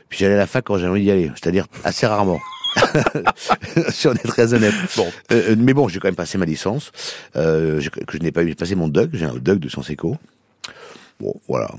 puis 0.09 0.19
j'allais 0.19 0.35
à 0.35 0.39
la 0.39 0.47
fac 0.47 0.65
quand 0.65 0.77
j'avais 0.79 0.91
envie 0.91 1.03
d'y 1.03 1.11
aller, 1.11 1.31
c'est-à-dire 1.35 1.67
assez 1.83 2.07
rarement. 2.07 2.39
si 3.91 4.09
on 4.09 4.13
est 4.13 4.27
très 4.27 4.55
honnête. 4.55 4.75
Bon, 4.97 5.07
Euh, 5.33 5.51
euh, 5.51 5.57
mais 5.59 5.75
bon, 5.75 5.89
j'ai 5.89 5.99
quand 5.99 6.09
même 6.09 6.15
passé 6.15 6.39
ma 6.39 6.45
licence, 6.47 6.93
euh, 7.37 7.81
que 8.07 8.17
je 8.17 8.23
n'ai 8.23 8.33
pas 8.33 8.43
eu. 8.43 8.49
J'ai 8.49 8.55
passé 8.55 8.75
mon 8.75 8.89
DUG, 8.89 9.11
j'ai 9.15 9.25
un 9.27 9.35
DUG 9.35 9.59
de 9.59 9.69
sciences 9.69 9.91
éco. 9.91 10.17
Bon, 11.21 11.35
voilà. 11.49 11.71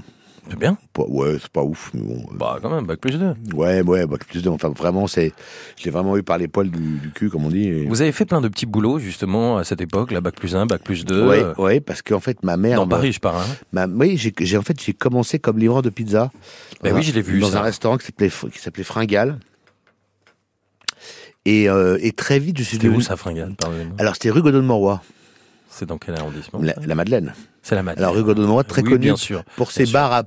C'est 0.50 0.58
bien. 0.58 0.78
Pas- 0.94 1.04
ouais, 1.04 1.36
c'est 1.42 1.50
pas 1.52 1.62
ouf, 1.62 1.92
mais 1.94 2.00
bon. 2.02 2.24
Bah, 2.32 2.58
quand 2.62 2.70
même, 2.70 2.86
bac 2.86 3.00
plus 3.02 3.20
2. 3.20 3.36
Ouais, 3.54 3.82
ouais, 3.82 4.06
bah, 4.08 4.16
plus 4.26 4.42
de, 4.42 4.48
enfin, 4.50 4.70
vraiment, 4.70 5.06
c'est, 5.06 5.34
je 5.78 5.84
l'ai 5.84 5.92
vraiment 5.92 6.16
eu 6.16 6.24
par 6.24 6.38
les 6.38 6.48
poils 6.48 6.72
du, 6.72 7.00
du 7.00 7.12
cul, 7.12 7.30
comme 7.30 7.44
on 7.46 7.50
dit. 7.50 7.84
Vous 7.86 8.02
avez 8.02 8.14
fait 8.14 8.24
plein 8.24 8.40
de 8.40 8.48
petits 8.48 8.66
boulots, 8.66 8.98
justement, 8.98 9.58
à 9.58 9.66
cette 9.66 9.82
époque, 9.82 10.12
la 10.12 10.22
bac 10.22 10.36
plus 10.36 10.56
1, 10.56 10.66
bac 10.66 10.82
plus 10.84 11.04
2. 11.04 11.28
Ouais, 11.28 11.44
ouais, 11.58 11.80
parce 11.82 12.02
qu'en 12.02 12.22
fait, 12.22 12.42
ma 12.44 12.56
mère. 12.56 12.78
Dans 12.78 12.86
m'a- 12.86 12.96
Paris, 12.96 13.12
je 13.12 13.20
parle. 13.20 13.42
Hein. 13.42 13.56
ma- 13.74 13.88
oui, 13.88 14.16
j'ai, 14.18 14.58
en 14.58 14.62
fait, 14.62 14.82
j'ai 14.82 14.94
commencé 14.94 15.38
comme 15.38 15.60
livreur 15.60 15.82
de 15.82 15.90
pizza. 15.90 16.32
Dans 16.82 16.92
oui, 16.92 17.00
un- 17.00 17.02
je 17.02 17.12
l'ai 17.12 17.22
vu, 17.22 17.42
Dans 17.42 17.50
ça. 17.52 17.60
un 17.60 17.64
restaurant 17.64 17.98
qui 17.98 18.06
s'appelait, 18.06 18.30
qui 18.30 18.60
s'appelait 18.60 18.86
Fringal. 18.86 19.40
Et, 21.50 21.70
euh, 21.70 21.98
et 22.02 22.12
très 22.12 22.40
vite, 22.40 22.58
je 22.58 22.64
suis 22.64 22.76
C'était 22.76 22.88
où 22.88 22.92
devenu. 22.92 23.04
ça, 23.04 23.16
Fringale. 23.16 23.54
Alors, 23.98 24.16
c'était 24.16 24.30
rue 24.32 24.42
Morois, 24.62 25.02
C'est 25.70 25.86
dans 25.86 25.98
quel 25.98 26.16
arrondissement 26.16 26.60
la, 26.62 26.74
la 26.86 26.96
Madeleine. 26.96 27.34
C'est 27.64 27.76
la 27.76 27.84
Madeleine. 27.84 28.04
Alors, 28.10 28.16
rue 28.16 28.36
Morois, 28.36 28.64
très 28.66 28.82
oui, 28.82 28.90
connue 28.90 28.98
bien 29.00 29.16
sûr. 29.16 29.44
pour 29.56 29.72
ses 29.72 29.86
bars 29.86 30.12
à, 30.12 30.24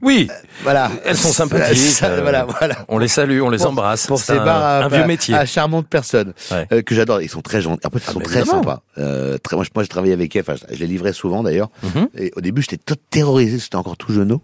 Oui, 0.00 0.28
Voilà. 0.62 0.90
elles 1.04 1.16
sont 1.18 1.32
sympathiques. 1.32 1.76
Ça, 1.76 2.06
euh, 2.06 2.22
voilà, 2.22 2.44
voilà. 2.44 2.86
On 2.88 2.96
les 2.98 3.08
salue, 3.08 3.42
on 3.42 3.50
les 3.50 3.58
Pour- 3.58 3.68
embrasse. 3.68 4.06
Pour 4.06 4.18
ces 4.20 4.32
un, 4.34 4.44
bars 4.44 4.62
à, 4.64 4.84
un 4.84 4.88
vieux 4.88 5.04
métier. 5.04 5.34
à 5.34 5.44
charmantes 5.44 5.86
personnes 5.88 6.32
Ouais. 6.50 6.66
euh, 6.72 6.80
que 6.82 6.94
j'adore. 6.94 7.20
Ils 7.20 7.28
sont 7.28 7.42
très 7.42 7.60
gentils. 7.60 7.86
En 7.86 7.90
fait, 7.90 7.98
ils 7.98 8.12
sont 8.12 8.18
mais 8.20 8.24
très 8.24 8.38
évidemment. 8.40 8.62
sympas. 8.62 8.82
Euh, 8.98 9.36
très, 9.36 9.56
moi, 9.56 9.64
je, 9.64 9.70
moi, 9.74 9.84
je 9.84 9.88
travaillais 9.88 10.14
avec 10.14 10.34
elles. 10.36 10.44
Enfin, 10.48 10.54
je, 10.72 10.76
les 10.78 10.86
livrais 10.86 11.12
souvent 11.12 11.42
d'ailleurs. 11.42 11.68
Mhm. 11.82 12.08
Et 12.16 12.32
au 12.36 12.40
début, 12.40 12.62
j'étais 12.62 12.94
terrorisé. 13.10 13.58
C'était 13.58 13.76
encore 13.76 13.96
tout 13.96 14.12
jeune. 14.12 14.38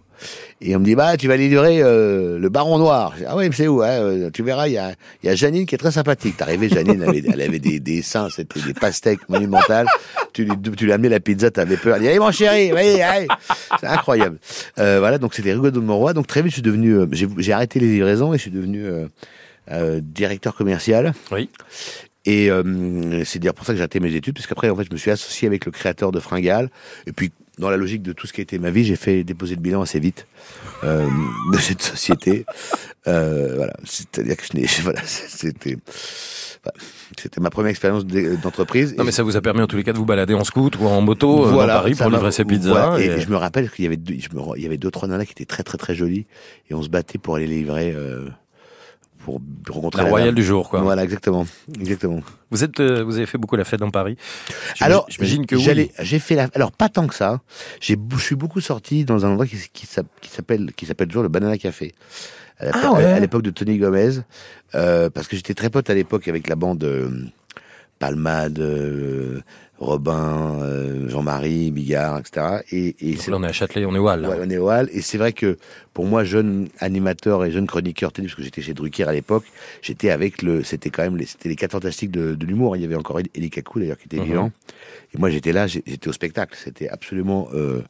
Et 0.61 0.74
on 0.77 0.81
me 0.81 0.85
dit, 0.85 0.94
bah, 0.94 1.16
tu 1.16 1.29
vas 1.29 1.37
livrer 1.37 1.83
euh, 1.83 2.38
le 2.38 2.48
Baron 2.48 2.79
Noir. 2.79 3.14
Ah 3.27 3.37
ouais, 3.37 3.48
mais 3.48 3.55
c'est 3.55 3.68
où 3.68 3.83
hein, 3.83 3.88
euh, 3.88 4.31
Tu 4.31 4.42
verras, 4.42 4.68
il 4.68 4.74
y 4.74 4.79
a, 4.79 4.94
y 5.22 5.29
a 5.29 5.35
Janine 5.35 5.66
qui 5.66 5.74
est 5.74 5.79
très 5.79 5.90
sympathique. 5.90 6.37
T'arrivais, 6.37 6.68
Janine, 6.68 7.03
elle 7.03 7.09
avait, 7.09 7.22
elle 7.33 7.40
avait 7.40 7.59
des, 7.59 7.81
des 7.81 8.03
seins, 8.03 8.29
c'était 8.31 8.61
des 8.61 8.74
pastèques 8.74 9.29
monumentales. 9.29 9.87
Tu 10.33 10.44
lui, 10.44 10.53
tu 10.77 10.85
lui 10.85 10.92
as 10.92 10.94
amené 10.94 11.09
la 11.09 11.20
pizza, 11.20 11.50
t'avais 11.50 11.77
peur. 11.77 11.96
Elle 11.96 12.03
dit, 12.03 12.09
allez, 12.09 12.18
mon 12.18 12.31
chéri, 12.33 12.70
allez, 12.70 13.03
allez. 13.03 13.29
C'est 13.81 13.87
incroyable. 13.87 14.38
Euh, 14.79 14.98
voilà, 14.98 15.18
donc 15.18 15.35
c'était 15.35 15.53
rigolo 15.53 15.70
de 15.70 15.81
Monroy. 15.81 16.12
Donc 16.14 16.27
très 16.27 16.42
vite, 16.42 16.50
je 16.50 16.57
suis 16.57 16.62
devenu, 16.62 16.94
euh, 16.94 17.07
j'ai 17.12 17.29
j'ai 17.38 17.53
arrêté 17.53 17.81
les 17.81 17.88
livraisons 17.88 18.33
et 18.33 18.37
je 18.38 18.42
suis 18.42 18.50
devenu 18.50 18.85
directeur 20.03 20.55
commercial. 20.55 21.14
Oui. 21.33 21.48
Et 22.27 22.50
euh, 22.50 23.22
c'est 23.24 23.38
dire 23.38 23.53
pour 23.53 23.66
ça 23.66 23.72
que 23.72 23.77
j'ai 23.77 23.83
arrêté 23.83 24.00
mes 24.00 24.14
études, 24.14 24.35
parce 24.35 24.46
qu'après, 24.46 24.70
en 24.70 24.77
fait, 24.77 24.85
je 24.85 24.92
me 24.92 24.96
suis 24.96 25.11
associé 25.11 25.46
avec 25.46 25.66
le 25.66 25.72
créateur 25.72 26.11
de 26.11 26.20
Fringal. 26.20 26.70
Et 27.07 27.12
puis, 27.12 27.33
dans 27.58 27.70
la 27.70 27.76
logique 27.76 28.02
de 28.02 28.12
tout 28.12 28.26
ce 28.26 28.32
qui 28.32 28.40
a 28.40 28.42
été 28.42 28.58
ma 28.58 28.70
vie, 28.70 28.84
j'ai 28.84 28.96
fait 28.96 29.22
déposer 29.24 29.54
le 29.54 29.60
bilan 29.60 29.82
assez 29.82 30.00
vite 30.00 30.26
euh, 30.82 31.06
de 31.52 31.58
cette 31.58 31.82
société. 31.82 32.44
Euh, 33.06 33.54
voilà, 33.56 33.72
c'est-à-dire 33.84 34.36
que 34.36 34.42
je 34.52 34.58
n'ai, 34.58 34.66
voilà, 34.82 35.00
c'était, 35.04 35.76
c'était 37.18 37.40
ma 37.40 37.50
première 37.50 37.70
expérience 37.70 38.04
d'e- 38.06 38.36
d'entreprise. 38.42 38.94
Non, 38.96 39.04
mais 39.04 39.12
ça 39.12 39.22
vous 39.22 39.36
a 39.36 39.40
permis 39.42 39.60
en 39.60 39.66
tous 39.66 39.76
les 39.76 39.84
cas 39.84 39.92
de 39.92 39.98
vous 39.98 40.04
balader 40.06 40.34
en 40.34 40.44
scoot 40.44 40.76
ou 40.80 40.86
en 40.86 41.00
moto 41.00 41.44
euh, 41.46 41.50
voilà, 41.50 41.74
dans 41.74 41.78
Paris 41.80 41.94
pour 41.94 42.10
livrer 42.10 42.32
ses 42.32 42.44
pizzas. 42.44 42.70
voilà, 42.70 43.00
et, 43.00 43.06
et- 43.06 43.20
je 43.20 43.28
me 43.28 43.36
rappelle 43.36 43.70
qu'il 43.70 43.84
y 43.84 43.86
avait 43.86 43.96
deux, 43.96 44.14
je 44.18 44.28
me, 44.36 44.42
il 44.56 44.62
y 44.62 44.66
avait 44.66 44.78
deux 44.78 44.90
trois 44.90 45.08
nanas 45.08 45.24
qui 45.26 45.32
étaient 45.32 45.44
très 45.44 45.62
très 45.62 45.78
très 45.78 45.94
jolies 45.94 46.26
et 46.70 46.74
on 46.74 46.82
se 46.82 46.88
battait 46.88 47.18
pour 47.18 47.36
aller 47.36 47.46
livrer 47.46 47.92
euh, 47.94 48.28
pour 49.24 49.40
rencontrer 49.68 49.98
La 50.02 50.04
la 50.04 50.10
royale 50.10 50.28
dame. 50.28 50.34
du 50.37 50.44
jour, 50.44 50.68
quoi. 50.68 50.80
Voilà, 50.82 51.02
exactement, 51.04 51.46
exactement. 51.80 52.20
Vous 52.50 52.62
êtes, 52.62 52.78
euh, 52.80 53.02
vous 53.02 53.16
avez 53.16 53.26
fait 53.26 53.38
beaucoup 53.38 53.56
la 53.56 53.64
fête 53.64 53.80
dans 53.80 53.90
Paris. 53.90 54.16
Alors, 54.80 55.06
j'imagine 55.08 55.46
que 55.46 55.56
oui. 55.56 55.90
j'ai 55.98 56.18
fait 56.18 56.34
la, 56.34 56.48
alors 56.54 56.70
pas 56.72 56.88
tant 56.88 57.06
que 57.06 57.14
ça. 57.14 57.40
J'ai, 57.80 57.96
je 58.16 58.22
suis 58.22 58.37
beaucoup 58.37 58.60
sorti 58.60 59.04
dans 59.04 59.24
un 59.26 59.30
endroit 59.30 59.46
qui, 59.46 59.56
qui 59.72 59.87
s'app- 59.87 60.06
qui 60.20 60.30
s'appelle, 60.30 60.72
qui 60.76 60.87
s'appelle 60.87 61.08
toujours 61.08 61.22
le 61.22 61.28
Banana 61.28 61.58
Café. 61.58 61.94
À 62.58 62.66
l'époque- 62.66 62.80
Ah 62.84 62.92
ouais. 62.92 63.20
l'époque 63.20 63.42
de 63.42 63.50
Tony 63.50 63.78
Gomez, 63.78 64.10
euh, 64.76 65.10
parce 65.10 65.26
que 65.26 65.34
j'étais 65.37 65.54
très 65.54 65.70
pote 65.70 65.90
à 65.90 65.94
l'époque 65.94 66.28
avec 66.28 66.46
la 66.48 66.54
bande 66.54 66.84
euh, 66.84 67.10
Palmade, 68.08 68.58
euh, 68.58 69.40
Robin, 69.78 70.58
euh, 70.60 71.08
Jean-Marie, 71.08 71.70
Bigard, 71.70 72.18
etc. 72.18 72.58
Et, 72.70 72.94
et 73.00 73.14
Donc 73.14 73.26
là, 73.28 73.36
on 73.38 73.42
est 73.44 73.46
à 73.48 73.52
Châtelet, 73.52 73.86
on 73.86 73.94
est 73.94 73.98
Wall. 73.98 74.26
Ouais, 74.26 74.36
on 74.42 74.50
est 74.50 74.58
au 74.58 74.68
Hall. 74.70 74.90
Et 74.92 75.00
c'est 75.00 75.16
vrai 75.16 75.32
que 75.32 75.56
pour 75.94 76.04
moi, 76.04 76.22
jeune 76.22 76.68
animateur 76.80 77.46
et 77.46 77.50
jeune 77.50 77.66
chroniqueur 77.66 78.12
télé, 78.12 78.28
parce 78.28 78.36
que 78.36 78.42
j'étais 78.42 78.60
chez 78.60 78.74
Drucker 78.74 79.04
à 79.08 79.12
l'époque, 79.14 79.44
j'étais 79.80 80.10
avec 80.10 80.42
le, 80.42 80.62
c'était 80.62 80.90
quand 80.90 81.02
même 81.02 81.16
les, 81.16 81.24
c'était 81.24 81.48
les 81.48 81.56
quatre 81.56 81.72
fantastiques 81.72 82.10
de, 82.10 82.34
de 82.34 82.44
l'humour. 82.46 82.76
Il 82.76 82.82
y 82.82 82.84
avait 82.84 82.94
encore 82.94 83.20
Eli 83.34 83.48
Kakou 83.48 83.80
d'ailleurs 83.80 83.96
qui 83.96 84.04
était 84.04 84.18
Mhm. 84.18 84.24
vivant. 84.24 84.52
Et 85.14 85.18
moi, 85.18 85.30
j'étais 85.30 85.52
là, 85.52 85.66
j'étais 85.66 86.06
au 86.08 86.12
spectacle. 86.12 86.58
C'était 86.62 86.90
absolument 86.90 87.48
euh, 87.54 87.80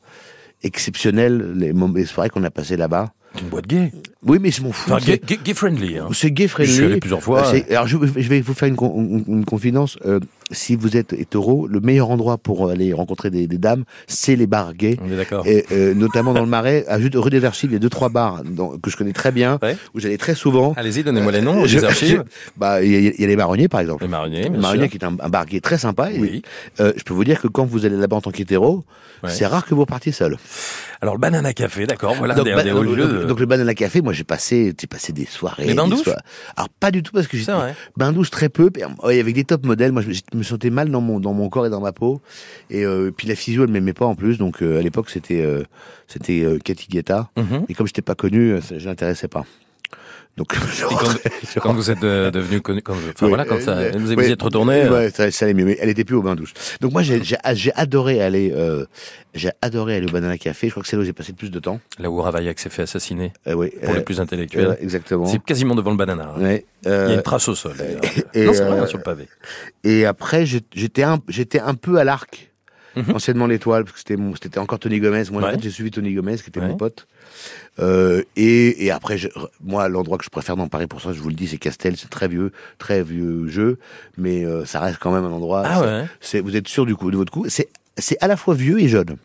exceptionnel 0.62 1.54
les, 1.56 1.72
moments- 1.72 1.94
les 1.94 2.04
soirées 2.06 2.30
qu'on 2.30 2.44
a 2.44 2.50
passées 2.52 2.76
là-bas. 2.76 3.12
Une 3.40 3.48
boîte 3.48 3.66
gay. 3.66 3.90
Oui, 4.26 4.38
mais 4.40 4.50
je 4.50 4.62
m'en 4.62 4.72
fous. 4.72 4.90
Enfin, 4.92 5.04
gay, 5.04 5.20
gay- 5.24 5.38
gay 5.44 5.54
friendly. 5.54 5.98
Hein. 5.98 6.08
c'est 6.12 6.30
gay 6.30 6.48
friendly. 6.48 6.72
Je 6.72 6.76
suis 6.76 6.84
allé 6.86 7.00
plusieurs 7.00 7.22
fois. 7.22 7.46
Euh, 7.54 7.60
Alors, 7.70 7.86
je, 7.86 7.96
je 8.16 8.28
vais 8.28 8.40
vous 8.40 8.54
faire 8.54 8.68
une, 8.68 8.76
con- 8.76 8.94
une- 8.96 9.24
une 9.28 9.44
confidence. 9.44 9.98
Euh, 10.06 10.18
si 10.50 10.76
vous 10.76 10.96
êtes 10.96 11.12
hétéro, 11.12 11.66
le 11.66 11.80
meilleur 11.80 12.10
endroit 12.10 12.38
pour 12.38 12.70
aller 12.70 12.92
rencontrer 12.92 13.30
des, 13.30 13.46
des 13.46 13.58
dames, 13.58 13.84
c'est 14.06 14.36
les 14.36 14.46
bars 14.46 14.74
gays. 14.74 14.98
On 15.02 15.10
est 15.12 15.16
d'accord. 15.16 15.46
Et 15.46 15.64
euh, 15.72 15.94
notamment 15.94 16.32
dans 16.32 16.40
le 16.42 16.46
Marais, 16.46 16.84
à 16.88 17.00
juste 17.00 17.14
rue 17.16 17.30
des 17.30 17.44
Archives, 17.44 17.70
il 17.70 17.74
y 17.74 17.76
a 17.76 17.78
deux 17.80 17.88
trois 17.90 18.08
bars 18.08 18.42
dans- 18.44 18.78
que 18.78 18.90
je 18.90 18.96
connais 18.96 19.12
très 19.12 19.32
bien, 19.32 19.58
Ouais. 19.62 19.76
où 19.94 20.00
j'allais 20.00 20.16
très 20.18 20.34
souvent. 20.34 20.72
Allez-y, 20.76 21.02
donnez-moi 21.04 21.32
les 21.32 21.40
noms, 21.42 21.64
Je- 21.66 21.78
les 21.78 21.84
archives. 21.84 22.24
Bah, 22.56 22.82
il 22.82 22.90
y, 22.92 22.96
a- 22.96 22.98
il 23.14 23.20
y 23.20 23.24
a 23.24 23.26
les 23.26 23.36
Marronniers 23.36 23.68
par 23.68 23.80
exemple. 23.80 24.02
Les 24.04 24.08
marronniers, 24.08 24.44
Le 24.44 24.50
bien 24.50 24.60
Marronnier 24.60 24.82
sûr. 24.84 24.90
qui 24.90 24.96
est 24.98 25.04
un, 25.04 25.16
un 25.20 25.28
bar 25.28 25.44
gay 25.46 25.60
très 25.60 25.78
sympa. 25.78 26.10
Et, 26.12 26.18
Oui. 26.18 26.42
euh, 26.80 26.92
je 26.96 27.02
peux 27.02 27.14
vous 27.14 27.24
dire 27.24 27.40
que 27.40 27.48
quand 27.48 27.64
vous 27.66 27.84
allez 27.86 27.96
là-bas 27.96 28.16
en 28.16 28.20
tant 28.22 28.30
qu'hétéro, 28.30 28.84
Ouais. 29.22 29.30
c'est 29.30 29.46
rare 29.46 29.64
que 29.64 29.74
vous 29.74 29.86
partiez 29.86 30.12
seul. 30.12 30.36
Alors, 31.00 31.14
le 31.14 31.20
Banana 31.20 31.52
Café, 31.54 31.86
d'accord, 31.86 32.14
voilà 32.14 32.34
donc, 32.34 32.44
des, 32.44 32.52
bah, 32.54 32.62
des 32.62 32.70
donc, 32.70 32.84
lieux 32.84 33.06
de- 33.06 33.24
donc 33.24 33.40
le 33.40 33.46
Banana 33.46 33.74
Café, 33.74 34.00
moi 34.02 34.12
j'ai 34.14 34.24
passé, 34.24 34.72
j'ai 34.80 34.86
passé 34.86 35.12
des 35.12 35.26
soirées. 35.26 35.66
Les 35.66 35.74
bains 35.74 35.88
douches 35.88 36.08
Alors 36.56 36.68
pas 36.68 36.90
du 36.90 37.02
tout 37.02 37.12
parce 37.12 37.26
que 37.26 37.32
C'est 37.36 37.40
j'étais 37.40 37.52
vrai. 37.52 37.74
bain 37.96 38.12
douche 38.12 38.30
très 38.30 38.48
peu, 38.48 38.70
ouais, 39.02 39.20
avec 39.20 39.34
des 39.34 39.44
top 39.44 39.66
modèles. 39.66 39.92
Moi 39.92 40.02
je 40.02 40.08
me- 40.08 40.42
je 40.42 40.48
sentais 40.48 40.70
mal 40.70 40.90
dans 40.90 41.00
mon 41.00 41.20
dans 41.20 41.34
mon 41.34 41.48
corps 41.48 41.66
et 41.66 41.70
dans 41.70 41.80
ma 41.80 41.92
peau. 41.92 42.20
Et 42.70 42.84
euh, 42.84 43.10
puis 43.10 43.28
la 43.28 43.34
physio 43.34 43.64
elle 43.64 43.70
m'aimait 43.70 43.92
pas 43.92 44.06
en 44.06 44.14
plus, 44.14 44.38
donc 44.38 44.62
euh, 44.62 44.78
à 44.78 44.82
l'époque 44.82 45.10
c'était 45.10 45.42
euh, 45.42 45.62
c'était 46.08 46.46
Cathy 46.64 46.86
Guetta. 46.88 47.30
Mhm. 47.36 47.66
Et 47.68 47.74
comme 47.74 47.86
j'étais 47.86 48.02
pas 48.02 48.14
connu, 48.14 48.56
je 48.76 48.86
l'intéressais 48.86 49.28
pas. 49.28 49.44
Donc 50.36 50.52
je 50.74 50.84
quand, 50.84 50.96
rentrais- 50.96 51.30
je 51.54 51.60
quand 51.60 51.72
vous 51.74 51.90
êtes 51.92 52.02
euh, 52.02 52.30
devenu 52.32 52.60
connu, 52.60 52.82
quand, 52.82 52.92
vous- 52.94 53.08
enfin 53.10 53.26
Oui, 53.26 53.28
voilà, 53.28 53.44
quand 53.44 53.60
ça, 53.60 53.72
euh, 53.78 53.92
vous, 53.96 54.12
oui, 54.14 54.24
êtes 54.32 54.42
retourné. 54.42 54.82
euh, 54.82 54.90
Ouais, 54.92 55.10
ça, 55.10 55.30
ça 55.30 55.44
allait 55.44 55.54
mieux, 55.54 55.64
mais 55.64 55.76
elle 55.80 55.88
était 55.90 56.02
plus 56.04 56.16
au 56.16 56.22
bain 56.22 56.34
douche. 56.34 56.52
Donc 56.80 56.92
moi, 56.92 57.02
j'ai 57.02 57.72
adoré 57.74 58.20
aller, 58.20 58.52
euh, 58.52 58.84
j'ai 59.34 59.50
adoré 59.62 59.94
aller 59.96 60.06
au 60.08 60.10
Banana 60.10 60.36
Café. 60.36 60.66
Je 60.66 60.72
crois 60.72 60.82
que 60.82 60.88
c'est 60.88 60.96
là 60.96 61.02
où 61.02 61.04
j'ai 61.04 61.12
passé 61.12 61.30
le 61.32 61.36
plus 61.36 61.50
de 61.52 61.58
temps. 61.60 61.80
Là 62.00 62.10
où 62.10 62.20
Ravaillac 62.20 62.58
s'est 62.58 62.68
fait 62.70 62.82
assassiner, 62.82 63.32
Euh, 63.46 63.52
oui, 63.54 63.70
pour 63.80 63.90
euh, 63.92 63.96
les 63.96 64.02
plus 64.02 64.18
intellectuels. 64.20 64.66
euh, 64.66 64.74
exactement. 64.80 65.26
C'est 65.26 65.42
quasiment 65.42 65.76
devant 65.76 65.92
le 65.92 65.96
banana. 65.96 66.32
hein. 66.36 66.40
Ouais, 66.42 66.64
Il 66.82 66.88
y 66.88 66.92
a 66.92 66.94
euh, 66.94 67.14
une 67.14 67.22
trace 67.22 67.46
au 67.48 67.54
sol. 67.54 67.74
et, 68.34 68.44
non, 68.44 68.52
c'est 68.54 68.62
euh, 68.62 68.70
vrai, 68.74 68.86
sur 68.88 68.98
le 68.98 69.04
pavé. 69.04 69.28
et 69.84 70.04
après, 70.04 70.46
j'étais 70.46 71.04
un, 71.04 71.18
j'étais 71.28 71.60
un 71.60 71.74
peu 71.74 71.98
à 71.98 72.04
l'arc. 72.04 72.50
Mhm. 72.96 73.14
Anciennement 73.16 73.46
l'étoile, 73.46 73.84
parce 73.84 73.92
que 73.94 73.98
c'était 73.98 74.16
mon- 74.16 74.34
c'était 74.34 74.58
encore 74.58 74.78
Tony 74.78 75.00
Gomez. 75.00 75.24
Moi, 75.32 75.42
en 75.42 75.44
Ouais. 75.46 75.52
fait, 75.52 75.62
j'ai 75.62 75.70
suivi 75.70 75.90
Tony 75.90 76.12
Gomez, 76.14 76.36
qui 76.36 76.48
était 76.48 76.60
Ouais. 76.60 76.68
mon 76.68 76.76
pote. 76.76 77.06
Euh, 77.80 78.22
et, 78.36 78.84
et 78.86 78.90
après, 78.90 79.18
je- 79.18 79.28
moi, 79.62 79.88
l'endroit 79.88 80.16
que 80.18 80.24
je 80.24 80.30
préfère 80.30 80.56
dans 80.56 80.68
Paris, 80.68 80.86
pour 80.86 81.00
ça, 81.00 81.12
je 81.12 81.20
vous 81.20 81.28
le 81.28 81.34
dis, 81.34 81.48
c'est 81.48 81.56
Castel. 81.58 81.96
C'est 81.96 82.08
très 82.10 82.28
vieux, 82.28 82.52
très 82.78 83.02
vieux 83.02 83.48
jeu, 83.48 83.78
mais 84.16 84.44
euh, 84.44 84.64
ça 84.64 84.80
reste 84.80 84.98
quand 85.00 85.12
même 85.12 85.24
un 85.24 85.32
endroit. 85.32 85.62
Ah 85.66 85.74
c'est- 85.80 85.84
ouais. 85.86 86.04
C'est, 86.20 86.40
vous 86.40 86.54
êtes 86.56 86.68
sûr 86.68 86.86
du 86.86 86.94
coup 86.94 87.10
de 87.10 87.16
votre 87.16 87.32
coup? 87.32 87.46
C'est, 87.48 87.68
c'est 87.98 88.16
à 88.20 88.28
la 88.28 88.36
fois 88.36 88.54
vieux 88.54 88.80
et 88.80 88.88
jeune. 88.88 89.16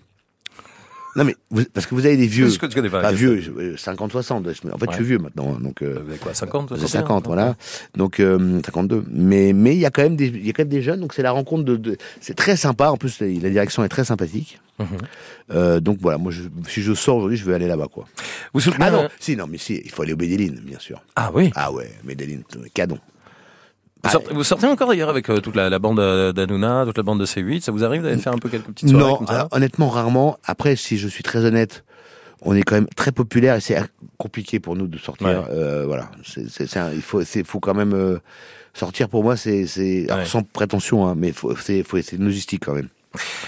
Non 1.20 1.26
mais 1.26 1.36
vous- 1.52 1.66
parce 1.74 1.86
que 1.86 1.94
vous 1.96 2.06
avez 2.06 2.16
des 2.16 2.28
vieux, 2.28 2.48
Je 2.48 2.58
connais 2.58 2.90
pas. 2.90 3.02
pas 3.02 3.10
Qu'est-ce 3.10 3.20
vieux, 3.20 3.42
je- 3.42 3.76
50, 3.76 4.12
60. 4.14 4.46
je- 4.46 4.70
En 4.72 4.78
fait, 4.78 4.86
je 4.88 4.92
suis 4.94 5.02
Ouais. 5.02 5.08
vieux 5.10 5.18
maintenant, 5.20 5.54
hein, 5.54 5.60
donc. 5.62 5.82
Euh, 5.82 6.00
Vous 6.04 6.10
avez 6.12 6.18
quoi, 6.18 6.34
50 6.34 6.70
j'ai 6.70 6.80
61, 6.80 7.02
50, 7.02 7.24
non 7.26 7.34
voilà. 7.34 7.56
Donc 7.96 8.20
euh, 8.22 8.62
52. 8.66 9.04
Mais 9.12 9.52
mais 9.54 9.76
il 9.76 9.80
y 9.80 9.86
a 9.86 9.92
quand 9.92 10.02
même 10.02 10.16
des 10.16 10.30
y 10.30 10.50
a 10.50 10.54
quand 10.54 10.62
même 10.64 10.70
des 10.70 10.82
jeunes. 10.82 11.02
Donc 11.02 11.14
c'est 11.14 11.22
la 11.22 11.32
rencontre 11.32 11.64
de, 11.66 11.76
de- 11.76 11.98
c'est 12.22 12.36
très 12.36 12.56
sympa. 12.56 12.90
En 12.90 12.96
plus 12.98 13.20
la, 13.20 13.28
direction 13.50 13.84
est 13.84 13.90
très 13.90 14.06
sympathique. 14.06 14.60
Mhm. 14.80 14.88
Euh, 15.52 15.80
donc 15.82 15.98
voilà, 16.00 16.18
moi 16.18 16.32
je, 16.32 16.44
si 16.70 16.82
je 16.82 16.94
sors 16.94 17.18
aujourd'hui, 17.18 17.36
je 17.38 17.44
vais 17.44 17.54
aller 17.54 17.68
là-bas 17.68 17.88
quoi. 17.92 18.06
Vous 18.54 18.62
soutenez 18.62 18.86
Ah 18.86 18.92
non, 18.92 19.04
un- 19.04 19.10
si 19.20 19.36
non 19.36 19.46
mais 19.46 19.58
si, 19.58 19.82
il 19.84 19.92
faut 19.92 20.04
aller 20.04 20.14
au 20.14 20.18
Medellin 20.18 20.54
bien 20.64 20.80
sûr. 20.80 21.04
Ah 21.18 21.32
oui. 21.34 21.52
Ah 21.56 21.72
ouais, 21.74 21.92
Medellin, 22.06 22.40
euh, 22.56 22.62
canon. 22.74 22.98
Vous 24.04 24.10
sortez, 24.10 24.34
vous 24.34 24.44
sortez 24.44 24.68
encore 24.68 24.88
d'ailleurs 24.88 25.10
avec 25.10 25.30
euh, 25.30 25.40
toute 25.42 25.56
la, 25.56 25.70
la 25.70 25.78
bande 25.80 26.00
euh, 26.00 26.32
d'Anouna, 26.32 26.84
toute 26.86 26.98
la 26.98 27.04
bande 27.04 27.20
de 27.20 27.26
C8. 27.26 27.62
Ça 27.62 27.72
vous 27.72 27.84
arrive 27.84 28.02
d'aller 28.02 28.18
faire 28.18 28.34
un 28.34 28.38
peu 28.38 28.48
quelques 28.50 28.68
petites 28.68 28.90
soirées 28.90 29.04
Non, 29.04 29.18
comme 29.18 29.28
ça 29.28 29.34
alors, 29.34 29.48
honnêtement, 29.52 29.90
rarement. 29.90 30.38
Après, 30.46 30.76
si 30.78 30.98
je 30.98 31.08
suis 31.08 31.24
très 31.24 31.44
honnête, 31.44 31.84
on 32.42 32.56
est 32.56 32.64
quand 32.64 32.76
même 32.76 32.88
très 32.96 33.12
populaire 33.12 33.56
et 33.56 33.60
c'est 33.62 33.78
compliqué 34.18 34.60
pour 34.62 34.76
nous 34.78 34.88
de 34.88 34.98
sortir. 34.98 35.28
Ouais. 35.28 35.36
Euh, 35.52 35.84
voilà, 35.86 36.10
c'est, 36.24 36.44
il 36.96 37.02
faut, 37.02 37.22
faut 37.46 37.60
quand 37.60 37.74
même 37.74 37.94
euh, 37.94 38.20
sortir. 38.74 39.10
Pour 39.10 39.24
moi, 39.24 39.36
c'est, 39.36 39.66
Ouais. 39.78 40.26
sans 40.26 40.44
prétention, 40.44 41.06
hein, 41.08 41.16
mais 41.18 41.34
faut, 41.34 41.54
c'est, 41.58 41.84
faut, 41.84 41.98
une 41.98 42.24
logistique 42.26 42.64
quand 42.66 42.74
même. 42.74 42.88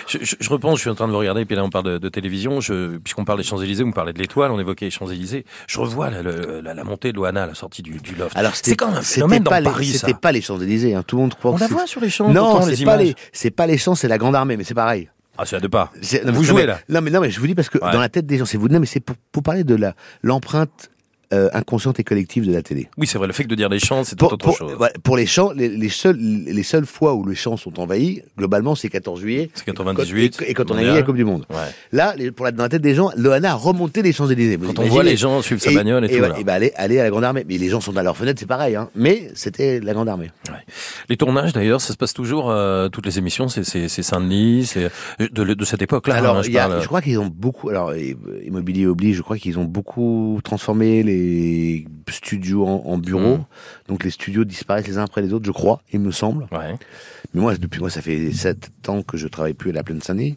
Je, 0.08 0.17
je, 0.21 0.36
je 0.39 0.50
repense, 0.50 0.78
je 0.78 0.82
suis 0.82 0.89
en 0.89 0.95
train 0.95 1.08
de 1.08 1.12
vous 1.12 1.19
regarder, 1.19 1.45
puis 1.45 1.56
là 1.56 1.63
on 1.63 1.69
parle 1.69 1.86
de, 1.86 1.97
de 2.00 2.10
télévision. 2.10 2.60
Puisqu'on 3.04 3.26
parle 3.26 3.38
des 3.39 3.43
Champs-Élysées, 3.45 3.84
vous 3.84 3.91
parlez 3.91 4.12
de 4.13 4.19
l'étoile, 4.19 4.52
on 4.52 4.60
évoquait 4.60 4.86
les 4.86 4.91
Champs-Élysées. 4.91 5.45
Je 5.67 5.80
revois 5.80 6.10
la, 6.10 6.21
le- 6.24 6.62
la, 6.62 6.74
la 6.74 6.84
montée 6.84 7.12
de 7.12 7.17
Loana 7.17 7.43
à 7.43 7.47
la 7.47 7.54
sortie 7.56 7.82
du, 7.84 8.00
du 8.00 8.15
loft. 8.15 8.36
Alors, 8.36 8.54
c'est 8.56 8.76
quand 8.76 8.88
même 8.88 8.97
un 8.97 9.02
c'était 9.02 9.15
phénomène 9.21 9.43
pas 9.43 9.62
dans 9.62 9.69
les, 9.69 9.74
Paris. 9.74 9.86
C'était 9.88 10.13
pas 10.15 10.32
les 10.32 10.41
Champs 10.41 10.60
Élysées. 10.60 10.95
Hein. 10.95 11.04
Tout 11.06 11.17
le 11.17 11.21
monde 11.24 11.36
croit 11.36 11.52
On 11.52 11.56
que 11.56 11.60
la 11.62 11.67
c'est- 11.67 11.74
voit 11.74 11.86
sur 11.88 12.02
les 12.02 12.10
champs, 12.10 12.30
Non, 12.30 12.62
c'est 12.63 12.84
pas 12.86 12.97
les, 12.97 13.15
c'est 13.32 13.52
pas 13.52 13.67
les 13.67 13.78
champs, 13.78 13.93
c'est 13.95 14.08
la 14.08 14.17
Grande 14.17 14.36
Armée, 14.36 14.58
mais 14.58 14.63
c'est 14.63 14.74
pareil. 14.74 15.10
Ah, 15.38 15.45
c'est 15.45 15.56
à 15.56 15.60
deux 15.60 15.69
pas. 15.69 15.91
Vous 16.26 16.43
jouez 16.43 16.62
mais- 16.63 16.67
là. 16.67 16.80
Non 16.89 17.02
mais 17.02 17.10
non 17.10 17.21
mais 17.21 17.32
je 17.32 17.39
vous 17.39 17.47
dis 17.47 17.56
parce 17.56 17.69
que 17.69 17.78
Ouais. 17.80 17.91
dans 17.93 18.02
la 18.02 18.10
tête 18.10 18.26
des 18.28 18.38
gens, 18.38 18.45
c'est 18.45 18.58
vous. 18.58 18.67
Non 18.67 18.80
mais 18.82 18.86
c'est 18.86 19.00
pour, 19.00 19.15
pour 19.32 19.41
parler 19.41 19.63
de 19.63 19.74
la 19.76 19.95
l'empreinte 20.21 20.90
euh, 21.34 21.50
inconsciente 21.54 22.00
et 22.00 22.04
collective 22.04 22.46
de 22.48 22.54
la 22.54 22.62
télé. 22.62 22.88
Oui, 22.98 23.08
c'est 23.08 23.17
vrai, 23.17 23.28
le 23.28 23.34
fait 23.34 23.44
de 23.46 23.56
dire 23.56 23.70
les 23.70 23.80
champs, 23.80 24.04
c'est 24.04 24.22
autre 24.24 24.38
pour- 24.38 24.58
chose. 24.58 24.74
voilà, 24.78 24.94
pour 25.04 25.17
les 25.17 25.26
champs, 25.26 25.52
les, 25.56 25.70
les 25.70 25.89
seules 25.89 26.17
les 26.20 26.63
seules 26.63 26.86
fois 26.86 27.13
où 27.13 27.26
les 27.28 27.36
champs 27.36 27.58
sont 27.58 27.80
envahis, 27.80 28.22
globalement, 28.38 28.76
c'est 28.76 28.89
14 28.89 29.20
juillet. 29.20 29.50
C'est 29.54 29.65
98. 29.65 30.41
Et, 30.41 30.52
et 30.52 30.54
quand 30.54 30.70
on 30.72 30.76
a 30.76 30.82
gagné 30.82 30.94
la 30.96 31.04
Coupe 31.04 31.15
du 31.15 31.26
Monde. 31.26 31.46
Ouais. 31.50 31.56
Là, 31.91 32.13
pour 32.36 32.46
la, 32.46 32.52
dans 32.52 32.63
la 32.63 32.70
tête 32.70 32.82
des 32.82 32.96
gens, 32.96 33.12
Loana 33.15 33.52
a 33.52 33.56
remonté 33.56 34.02
les 34.02 34.13
Champs 34.13 34.28
Élysées. 34.30 34.58
Quand 34.58 34.80
on 34.80 34.84
voit 34.88 35.04
les 35.04 35.17
gens 35.17 35.41
suivre 35.41 35.62
sa 35.62 35.72
bagnole 35.72 36.06
et, 36.06 36.10
tout. 36.10 36.15
Et, 36.15 36.20
là. 36.20 36.36
et 36.39 36.44
ben 36.44 36.54
aller, 36.54 36.72
aller 36.76 37.00
à 37.00 37.04
la 37.04 37.10
Grande 37.10 37.24
Armée. 37.24 37.46
Mais 37.48 37.58
les 37.58 37.70
gens 37.70 37.82
sont 37.82 37.91
dans 37.94 38.02
leur 38.04 38.17
fenêtre, 38.17 38.39
c'est 38.39 38.46
pareil. 38.46 38.76
Hein. 38.76 38.89
Mais 38.96 39.30
c'était 39.36 39.80
la 39.80 39.94
Grande 39.94 40.10
Armée. 40.10 40.32
Les 41.10 41.17
tournages, 41.17 41.54
d'ailleurs, 41.54 41.82
ça 41.82 41.94
se 41.94 41.98
passe 41.98 42.13
toujours, 42.13 42.50
euh, 42.50 42.89
toutes 42.89 43.06
les 43.06 43.17
émissions, 43.17 43.48
c'est, 43.48 43.63
Saint-Denis, 43.88 44.65
c'est 44.67 44.89
de, 45.20 45.44
de 45.54 45.65
cette 45.65 45.82
époque-là. 45.82 46.15
alors, 46.15 46.38
hein, 46.38 46.41
je 46.44 46.50
il 46.50 46.54
y 46.54 46.58
a- 46.60 46.67
parle. 46.67 46.82
je 46.82 46.88
crois 46.88 47.02
qu'ils 47.02 47.20
ont 47.20 47.32
beaucoup. 47.34 47.70
Alors, 47.70 47.94
immobilier 48.46 48.86
oblige. 48.88 49.15
Je 49.17 49.22
crois 49.22 49.38
qu'ils 49.38 49.60
ont 49.60 49.63
beaucoup 49.65 50.39
transformé 50.44 51.04
les 51.04 51.20
studios 52.10 52.65
en, 52.65 52.84
en 52.86 52.97
bureaux. 52.97 53.38
Mhm. 53.38 53.43
Donc 53.89 54.03
les 54.03 54.10
studios 54.12 54.43
disparaissent 54.43 54.88
les 54.88 54.97
uns 54.97 55.03
après 55.03 55.21
les 55.21 55.34
autres. 55.34 55.45
Je 55.45 55.51
crois, 55.51 55.81
il 55.93 55.99
me 55.99 56.12
semble. 56.12 56.47
Ouais. 56.51 56.75
Mais 57.34 57.41
moi, 57.41 57.55
depuis 57.55 57.79
moi, 57.79 57.89
ça 57.89 58.01
fait 58.01 58.31
sept 58.34 58.69
ans 58.88 59.01
que 59.03 59.17
je 59.17 59.27
travaille 59.27 59.53
plus 59.53 59.69
à 59.69 59.73
la 59.73 59.84
plaine 59.84 60.01
Saint-Denis. 60.01 60.36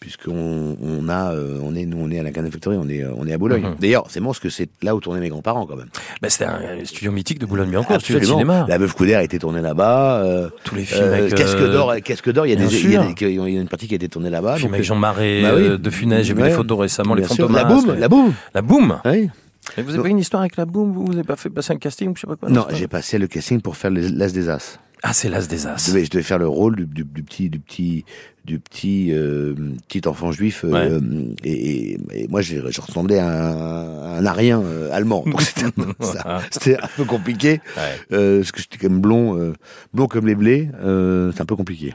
puisqu'on 0.00 0.76
on 0.82 1.08
a, 1.08 1.32
euh, 1.32 1.60
on 1.62 1.76
est, 1.76 1.86
nous, 1.86 1.98
on 2.00 2.10
est 2.10 2.18
à 2.18 2.24
la 2.24 2.32
Canal 2.32 2.50
Factory, 2.50 2.76
on 2.76 2.88
est, 2.88 3.04
euh, 3.04 3.12
on 3.16 3.28
est 3.28 3.32
à 3.32 3.38
Boulogne. 3.38 3.62
Mhm. 3.62 3.76
D'ailleurs, 3.80 4.06
c'est 4.08 4.18
bon, 4.18 4.26
parce 4.26 4.40
que 4.40 4.48
c'est 4.50 4.68
là 4.82 4.96
où 4.96 5.00
tournaient 5.00 5.20
mes 5.20 5.28
grands-parents, 5.28 5.64
quand 5.64 5.76
même. 5.76 5.90
Bah, 6.20 6.28
c'était 6.28 6.46
un 6.46 6.84
studio 6.84 7.12
mythique 7.12 7.38
de 7.38 7.46
Boulogne-Billancourt, 7.46 8.00
studio 8.00 8.18
de 8.18 8.24
cinéma. 8.24 8.66
La 8.68 8.78
Veuve 8.78 8.94
Coudert 8.94 9.20
a 9.20 9.22
été 9.22 9.38
tournée 9.38 9.62
là-bas. 9.62 10.24
Euh, 10.24 10.48
Tous 10.64 10.74
les 10.74 10.84
films 10.84 11.04
avec, 11.04 11.34
Casque 11.34 11.60
d'or, 11.60 11.94
Casque 12.02 12.32
d'or, 12.32 12.46
il 12.46 12.50
y 12.50 12.52
a 12.52 12.56
des, 12.56 12.74
il 12.84 12.90
y 12.90 12.96
a, 12.96 13.60
une 13.60 13.68
partie 13.68 13.86
qui 13.86 13.94
a 13.94 13.96
été 13.96 14.08
tournée 14.08 14.30
là-bas. 14.30 14.56
film 14.56 14.74
avec 14.74 14.84
Jean 14.84 14.96
Marais, 14.96 15.42
bah 15.42 15.52
oui. 15.54 15.78
de 15.78 15.90
Funès, 15.90 16.26
j'ai 16.26 16.34
vu 16.34 16.42
Ouais. 16.42 16.48
des 16.48 16.54
photos 16.54 16.80
récemment, 16.80 17.14
les 17.14 17.20
bien 17.22 17.28
fantômas. 17.28 17.58
La 17.62 17.64
boum, 17.64 17.94
la 17.96 18.08
boum. 18.08 18.32
La 18.54 18.62
boum 18.62 19.00
Oui. 19.04 19.30
Et 19.78 19.82
vous 19.82 19.94
avez 19.94 20.02
pas 20.02 20.08
une 20.08 20.18
histoire 20.18 20.42
avec 20.42 20.56
la 20.56 20.64
boum 20.66 20.92
Vous 20.92 21.08
n'avez 21.08 21.22
pas 21.24 21.36
fait 21.36 21.50
passer 21.50 21.72
un 21.72 21.78
casting 21.78 22.12
je 22.14 22.20
sais 22.22 22.26
pas 22.26 22.36
quoi 22.36 22.48
Non, 22.50 22.66
j'ai 22.72 22.88
passé 22.88 23.18
le 23.18 23.26
casting 23.26 23.60
pour 23.60 23.76
faire 23.76 23.90
l'As 23.90 24.32
des 24.32 24.48
As. 24.48 24.78
Ah, 25.02 25.12
c'est 25.12 25.28
l'As 25.28 25.48
des 25.48 25.58
Je 25.58 25.68
As. 25.68 25.86
devais, 25.88 26.04
je 26.04 26.10
devais 26.10 26.22
faire 26.22 26.38
le 26.38 26.46
rôle 26.48 26.76
du, 26.76 26.86
du- 26.86 27.04
du 27.04 27.22
petit, 27.22 27.48
du 27.50 27.58
petit, 27.58 28.04
du 28.44 28.58
petit, 28.58 29.08
euh, 29.12 29.54
petit 29.88 30.06
enfant 30.08 30.32
juif. 30.32 30.64
euh, 30.64 30.70
Ouais. 30.70 30.90
euh, 30.90 31.00
et, 31.44 31.52
et- 31.92 31.98
et 32.24 32.28
moi, 32.28 32.40
j'ai- 32.40 32.60
je 32.70 32.80
ressemblais 32.80 33.18
à 33.18 33.28
un, 33.28 34.02
à 34.02 34.18
un 34.18 34.26
arien 34.26 34.60
euh, 34.62 34.90
allemand. 34.92 35.22
Donc 35.26 35.40
c'était 35.42 35.66
ça- 36.00 36.40
c'était 36.50 36.76
un 36.76 36.88
peu 36.96 37.04
compliqué. 37.04 37.60
Ouais. 37.76 37.82
Euh, 38.16 38.38
parce 38.40 38.52
que 38.52 38.60
j'étais 38.60 38.78
quand 38.78 38.90
même 38.90 39.00
blond, 39.00 39.38
euh, 39.38 39.52
blond 39.94 40.06
comme 40.06 40.26
les 40.26 40.34
blés. 40.34 40.68
Euh, 40.84 41.30
c'est 41.34 41.40
un 41.42 41.46
peu 41.46 41.56
compliqué. 41.56 41.94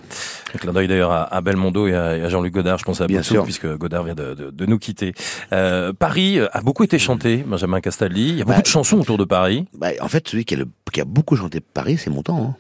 Un 0.56 0.58
clin 0.58 0.72
d'œil 0.74 0.88
d'ailleurs 0.88 1.12
à, 1.12 1.24
à 1.36 1.42
Belmondo 1.42 1.88
et 1.88 1.94
à, 1.94 2.30
Jean-Luc 2.30 2.54
Godard, 2.54 2.78
je 2.78 2.86
pense 2.86 3.02
à 3.02 3.08
Bien 3.08 3.24
sûr. 3.24 3.44
puisque 3.44 3.68
Godard 3.78 4.04
vient 4.04 4.16
de, 4.16 4.34
de- 4.34 4.50
de 4.52 4.66
nous 4.66 4.80
quitter. 4.80 5.14
Euh, 5.52 5.92
Paris 5.94 6.40
a 6.52 6.62
beaucoup 6.62 6.84
été 6.84 6.98
chanté, 7.00 7.38
Benjamin 7.46 7.82
Castaldi. 7.82 8.30
Il 8.30 8.38
y 8.38 8.42
a 8.42 8.46
beaucoup 8.46 8.56
Bah, 8.58 8.62
de 8.62 8.68
chansons 8.68 9.00
autour 9.00 9.18
de 9.18 9.26
Paris. 9.26 9.66
Bah, 9.78 9.90
en 10.02 10.08
fait, 10.08 10.28
celui 10.28 10.46
qui 10.46 10.54
a, 10.56 10.58
le- 10.60 10.68
qui 10.94 11.02
a 11.02 11.06
beaucoup 11.06 11.36
chanté 11.36 11.60
Paris, 11.60 11.98
c'est 11.98 12.10
mon 12.10 12.24
temps. 12.24 12.42
Hein. 12.52 12.56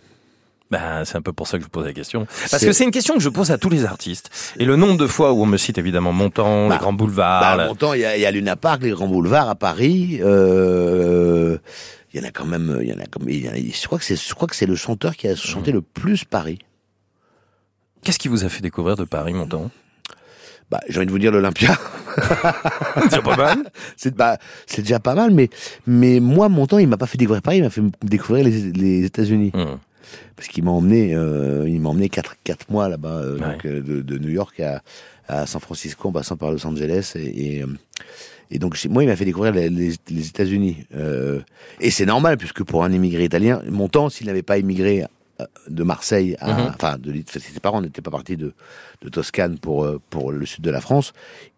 Ben, 0.69 1.05
c'est 1.05 1.15
un 1.15 1.21
peu 1.21 1.31
pour 1.31 1.47
ça 1.47 1.57
que 1.57 1.61
je 1.61 1.65
vous 1.65 1.69
pose 1.71 1.85
la 1.85 1.93
question. 1.93 2.27
Parce 2.51 2.65
que 2.65 2.73
c'est 2.73 2.83
une 2.83 2.91
question 2.91 3.13
que 3.13 3.21
je 3.21 3.29
pose 3.29 3.51
à 3.51 3.57
tous 3.57 3.69
les 3.69 3.85
artistes. 3.85 4.29
Et 4.59 4.65
le 4.65 4.75
nombre 4.75 4.97
de 4.97 5.07
fois 5.07 5.31
où 5.31 5.41
on 5.43 5.45
me 5.45 5.55
cite 5.57 5.77
évidemment 5.77 6.11
Montand, 6.11 6.67
Bah, 6.67 6.75
les 6.75 6.79
grands 6.79 6.91
boulevards. 6.93 7.39
Bah, 7.41 7.55
la- 7.55 7.67
mon 7.67 7.75
temps, 7.75 7.93
il 7.93 8.01
y 8.01 8.05
a, 8.05 8.17
y 8.17 8.25
a 8.25 8.31
Luna 8.31 8.55
Park, 8.57 8.81
les 8.83 8.89
grands 8.91 9.07
boulevards 9.07 9.49
à 9.49 9.55
Paris. 9.55 10.19
Euh, 10.21 11.57
il 12.13 12.19
y 12.21 12.23
en 12.23 12.27
a 12.27 12.31
quand 12.31 12.45
même, 12.45 12.79
il 12.81 12.87
y 12.89 12.93
en 12.93 12.99
a 12.99 13.05
comme, 13.05 13.29
il 13.29 13.45
y 13.45 13.49
en 13.49 13.53
a- 13.53 13.55
je 13.57 13.85
crois 13.85 13.97
que 13.97 14.03
c'est, 14.05 14.15
je 14.21 14.33
crois 14.33 14.47
que 14.47 14.55
c'est 14.57 14.65
le 14.65 14.75
chanteur 14.75 15.15
qui 15.15 15.27
a 15.29 15.33
Mmh. 15.33 15.37
chanté 15.37 15.71
le 15.71 15.81
plus 15.81 16.25
Paris. 16.25 16.59
Qu'est-ce 18.03 18.19
qui 18.19 18.27
vous 18.27 18.43
a 18.45 18.49
fait 18.49 18.61
découvrir 18.61 18.95
de 18.95 19.03
Paris, 19.05 19.33
Montand? 19.33 19.69
Bah, 20.69 20.81
j'ai 20.89 20.97
envie 20.97 21.05
de 21.07 21.11
vous 21.11 21.19
dire 21.19 21.31
l'Olympia. 21.31 21.77
C'est 23.09 23.21
pas 23.23 23.37
mal. 23.37 23.59
c'est 23.95 24.15
bah, 24.15 24.37
c'est 24.65 24.81
déjà 24.81 24.99
pas 24.99 25.13
mal, 25.13 25.31
mais 25.31 25.49
mais 25.85 26.19
moi, 26.19 26.49
mon 26.49 26.65
temps, 26.65 26.79
il 26.79 26.87
m'a 26.87 26.97
pas 26.97 27.05
fait 27.05 27.17
découvrir 27.17 27.41
Paris, 27.41 27.57
il 27.57 27.63
m'a 27.63 27.69
fait 27.69 27.81
découvrir 28.03 28.43
les, 28.43 28.71
les 28.73 29.05
États-Unis, 29.05 29.51
Hum. 29.53 29.77
Parce 30.35 30.47
qu'il 30.47 30.63
m'a 30.63 30.71
emmené, 30.71 31.13
euh, 31.15 31.65
il 31.67 31.79
m'a 31.81 31.89
emmené 31.89 32.09
quatre 32.09 32.35
quatre 32.43 32.69
mois 32.69 32.89
là-bas, 32.89 33.09
euh, 33.21 33.37
Ouais. 33.37 33.53
donc, 33.53 33.65
euh, 33.65 33.81
de, 33.81 34.01
de 34.01 34.17
New 34.17 34.29
York 34.29 34.59
à, 34.59 34.81
à 35.27 35.45
San 35.45 35.61
Francisco 35.61 36.09
en 36.09 36.11
passant 36.11 36.37
par 36.37 36.51
Los 36.51 36.65
Angeles 36.65 37.13
et, 37.15 37.57
et, 37.59 37.65
et 38.51 38.59
donc 38.59 38.77
moi, 38.89 39.03
il 39.03 39.07
m'a 39.07 39.15
fait 39.15 39.25
découvrir 39.25 39.53
les, 39.53 39.69
les, 39.69 39.93
les 40.09 40.27
États-Unis. 40.27 40.85
Euh, 40.95 41.39
et 41.81 41.91
c'est 41.91 42.05
normal 42.05 42.37
puisque 42.37 42.63
pour 42.63 42.83
un 42.83 42.91
immigré 42.91 43.25
italien, 43.25 43.61
mon 43.69 43.87
temps, 43.89 44.09
s'il 44.09 44.27
n'avait 44.27 44.41
pas 44.43 44.57
immigré 44.57 45.05
de 45.69 45.83
Marseille, 45.83 46.35
à, 46.39 46.51
Mhm. 46.51 46.71
enfin, 46.75 46.97
de, 46.97 47.13
ses 47.27 47.59
parents 47.59 47.79
n'étaient 47.81 48.01
pas 48.01 48.09
partis 48.09 48.37
de, 48.37 48.53
de 49.03 49.09
Toscane 49.09 49.59
pour 49.59 49.87
pour 50.09 50.31
le 50.31 50.45
sud 50.47 50.63
de 50.63 50.71
la 50.71 50.81
France, 50.81 51.13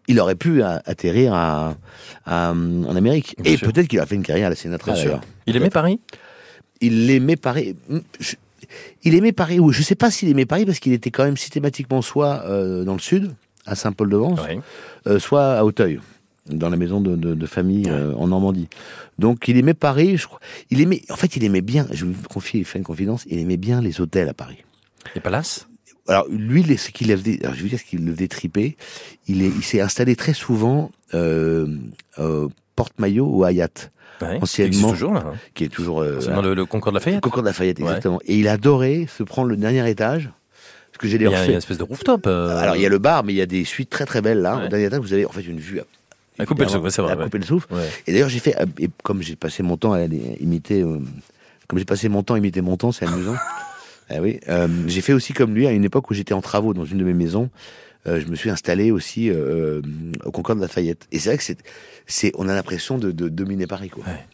il 0.06 0.20
aurait 0.20 0.34
pu 0.34 0.62
atterrir 0.62 1.32
à, 1.32 1.76
à, 2.26 2.50
en 2.52 2.94
Amérique. 2.96 3.36
Bien 3.38 3.52
et 3.54 3.56
peut-être 3.56 3.88
qu'il 3.88 3.98
a 4.00 4.04
fait 4.04 4.16
une 4.16 4.22
carrière 4.22 4.48
à 4.48 4.50
la 4.50 4.78
d'ailleurs. 4.84 5.20
Il 5.46 5.56
aimait 5.56 5.70
Paris? 5.70 5.98
Il 6.80 7.10
aimait 7.10 7.36
Paris. 7.36 7.76
Je- 8.18 8.36
il 9.02 9.14
aimait 9.14 9.32
Paris. 9.32 9.58
Ou 9.60 9.72
je 9.72 9.82
sais 9.82 9.94
pas 9.94 10.10
s'il 10.10 10.28
aimait 10.28 10.46
Paris 10.46 10.64
parce 10.64 10.78
qu'il 10.78 10.92
était 10.92 11.10
quand 11.10 11.24
même 11.24 11.36
systématiquement 11.36 12.02
soit 12.02 12.42
euh, 12.46 12.84
dans 12.84 12.94
le 12.94 13.00
sud, 13.00 13.32
à 13.66 13.74
Saint-Paul-de-Vence, 13.74 14.40
Oui. 14.48 14.60
euh, 15.06 15.18
soit 15.18 15.54
à 15.58 15.64
Auteuil, 15.64 16.00
dans 16.46 16.70
la 16.70 16.76
maison 16.76 17.00
de, 17.00 17.16
de- 17.16 17.34
de 17.34 17.46
famille 17.46 17.88
euh, 17.88 18.14
en 18.14 18.28
Normandie. 18.28 18.68
Donc 19.18 19.48
il 19.48 19.56
aimait 19.56 19.74
Paris. 19.74 20.16
Je 20.16 20.26
crois. 20.26 20.40
Il 20.70 20.80
aimait. 20.80 21.02
En 21.10 21.16
fait, 21.16 21.36
il 21.36 21.44
aimait 21.44 21.60
bien. 21.60 21.86
Je 21.92 22.06
vais 22.06 22.12
vous 22.12 22.28
confier, 22.28 22.62
faire 22.64 22.78
une 22.78 22.84
confidence. 22.84 23.24
Il 23.28 23.38
aimait 23.38 23.56
bien 23.58 23.80
les 23.80 24.00
hôtels 24.00 24.28
à 24.28 24.34
Paris. 24.34 24.58
Les 25.14 25.20
palaces? 25.20 25.66
Alors 26.08 26.26
lui, 26.28 26.64
ce 26.76 26.90
qu'il 26.90 27.08
faisait, 27.16 27.38
alors, 27.42 27.54
je 27.54 27.64
dire 27.66 27.78
ce 27.78 27.84
qu'il 27.84 28.04
le 28.04 28.28
triper. 28.28 28.76
Il 29.28 29.42
est, 29.42 29.48
il 29.48 29.62
s'est 29.62 29.80
installé 29.80 30.16
très 30.16 30.32
souvent 30.34 30.90
euh, 31.14 31.76
euh, 32.18 32.48
Porte-Maillot 32.74 33.26
ou 33.26 33.44
à 33.44 33.52
Ouais. 34.22 34.38
Anciennement- 34.42 34.88
Qui 34.88 34.92
toujours, 34.92 35.14
là. 35.14 35.24
hein. 35.26 35.32
qui 35.54 35.64
est 35.64 35.68
toujours 35.68 36.02
euh, 36.02 36.18
dans 36.20 36.42
le, 36.42 36.54
le 36.54 36.64
Concorde 36.66 36.94
de 36.94 36.98
la 36.98 37.04
Fayette. 37.04 37.20
Concorde 37.20 37.46
Lafayette, 37.46 37.78
Ouais. 37.78 37.84
exactement. 37.86 38.20
Et 38.26 38.36
il 38.38 38.48
adorait 38.48 39.06
se 39.08 39.22
prendre 39.22 39.48
le 39.48 39.56
dernier 39.56 39.88
étage. 39.88 40.30
Parce 40.92 40.98
que 41.02 41.08
j'ai 41.08 41.16
Il 41.16 41.22
y, 41.22 41.26
a, 41.26 41.28
il 41.28 41.32
y 41.32 41.36
a 41.36 41.40
refait. 41.40 41.52
une 41.52 41.58
espèce 41.58 41.78
de 41.78 41.82
rooftop. 41.84 42.26
euh, 42.26 42.56
Alors 42.58 42.76
il 42.76 42.82
y 42.82 42.86
a 42.86 42.88
le 42.88 42.98
bar, 42.98 43.24
mais 43.24 43.32
il 43.32 43.36
y 43.36 43.40
a 43.42 43.46
des 43.46 43.64
suites 43.64 43.88
très 43.90 44.04
très 44.06 44.20
belles 44.20 44.40
là. 44.40 44.56
Ouais. 44.58 44.66
Au 44.66 44.68
dernier 44.68 44.86
étage, 44.86 45.00
vous 45.00 45.12
avez 45.12 45.24
en 45.26 45.30
fait 45.30 45.42
une 45.42 45.58
vue. 45.60 45.80
À 46.38 46.46
couper 46.46 46.64
le 46.64 46.68
souffle, 46.70 46.90
c'est 46.90 47.02
vrai, 47.02 47.12
À 47.12 47.16
couper 47.16 47.38
le 47.38 47.44
souffle. 47.44 47.66
Et 48.06 48.12
d'ailleurs, 48.12 48.28
j'ai 48.30 48.38
fait, 48.38 48.58
euh, 48.60 48.66
et 48.78 48.88
comme 49.02 49.20
j'ai 49.22 49.36
passé 49.36 49.62
mon 49.62 49.76
temps 49.76 49.92
à 49.92 49.98
aller 49.98 50.36
imiter, 50.40 50.82
euh, 50.82 50.98
comme 51.68 51.78
j'ai 51.78 51.84
passé 51.84 52.08
mon 52.08 52.22
temps 52.22 52.34
à 52.34 52.38
imiter 52.38 52.60
mon 52.62 52.76
temps, 52.76 52.92
c'est 52.92 53.06
amusant. 53.06 53.36
Ah 54.12 54.16
oui, 54.20 54.40
euh, 54.48 54.66
j'ai 54.88 55.02
fait 55.02 55.12
aussi 55.12 55.32
comme 55.32 55.54
lui 55.54 55.68
à 55.68 55.70
une 55.70 55.84
époque 55.84 56.10
où 56.10 56.14
j'étais 56.14 56.34
en 56.34 56.40
travaux 56.40 56.74
dans 56.74 56.84
une 56.84 56.98
de 56.98 57.04
mes 57.04 57.14
maisons. 57.14 57.48
Euh, 58.06 58.20
je 58.20 58.26
me 58.30 58.34
suis 58.36 58.50
installé 58.50 58.90
aussi 58.90 59.30
euh, 59.30 59.80
au 60.24 60.30
Concorde 60.30 60.58
de 60.58 60.62
Lafayette. 60.64 61.06
Et 61.12 61.18
c'est 61.18 61.30
vrai 61.30 61.38
que 61.38 61.44
c'est, 61.44 61.58
c'est, 62.06 62.32
on 62.36 62.48
a 62.48 62.54
l'impression 62.54 62.98
de, 62.98 63.10
de 63.12 63.28
dominer 63.28 63.66
Paris, 63.66 63.88
quoi. 63.90 64.04
Ouais. 64.04 64.24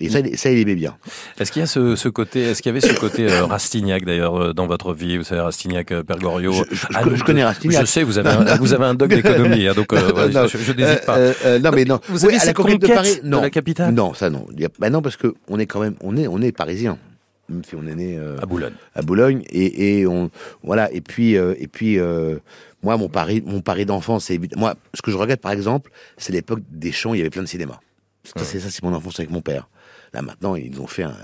Et 0.00 0.08
ça, 0.08 0.18
il- 0.18 0.36
ça, 0.36 0.50
il 0.50 0.58
aimait 0.58 0.74
bien. 0.74 0.96
Est-ce 1.38 1.52
qu'il 1.52 1.60
y 1.60 1.62
a 1.62 1.66
ce, 1.66 1.94
ce 1.94 2.08
côté, 2.08 2.40
est-ce 2.40 2.62
qu'il 2.62 2.70
y 2.74 2.76
avait 2.76 2.80
ce 2.86 2.92
côté 2.98 3.30
euh, 3.30 3.44
Rastignac 3.46 4.04
d'ailleurs 4.04 4.34
euh, 4.36 4.52
dans 4.52 4.66
votre 4.66 4.92
vie? 4.92 5.16
Vous 5.16 5.22
savez 5.22 5.40
Rastignac, 5.40 5.92
euh, 5.92 6.02
Père 6.02 6.18
Goriot. 6.18 6.52
Je- 6.52 6.74
je- 6.74 6.86
Ah, 6.94 7.02
je 7.14 7.22
connais 7.22 7.42
euh, 7.42 7.46
Rastignac. 7.46 7.80
Je 7.82 7.86
sais, 7.86 8.02
vous 8.02 8.18
avez 8.18 8.30
un, 8.30 8.56
vous 8.56 8.72
avez 8.74 8.86
un 8.86 8.94
doc 8.94 9.08
d'économie, 9.10 9.68
hein, 9.68 9.72
donc 9.74 9.92
euh, 9.92 10.28
Non, 10.32 10.48
je, 10.48 10.72
n'hésite 10.72 11.06
pas. 11.06 11.16
Euh, 11.16 11.32
euh, 11.46 11.58
non, 11.60 11.70
mais 11.72 11.84
non. 11.84 12.00
Vous 12.08 12.24
Oui, 12.26 12.34
avez 12.34 12.42
à 12.42 12.46
la 12.46 12.52
conquête 12.54 12.80
de 12.82 12.88
Paris, 12.88 13.20
de 13.22 13.28
non. 13.28 13.40
la 13.40 13.50
capitale? 13.50 13.94
Non, 13.94 14.14
ça 14.14 14.30
non. 14.30 14.46
Bah 14.80 14.90
non, 14.90 15.00
parce 15.00 15.16
que 15.16 15.32
on 15.48 15.60
est 15.60 15.66
quand 15.66 15.80
même, 15.80 15.94
on 16.00 16.16
est, 16.16 16.26
on 16.26 16.42
est 16.42 16.50
parisien. 16.50 16.98
Même 17.48 17.62
si 17.64 17.74
on 17.74 17.86
est 17.86 17.94
né 17.94 18.16
euh, 18.18 18.38
À 18.40 18.46
Boulogne. 18.46 18.72
à 18.94 19.02
Boulogne 19.02 19.42
et, 19.50 20.00
et 20.00 20.06
on, 20.06 20.30
voilà. 20.62 20.90
Et 20.92 21.00
puis, 21.02 21.36
euh, 21.36 21.54
et 21.58 21.66
puis, 21.68 21.98
euh, 21.98 22.38
moi, 22.82 22.96
mon 22.96 23.08
Paris, 23.08 23.42
mon 23.44 23.60
Paris 23.60 23.84
d'enfance, 23.84 24.24
c'est. 24.26 24.40
Moi, 24.56 24.74
ce 24.94 25.02
que 25.02 25.10
je 25.10 25.16
regrette, 25.16 25.40
par 25.42 25.52
exemple, 25.52 25.90
c'est 26.16 26.32
l'époque 26.32 26.60
des 26.70 26.90
champs. 26.92 27.12
Il 27.14 27.18
y 27.18 27.20
avait 27.20 27.30
plein 27.30 27.42
de 27.42 27.46
cinéma. 27.48 27.80
Ça, 28.24 28.32
c'est 28.44 28.60
ça, 28.60 28.70
c'est 28.70 28.82
mon 28.82 28.94
enfance 28.94 29.18
avec 29.20 29.30
mon 29.30 29.42
père. 29.42 29.68
Là, 30.14 30.22
maintenant, 30.22 30.54
ils 30.56 30.80
ont 30.80 30.86
fait 30.86 31.02
un. 31.02 31.14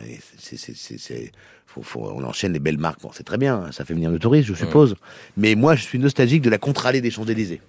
faut- 1.66 1.82
faut- 1.82 2.10
on 2.14 2.22
enchaîne 2.24 2.52
les 2.52 2.58
belles 2.58 2.78
marques. 2.78 3.00
Bon, 3.00 3.10
c'est 3.14 3.22
très 3.24 3.38
bien. 3.38 3.70
Ça 3.72 3.84
fait 3.84 3.94
venir 3.94 4.10
le 4.10 4.18
tourisme, 4.18 4.48
je 4.48 4.54
suppose. 4.54 4.96
Mais 5.36 5.54
moi, 5.54 5.74
je 5.76 5.82
suis 5.84 5.98
nostalgique 5.98 6.42
de 6.42 6.50
la 6.50 6.58
contre-allée 6.58 7.00
des 7.00 7.10
Champs 7.10 7.24
Élysées. 7.24 7.60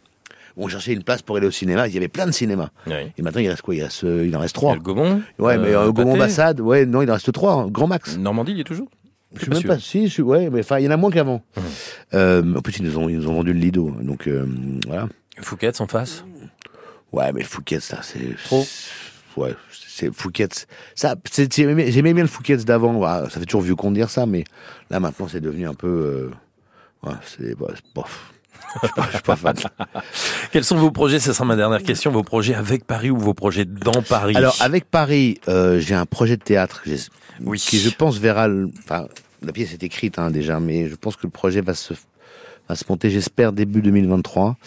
On 0.57 0.67
cherchait 0.67 0.93
une 0.93 1.03
place 1.03 1.21
pour 1.21 1.37
aller 1.37 1.47
au 1.47 1.51
cinéma. 1.51 1.87
Il 1.87 1.93
y 1.93 1.97
avait 1.97 2.07
plein 2.07 2.25
de 2.25 2.31
cinémas. 2.31 2.69
Oui. 2.87 2.93
Et 3.17 3.21
maintenant, 3.21 3.41
il 3.41 3.49
reste 3.49 3.61
quoi? 3.61 3.75
Il, 3.75 3.83
reste, 3.83 4.03
euh, 4.03 4.25
il 4.27 4.35
en 4.35 4.39
reste 4.39 4.55
Il 4.55 4.59
y 4.59 4.61
trois. 4.61 4.71
a 4.73 4.75
le 4.75 4.81
Gaumont. 4.81 5.21
Ouais, 5.39 5.57
mais 5.57 5.69
euh, 5.69 5.81
euh, 5.87 5.91
Gaumont 5.91 6.11
Pâté. 6.13 6.21
Ambassade, 6.23 6.59
ouais, 6.61 6.85
non, 6.85 7.01
il 7.01 7.09
en 7.09 7.13
reste 7.13 7.31
trois, 7.31 7.53
hein, 7.53 7.67
grand 7.69 7.87
max. 7.87 8.17
Normandie, 8.17 8.51
il 8.51 8.57
y 8.57 8.61
est 8.61 8.65
toujours? 8.65 8.87
Je 9.33 9.41
suis 9.43 9.49
même 9.49 9.59
sûr. 9.61 9.69
pas 9.69 9.79
si, 9.79 10.07
je 10.07 10.11
suis, 10.13 10.21
ouais, 10.23 10.49
mais 10.49 10.59
enfin, 10.59 10.79
il 10.79 10.83
y 10.85 10.87
en 10.87 10.91
a 10.91 10.97
moins 10.97 11.09
qu'avant. 11.09 11.41
Mhm. 11.55 11.63
Euh, 12.15 12.55
en 12.55 12.61
plus, 12.61 12.77
ils 12.79 12.83
nous 12.83 12.97
ont, 12.97 13.07
ils 13.07 13.15
nous 13.17 13.29
ont 13.29 13.33
vendu 13.35 13.53
le 13.53 13.59
Lido, 13.59 13.91
donc 14.01 14.27
euh, 14.27 14.45
voilà. 14.87 15.07
Fouquet's 15.39 15.79
en 15.79 15.87
face? 15.87 16.25
Ouais, 17.13 17.31
mais 17.33 17.43
Fouquet's, 17.43 17.85
ça, 17.85 17.99
c'est 18.01 18.35
Trop. 18.43 18.65
Ouais, 19.37 19.55
c'est 19.71 20.13
Fouquet's. 20.13 20.67
Ça, 20.95 21.15
c'est- 21.31 21.53
j'aimais 21.55 22.13
bien 22.13 22.23
le 22.23 22.27
Fouquet's 22.29 22.65
d'avant. 22.65 22.91
voilà, 22.93 23.29
ça 23.29 23.39
fait 23.39 23.45
toujours 23.45 23.61
vieux 23.61 23.75
de 23.75 23.93
dire 23.93 24.09
ça, 24.09 24.25
mais 24.25 24.43
là 24.89 24.99
maintenant, 24.99 25.29
c'est 25.29 25.39
devenu 25.39 25.65
un 25.65 25.73
peu. 25.73 25.87
Euh, 25.87 26.29
ouais, 27.09 27.15
c'est 27.25 27.53
ouais, 27.57 27.71
c'est 27.75 27.93
bof. 27.95 28.33
Je 28.81 28.87
suis 28.87 28.93
pas, 28.95 29.05
je 29.07 29.11
suis 29.11 29.21
pas 29.21 29.35
fan. 29.35 29.55
Quels 30.51 30.63
sont 30.63 30.77
vos 30.77 30.91
projets? 30.91 31.19
Ce 31.19 31.33
sera 31.33 31.45
ma 31.45 31.55
dernière 31.55 31.83
question. 31.83 32.11
Vos 32.11 32.23
projets 32.23 32.55
avec 32.55 32.85
Paris 32.85 33.09
ou 33.09 33.17
vos 33.17 33.33
projets 33.33 33.65
dans 33.65 34.01
Paris? 34.01 34.35
Alors, 34.35 34.55
avec 34.59 34.85
Paris, 34.85 35.39
euh, 35.47 35.79
j'ai 35.79 35.95
un 35.95 36.05
projet 36.05 36.37
de 36.37 36.43
théâtre 36.43 36.83
Oui. 37.41 37.59
qui, 37.59 37.79
je 37.79 37.89
pense, 37.89 38.17
verra. 38.17 38.47
Enfin, 38.83 39.07
la 39.41 39.51
pièce 39.51 39.73
est 39.73 39.83
écrite 39.83 40.19
hein, 40.19 40.31
déjà, 40.31 40.59
mais 40.59 40.87
je 40.87 40.95
pense 40.95 41.15
que 41.15 41.23
le 41.25 41.31
projet 41.31 41.61
va 41.61 41.73
se, 41.73 41.93
va 42.69 42.75
se 42.75 42.83
monter, 42.89 43.09
j'espère, 43.09 43.51
début 43.53 43.81
2023. 43.81 44.57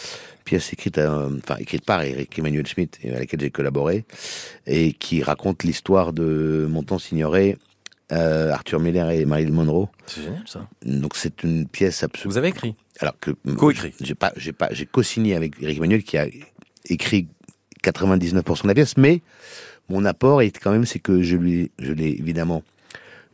Pièce 0.45 0.73
écrite, 0.75 0.99
euh, 0.99 1.31
enfin, 1.43 1.57
écrite 1.59 1.87
par 1.87 2.03
Eric 2.03 2.39
Emmanuel 2.39 2.67
Schmitt, 2.67 2.99
et 3.03 3.15
à 3.15 3.21
laquelle 3.21 3.41
j'ai 3.41 3.51
collaboré, 3.51 4.05
et 4.67 4.93
qui 4.93 5.23
raconte 5.23 5.63
l'histoire 5.65 6.13
de 6.13 6.67
Montant 6.71 6.99
Signoret, 6.99 7.57
euh, 8.13 8.53
Arthur 8.53 8.79
Miller 8.79 9.09
et 9.11 9.25
Marilyn 9.25 9.53
Monroe. 9.53 9.89
C'est 10.07 10.23
génial 10.23 10.43
ça. 10.47 10.67
Donc, 10.85 11.17
c'est 11.17 11.43
une 11.45 11.67
pièce 11.67 12.03
absolument. 12.03 12.33
Vous 12.33 12.37
avez 12.39 12.49
écrit? 12.49 12.75
Alors 13.01 13.19
que 13.19 13.33
Co-écrit. 13.57 13.93
J'ai 14.01 14.15
pas, 14.15 14.33
j'ai 14.37 14.53
pas, 14.53 14.69
j'ai 14.73 14.87
co-signé 14.87 15.35
avec 15.35 15.55
Eric 15.61 15.79
Emmanuel 15.79 16.03
qui 16.05 16.17
a 16.17 16.27
écrit 16.89 17.29
99% 17.83 18.63
de 18.63 18.69
la 18.69 18.75
pièce, 18.75 18.97
mais 18.97 19.21
mon 19.89 20.05
apport 20.05 20.43
est 20.43 20.57
quand 20.59 20.71
même, 20.71 20.87
c'est 20.87 20.99
que 21.01 21.23
je 21.23 21.37
lui, 21.37 21.71
je 21.79 21.93
l'ai 21.93 22.11
évidemment 22.11 22.63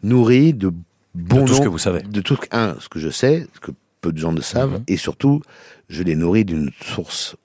nourri 0.03 0.55
de 0.55 0.73
bons 1.14 1.42
De 1.42 1.46
tout 1.49 1.55
ce 1.55 1.61
que 1.61 1.68
vous 1.68 1.79
savez. 1.79 2.03
de 2.03 2.20
tout 2.20 2.38
un 2.53 2.77
ce 2.81 2.88
que 2.88 2.99
je 2.99 3.11
sais, 3.11 3.46
ce 3.55 3.61
que 3.61 3.70
peu 4.01 4.12
de 4.12 4.18
gens 4.18 4.33
ne 4.33 4.40
savent, 4.40 4.75
Mhm. 4.79 4.85
et 4.88 4.96
surtout, 4.96 5.42
je 5.88 6.03
l'ai 6.03 6.14
nourri 6.16 6.44
d'une 6.44 6.70
source 6.83 7.37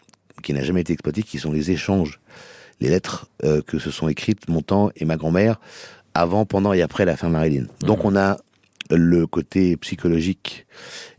qui 0.41 0.53
n'a 0.53 0.63
jamais 0.63 0.81
été 0.81 0.93
exploitée, 0.93 1.21
qui 1.23 1.37
sont 1.39 1.51
les 1.51 1.71
échanges, 1.71 2.19
les 2.79 2.89
lettres 2.89 3.27
euh, 3.43 3.61
que 3.61 3.77
se 3.79 3.91
sont 3.91 4.07
écrites 4.07 4.47
mon 4.47 4.61
temps 4.61 4.89
et 4.95 5.05
ma 5.05 5.17
grand-mère 5.17 5.59
avant, 6.13 6.45
pendant 6.45 6.71
et 6.71 6.81
après 6.81 7.03
la 7.03 7.17
fin 7.17 7.27
de 7.27 7.33
Marilyn. 7.33 7.65
Donc 7.81 7.99
Mhm. 7.99 8.05
on 8.05 8.15
a 8.15 8.37
le 8.91 9.25
côté 9.27 9.77
psychologique 9.77 10.65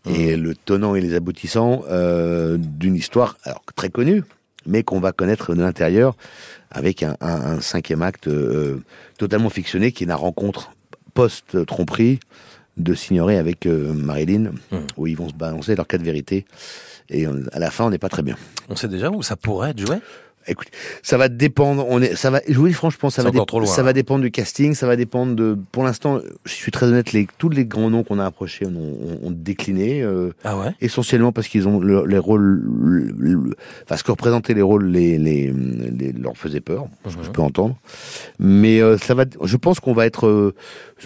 et 0.09 0.37
le 0.37 0.55
tenant 0.55 0.95
et 0.95 1.01
les 1.01 1.15
aboutissants 1.15 1.83
euh, 1.91 2.57
d'une 2.59 2.95
histoire 2.95 3.37
alors, 3.45 3.63
très 3.75 3.89
connue, 3.91 4.23
mais 4.67 4.83
qu'on 4.85 5.01
va 5.01 5.13
connaître 5.13 5.55
de 5.55 5.61
l'intérieur 5.63 6.17
avec 6.71 7.03
un, 7.03 7.17
un, 7.21 7.57
un 7.57 7.61
cinquième 7.61 8.03
acte 8.03 8.29
euh, 8.29 8.77
totalement 9.19 9.51
fictionné 9.51 9.91
qui 9.93 10.05
est 10.05 10.07
la 10.07 10.17
rencontre 10.17 10.73
post-tromperie 11.15 12.21
de 12.77 12.95
Signoret 12.95 13.39
avec 13.39 13.67
euh, 13.67 13.93
Marilyn, 13.95 14.53
Mmh. 14.71 14.77
où 14.97 15.07
ils 15.07 15.17
vont 15.17 15.29
se 15.29 15.35
balancer 15.35 15.75
leur 15.75 15.87
cas 15.87 15.99
de 15.99 16.05
vérité. 16.05 16.45
Et 17.09 17.27
on- 17.27 17.43
à 17.53 17.59
la 17.59 17.71
fin, 17.71 17.85
on 17.87 17.91
n'est 17.91 17.99
pas 17.99 18.09
très 18.11 18.23
bien. 18.23 18.37
On 18.69 18.77
sait 18.77 18.89
déjà 18.89 19.11
où 19.11 19.23
ça 19.23 19.35
pourrait 19.37 19.71
être 19.71 19.81
joué? 19.81 19.97
Écoute, 20.49 20.69
ça 21.03 21.17
va 21.19 21.29
dépendre. 21.29 21.85
On 21.89 22.01
est, 22.01 22.15
ça 22.15 22.31
va. 22.31 22.41
Je 22.49 22.57
vous 22.59 22.69
dis 22.69 22.73
franchement, 22.73 23.11
ça 23.11 23.23
va, 23.23 23.31
trop 23.47 23.59
loin, 23.59 23.67
ça 23.75 23.83
va 23.83 23.93
dépendre 23.93 24.23
du 24.23 24.31
casting, 24.31 24.75
ça 24.75 24.87
va 24.87 24.97
dépendre 24.97 25.35
de. 25.35 25.57
Pour 25.73 25.83
l'instant, 25.85 26.21
je 26.45 26.53
suis 26.53 26.71
très 26.71 26.87
honnête. 26.87 27.13
Les, 27.13 27.27
tous 27.39 27.49
les 27.49 27.65
grands 27.65 27.91
noms 27.91 28.05
qu'on 28.05 28.19
a 28.19 28.25
approchés 28.25 28.67
ont, 28.67 28.71
ont- 28.71 29.27
ont 29.27 29.31
décliné. 29.31 30.03
euh, 30.03 30.31
Ah 30.45 30.57
ouais? 30.57 30.71
essentiellement 30.81 31.33
parce 31.33 31.49
qu'ils 31.49 31.67
ont 31.69 31.81
le- 31.81 32.07
les 32.07 32.19
rôles, 32.19 32.63
le- 32.81 33.15
le- 33.19 33.55
enfin 33.85 33.97
ce 33.97 34.05
que 34.05 34.11
représentaient 34.13 34.55
les 34.55 34.63
rôles 34.63 34.87
les, 34.87 35.19
les, 35.19 35.53
les- 35.53 36.13
leur 36.13 36.37
faisait 36.37 36.61
peur, 36.61 36.87
je 37.23 37.31
peux 37.31 37.43
entendre. 37.43 37.77
Mais 38.39 38.81
euh, 38.81 38.99
ça 38.99 39.15
va, 39.15 39.25
je 39.43 39.57
pense 39.57 39.81
qu'on 39.81 39.93
va 39.95 40.07
être, 40.07 40.27
euh, 40.27 40.55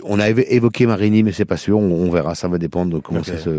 on 0.04 0.18
a 0.20 0.28
évo- 0.30 0.44
évoqué 0.48 0.86
Marini, 0.86 1.22
mais 1.22 1.32
c'est 1.32 1.44
pas 1.44 1.56
sûr, 1.56 1.78
on, 1.78 1.90
on 2.06 2.10
verra, 2.10 2.34
ça 2.34 2.48
va 2.48 2.58
dépendre 2.58 2.94
de 2.94 3.00
comment 3.00 3.20
ça 3.24 3.38
se, 3.38 3.50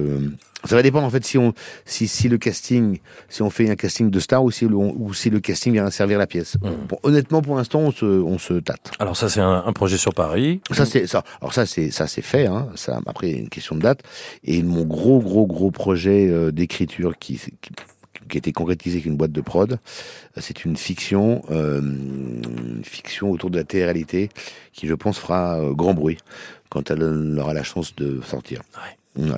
ça 0.65 0.75
va 0.75 0.83
dépendre 0.83 1.05
en 1.05 1.09
fait 1.09 1.25
si 1.25 1.37
on, 1.37 1.53
si, 1.85 2.07
si 2.07 2.29
le 2.29 2.37
casting, 2.37 2.99
si 3.29 3.41
on 3.41 3.49
fait 3.49 3.69
un 3.69 3.75
casting 3.75 4.09
de 4.09 4.19
star 4.19 4.43
ou 4.43 4.51
si 4.51 4.65
le, 4.67 4.75
ou 4.75 5.13
si 5.13 5.29
le 5.29 5.39
casting 5.39 5.73
vient 5.73 5.89
servir 5.89 6.19
la 6.19 6.27
pièce. 6.27 6.57
Bon, 6.61 6.97
honnêtement, 7.03 7.41
pour 7.41 7.55
l'instant, 7.55 7.79
on 7.79 7.91
se, 7.91 8.05
on 8.05 8.37
se 8.37 8.53
tâte. 8.55 8.91
Alors 8.99 9.17
ça, 9.17 9.29
c'est 9.29 9.41
un, 9.41 9.63
un 9.65 9.73
projet 9.73 9.97
sur 9.97 10.13
Paris. 10.13 10.61
Ça 10.71 10.85
c'est 10.85 11.07
ça. 11.07 11.23
Alors 11.41 11.53
ça 11.53 11.65
c'est 11.65 11.91
ça 11.91 12.07
c'est 12.07 12.21
fait. 12.21 12.47
Hein. 12.47 12.69
Ça 12.75 12.99
après 13.05 13.31
une 13.31 13.49
question 13.49 13.75
de 13.75 13.81
date. 13.81 14.01
Et 14.43 14.63
mon 14.63 14.83
gros 14.83 15.19
gros 15.19 15.47
gros 15.47 15.71
projet 15.71 16.27
euh, 16.29 16.51
d'écriture 16.51 17.17
qui, 17.17 17.39
qui 17.61 17.71
qui 18.29 18.37
a 18.37 18.39
été 18.39 18.53
concrétisé 18.53 18.97
avec 18.97 19.05
une 19.05 19.17
boîte 19.17 19.33
de 19.33 19.41
prod, 19.41 19.77
c'est 20.37 20.63
une 20.63 20.77
fiction, 20.77 21.43
euh, 21.51 21.81
une 21.81 22.83
fiction 22.85 23.29
autour 23.29 23.49
de 23.49 23.57
la 23.57 23.65
télé-réalité 23.65 24.29
qui 24.71 24.87
je 24.87 24.93
pense 24.93 25.17
fera 25.19 25.59
euh, 25.59 25.73
grand 25.73 25.93
bruit 25.93 26.17
quand 26.69 26.89
elle 26.91 27.37
aura 27.37 27.53
la 27.53 27.63
chance 27.63 27.93
de 27.95 28.21
sortir. 28.21 28.61
Ouais. 29.17 29.33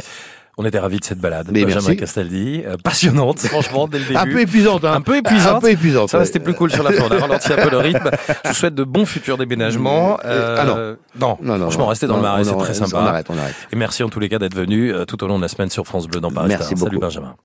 On 0.55 0.65
était 0.65 0.77
ravis 0.77 0.99
de 0.99 1.03
cette 1.03 1.19
balade. 1.19 1.47
Mais 1.51 1.63
Benjamin 1.63 1.81
merci. 1.81 1.97
Castaldi, 1.97 2.63
euh, 2.65 2.77
passionnante, 2.77 3.39
franchement, 3.47 3.87
dès 3.87 3.97
le 3.97 4.05
début. 4.05 4.17
Un 4.17 4.25
peu 4.25 4.39
épuisante, 4.39 4.85
hein. 4.85 4.93
Un 4.93 5.01
peu 5.01 5.17
épuisante. 5.17 5.57
Un 5.57 5.59
peu 5.59 5.71
épuisante. 5.71 6.09
Ça 6.09 6.19
ouais. 6.19 6.25
c'était 6.25 6.39
plus 6.39 6.53
cool 6.53 6.71
sur 6.71 6.83
la 6.83 6.91
fin. 6.91 7.05
On 7.09 7.11
a 7.11 7.19
ralenti 7.19 7.51
un 7.51 7.55
peu 7.55 7.71
le 7.71 7.77
rythme. 7.77 8.11
Je 8.43 8.49
vous 8.49 8.53
souhaite 8.55 8.75
de 8.75 8.83
bons 8.83 9.07
futurs 9.07 9.37
déménagements. 9.37 10.19
Euh, 10.25 10.57
ah 10.59 10.65
non. 10.65 10.75
non. 11.19 11.37
Non, 11.41 11.53
non, 11.57 11.59
Franchement, 11.65 11.83
non. 11.85 11.89
restez 11.89 12.05
dans 12.05 12.17
le 12.17 12.21
marais, 12.21 12.43
c'est 12.43 12.55
très 12.57 12.81
on 12.81 12.85
sympa. 12.85 12.99
arrête, 13.03 13.25
on 13.29 13.37
arrête. 13.37 13.55
Et 13.71 13.75
merci 13.75 14.03
en 14.03 14.09
tous 14.09 14.19
les 14.19 14.29
cas 14.29 14.37
d'être 14.37 14.55
venu 14.55 14.93
euh, 14.93 15.05
tout 15.05 15.23
au 15.23 15.27
long 15.27 15.37
de 15.37 15.41
la 15.41 15.47
semaine 15.47 15.71
sur 15.71 15.85
France 15.87 16.07
Bleu 16.07 16.19
dans 16.21 16.31
Paris. 16.31 16.49
Merci 16.49 16.67
Star. 16.67 16.77
Salut 16.77 16.91
beaucoup. 16.91 17.01
Benjamin. 17.01 17.35